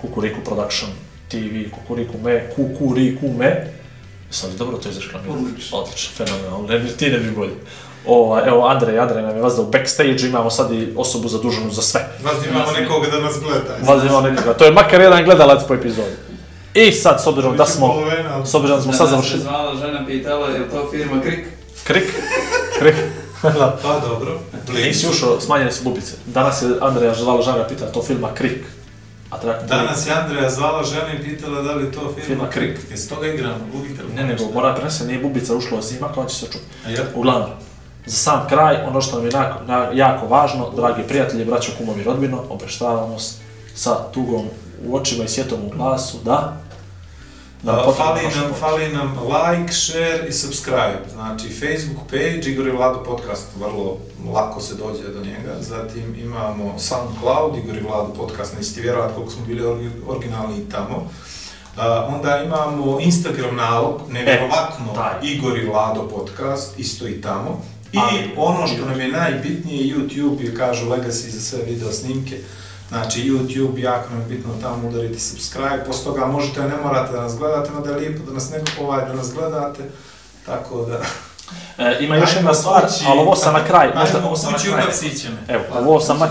Kukuriku 0.00 0.40
Production 0.44 0.90
TV, 1.28 1.70
Kukuriku 1.74 2.18
Me, 2.24 2.50
Kukuriku 2.56 3.28
Me. 3.38 3.66
Sad 4.30 4.50
dobro 4.58 4.76
to 4.78 4.88
izreklamiram. 4.88 5.38
Odlično. 5.38 5.78
Odlično, 5.78 6.10
fenomenalno, 6.16 6.68
ne, 6.68 6.96
ti 6.96 7.10
ne 7.10 7.18
bi 7.18 7.30
bolje. 7.30 7.52
Ova, 8.06 8.46
evo, 8.46 8.66
Andrej, 8.66 8.98
Andrej 8.98 9.22
nam 9.22 9.36
je 9.36 9.42
vazda 9.42 9.62
u 9.62 9.66
backstage, 9.66 10.26
imamo 10.26 10.50
sad 10.50 10.72
i 10.72 10.88
osobu 10.96 11.28
zaduženu 11.28 11.70
za 11.70 11.82
sve. 11.82 12.00
Vas 12.22 12.46
imamo 12.50 12.72
nekoga 12.72 13.08
da 13.08 13.20
nas 13.20 13.34
gleda. 13.40 13.76
Vazda 13.82 14.08
imamo 14.08 14.28
nekoga, 14.28 14.54
to 14.54 14.64
je 14.64 14.72
makar 14.72 15.00
jedan 15.00 15.24
gledalac 15.24 15.62
po 15.68 15.74
epizodi. 15.74 16.16
I 16.74 16.92
sad, 16.92 17.22
s 17.22 17.26
obzirom 17.26 17.56
da 17.56 17.66
smo, 17.66 17.94
s 18.44 18.54
obzirom 18.54 18.78
da 18.78 18.82
smo 18.82 18.92
sad 18.92 19.08
završili, 19.08 19.42
Da 19.42 19.50
je 19.50 19.50
zvala 19.50 19.76
žena 19.76 20.06
pitala, 20.06 20.48
je 20.48 20.70
to 20.70 20.88
firma 20.90 21.20
Krik? 21.22 21.46
krik, 21.84 22.04
krik, 22.78 22.94
da. 23.50 23.76
Pa 23.82 24.00
dobro. 24.00 24.38
Nisi 24.76 25.08
ušao, 25.08 25.40
smanjene 25.40 25.72
su 25.72 25.84
bubice. 25.84 26.12
Danas 26.26 26.62
je 26.62 26.68
Andreja 26.80 27.14
zvala 27.14 27.42
žena 27.42 27.66
pita 27.66 27.86
to 27.86 28.02
filma 28.02 28.28
Krik. 28.34 28.64
A 29.30 29.38
treba 29.38 29.58
Danas 29.58 30.06
je 30.06 30.12
Andreja 30.12 30.50
zvala 30.50 30.84
žena 30.84 31.12
i 31.12 31.24
pitala 31.24 31.62
da 31.62 31.72
li 31.72 31.92
to 31.92 32.00
firma 32.00 32.24
Firma 32.26 32.50
Krik. 32.50 32.78
Jesi 32.90 33.08
toga 33.08 33.26
igramo? 33.26 33.54
Ubitel? 33.74 34.06
Ne, 34.14 34.24
nego 34.24 34.44
mora 34.44 34.74
prenese, 34.74 35.04
nije 35.04 35.18
bubica 35.18 35.54
ušla 35.54 35.78
u 35.78 35.82
snimak, 35.82 36.16
on 36.16 36.26
će 36.26 36.36
se 36.36 36.46
čuti. 36.46 36.58
Uglavnom, 37.14 37.50
za 38.06 38.16
sam 38.16 38.46
kraj, 38.48 38.76
ono 38.84 39.00
što 39.00 39.16
nam 39.16 39.24
je 39.26 39.30
jako, 39.34 39.64
na- 39.64 39.90
jako 39.94 40.26
važno, 40.26 40.70
dragi 40.70 41.02
prijatelji, 41.02 41.44
braćo, 41.44 41.72
kumovi, 41.78 42.02
rodbino, 42.04 42.42
obještavamo 42.48 43.18
s- 43.18 43.34
sa 43.74 43.96
tugom 44.04 44.46
u 44.86 44.96
očima 44.96 45.24
i 45.24 45.28
svjetom 45.28 45.58
u 45.64 45.70
glasu, 45.70 46.16
da, 46.24 46.56
Da, 47.64 47.82
potrebna 47.84 48.04
fali 48.04 48.22
nam, 48.36 48.54
fali 48.60 48.88
nam 48.92 49.18
like, 49.34 49.72
share 49.72 50.26
i 50.28 50.32
subscribe. 50.32 51.00
Znači, 51.12 51.48
Facebook 51.48 52.06
page, 52.10 52.50
Igor 52.50 52.66
i 52.66 52.70
Vlado 52.70 53.02
podcast, 53.04 53.46
vrlo 53.60 53.98
lako 54.32 54.60
se 54.60 54.74
dođe 54.74 55.08
do 55.08 55.20
njega. 55.24 55.54
Zatim 55.60 56.16
imamo 56.22 56.74
SoundCloud, 56.78 57.56
Igor 57.58 57.76
i 57.76 57.80
Vlado 57.80 58.12
podcast, 58.16 58.56
nećete 58.58 58.80
vjerovati 58.80 59.14
koliko 59.14 59.32
smo 59.32 59.46
bili 59.46 59.90
originalni 60.08 60.58
i 60.58 60.70
tamo. 60.70 61.10
A, 61.76 62.08
onda 62.14 62.42
imamo 62.46 63.00
Instagram 63.00 63.56
nalog, 63.56 64.00
nevjerovatno, 64.08 64.86
taj. 64.94 65.14
Igor 65.22 65.58
i 65.58 65.66
Vlado 65.66 66.08
podcast, 66.08 66.78
isto 66.78 67.08
i 67.08 67.20
tamo. 67.20 67.62
I 67.92 67.98
Ali- 67.98 68.30
ono 68.36 68.66
što 68.66 68.84
nam 68.86 69.00
je 69.00 69.08
najbitnije, 69.08 69.94
YouTube, 69.96 70.42
jer 70.44 70.56
kažu 70.58 70.90
Legacy 70.90 71.28
za 71.28 71.40
sve 71.40 71.58
video 71.66 71.92
snimke, 71.92 72.38
Znači 72.94 73.30
YouTube, 73.30 73.78
jako 73.78 74.10
nam 74.10 74.20
je 74.20 74.26
bitno 74.26 74.50
tamo 74.62 74.88
udariti 74.88 75.20
subscribe, 75.20 75.84
posle 75.86 76.04
toga 76.04 76.26
možete, 76.26 76.60
ne 76.62 76.76
morate 76.84 77.12
da 77.12 77.22
nas 77.22 77.38
gledate, 77.38 77.70
no 77.70 77.80
da 77.80 77.90
je 77.90 77.96
lijepo 77.96 78.24
da 78.26 78.32
nas 78.32 78.50
neko 78.50 78.70
ovaj, 78.80 79.06
da 79.06 79.12
nas 79.12 79.32
gledate, 79.34 79.82
tako 80.46 80.84
da... 80.84 81.00
E, 81.78 81.96
ima 82.00 82.16
još 82.16 82.34
jedna 82.36 82.54
stvar, 82.54 82.82
ali 83.06 83.20
ovo 83.20 83.36
sam 83.36 83.52
na 83.52 83.64
kraj, 83.64 83.90
možda 83.96 84.16
Ajmo 84.18 84.28
ovo 84.28 84.36
sam 84.36 84.52
na 84.52 84.58
kraj. 84.58 84.84
Evo, 85.48 85.64
ovo 85.80 86.00
sam, 86.00 86.18
na, 86.18 86.28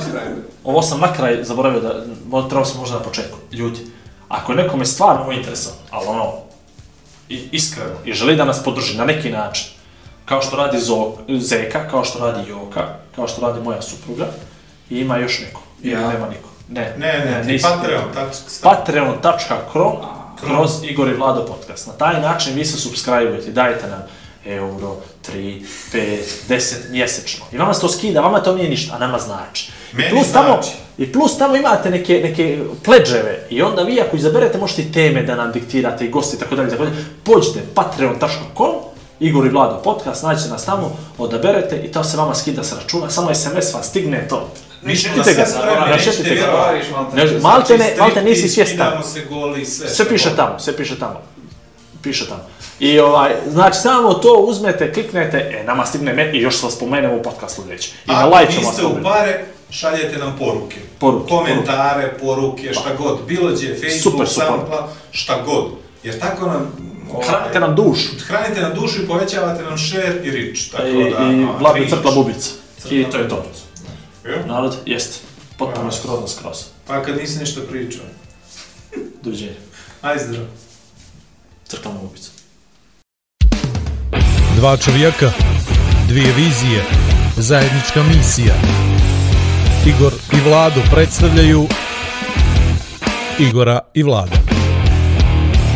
ovo 0.63 0.81
sam 0.81 0.99
na 0.99 1.13
kraj 1.13 1.43
zaboravio 1.43 1.79
da, 1.79 2.05
trebao 2.47 2.65
sam 2.65 2.79
možda 2.79 2.97
na 2.97 3.03
početku. 3.03 3.37
Ljudi, 3.51 3.79
ako 4.27 4.51
je 4.51 4.55
nekome 4.55 4.85
stvarno 4.85 5.21
ovo 5.21 5.31
interesantno, 5.31 5.81
ali 5.91 6.07
ono, 6.07 6.31
i, 7.29 7.47
iskreno, 7.51 7.95
i 8.05 8.13
želi 8.13 8.35
da 8.35 8.45
nas 8.45 8.63
podrži 8.63 8.97
na 8.97 9.05
neki 9.05 9.29
način, 9.29 9.67
kao 10.25 10.41
što 10.41 10.55
radi 10.55 10.79
Zo, 10.79 11.13
Zeka, 11.39 11.87
kao 11.91 12.03
što 12.03 12.19
radi 12.19 12.49
Joka, 12.49 12.87
kao 13.15 13.27
što 13.27 13.41
radi 13.41 13.61
moja 13.61 13.81
supruga, 13.81 14.25
i 14.89 14.99
ima 14.99 15.17
još 15.17 15.39
neko, 15.39 15.61
ili 15.81 15.93
Ja. 15.93 16.07
nema 16.07 16.27
niko. 16.29 16.52
Ne, 16.69 16.93
Ne, 16.97 17.25
ne, 17.25 17.43
nisi- 17.45 17.63
Patreon, 17.63 18.03
patreon.com 18.63 19.91
kroz 20.39 20.83
Igor 20.83 21.07
i 21.07 21.13
Vlado 21.13 21.45
podcast. 21.45 21.87
Na 21.87 21.93
taj 21.93 22.21
način 22.21 22.53
vi 22.55 22.65
se 22.65 22.77
subscribe-ujete, 22.79 23.51
dajte 23.51 23.87
nam 23.87 24.03
euro, 24.45 24.95
3, 25.23 25.61
5, 25.91 26.17
10 26.49 26.89
mjesečno. 26.89 27.45
I 27.51 27.57
vama 27.57 27.73
se 27.73 27.81
to 27.81 27.89
skida, 27.89 28.21
vama 28.21 28.39
to 28.39 28.55
nije 28.55 28.69
ništa, 28.69 28.95
a 28.95 28.99
nama 28.99 29.19
znači. 29.19 29.71
Meni 29.93 30.09
plus 30.09 30.31
tamo, 30.31 30.47
znači. 30.53 30.69
I 30.97 31.11
plus 31.11 31.37
tamo 31.37 31.55
imate 31.55 31.89
neke, 31.89 32.19
neke 32.23 32.59
pledževe 32.83 33.47
i 33.49 33.61
onda 33.61 33.81
vi 33.81 34.01
ako 34.01 34.15
izaberete 34.17 34.57
možete 34.57 34.81
i 34.81 34.91
teme 34.91 35.23
da 35.23 35.35
nam 35.35 35.51
diktirate 35.51 36.05
i 36.05 36.09
gosti 36.09 36.35
i 36.35 36.39
tako 36.39 36.55
dalje, 36.55 36.69
tako 36.69 36.83
dalje. 36.83 36.95
Pođite 37.23 37.59
patreon.com 37.75 38.71
Igor 39.19 39.45
i 39.45 39.49
Vlado 39.49 39.81
podcast, 39.83 40.23
nađete 40.23 40.49
nas 40.49 40.65
tamo, 40.65 40.97
odaberete 41.17 41.77
i 41.77 41.91
to 41.91 42.03
se 42.03 42.17
vama 42.17 42.35
skida 42.35 42.63
sa 42.63 42.75
računa, 42.75 43.09
samo 43.09 43.33
SMS 43.33 43.73
vas 43.73 43.87
stigne 43.87 44.27
to. 44.27 44.49
Mi 44.85 44.95
smo 44.95 45.17
na 45.17 45.23
Šetite 45.23 45.33
sve 45.33 45.33
ga, 45.33 45.45
spremni, 45.45 45.85
ne 45.85 45.91
nećete 45.91 46.17
šetite 46.17 46.35
ga. 46.35 47.39
malte 47.41 47.77
ne, 47.77 47.95
malte 47.99 48.21
nisi 48.21 48.49
svjestan. 48.49 49.03
Sve. 49.95 50.09
Piše 50.09 50.29
tamo, 50.35 50.59
sve 50.59 50.77
piše 50.77 50.99
tamo. 50.99 51.21
Piše 52.01 52.27
tamo. 52.27 52.43
I 52.79 52.99
ovaj, 52.99 53.31
znači 53.47 53.77
samo 53.79 54.13
to 54.13 54.33
uzmete, 54.33 54.93
kliknete, 54.93 55.37
e, 55.37 55.63
nama 55.63 55.85
stigne 55.85 56.13
me, 56.13 56.31
i 56.33 56.41
još 56.41 56.57
se 56.57 56.65
vas 56.65 56.75
spomenemo 56.75 57.15
u 57.15 57.23
podcastu 57.23 57.61
već. 57.69 57.87
I 57.87 58.11
na 58.11 58.25
live 58.25 58.51
ćemo 58.51 58.67
vas 58.67 58.79
u 58.79 59.03
pare, 59.03 59.45
šaljete 59.69 60.17
nam 60.17 60.35
poruke. 60.39 60.77
Poruke, 60.99 61.29
Komentare, 61.29 62.13
poruke, 62.21 62.73
šta 62.73 62.89
god. 62.97 63.19
Bilo 63.27 63.51
gdje, 63.51 63.79
Facebook. 63.81 64.27
SoundCloud, 64.27 64.85
šta 65.11 65.41
god. 65.45 65.65
Jer 66.03 66.19
tako 66.19 66.45
nam... 66.45 66.71
ovaj, 67.13 67.27
Hranite 67.27 67.59
nam 67.59 67.75
dušu. 67.75 68.09
Hranite 68.27 68.61
nam 68.61 68.73
dušu 68.73 69.01
i 69.01 69.07
povećavate 69.07 69.63
nam 69.63 69.77
share 69.77 70.15
i 70.23 70.31
reach. 70.31 70.71
Tako 70.71 70.87
I, 70.87 70.93
da, 70.93 71.79
i 71.79 71.79
reach. 71.79 71.89
crtla 71.89 72.11
bubica. 72.11 72.49
I 72.89 73.03
to 73.11 73.17
je 73.17 73.29
to. 73.29 73.45
Jo? 74.25 74.45
Narod, 74.47 74.77
jest. 74.85 75.21
Potpuno 75.57 75.91
skroz, 75.91 76.31
skroz. 76.31 76.57
Pa 76.87 77.03
kad 77.03 77.17
nisi 77.17 77.39
ništa 77.39 77.61
pričao. 77.69 78.05
Doviđenja. 79.23 79.59
Aj 80.01 80.17
zdrav. 80.19 80.45
Crklama 81.67 81.99
bubica. 81.99 82.31
Dva 84.55 84.77
čovjeka, 84.77 85.31
dvije 86.07 86.33
vizije, 86.33 86.83
zajednička 87.37 88.03
misija. 88.03 88.55
Igor 89.85 90.13
i 90.33 90.49
Vlado 90.49 90.81
predstavljaju 90.91 91.67
Igora 93.39 93.79
i 93.93 94.03
Vlada. 94.03 94.37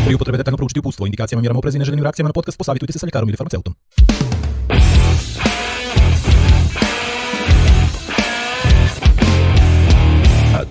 Pri 0.05 0.15
upotrebi 0.15 0.37
detaljno 0.37 0.57
proučiti 0.57 0.79
upustvo, 0.79 1.05
indikacijama, 1.05 1.41
mjerama 1.41 1.57
oprezi 1.57 1.77
i 1.77 1.79
neželjenim 1.79 2.03
reakcijama 2.03 2.27
na 2.27 2.33
podcast 2.33 2.57
posavitujte 2.57 2.93
se 2.93 2.99
sa 2.99 3.05
ljekarom 3.05 3.29
ili 3.29 3.37
farmaceutom. 3.37 3.75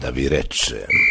Da 0.07 0.13
vi 0.13 0.29
rečem... 0.29 1.06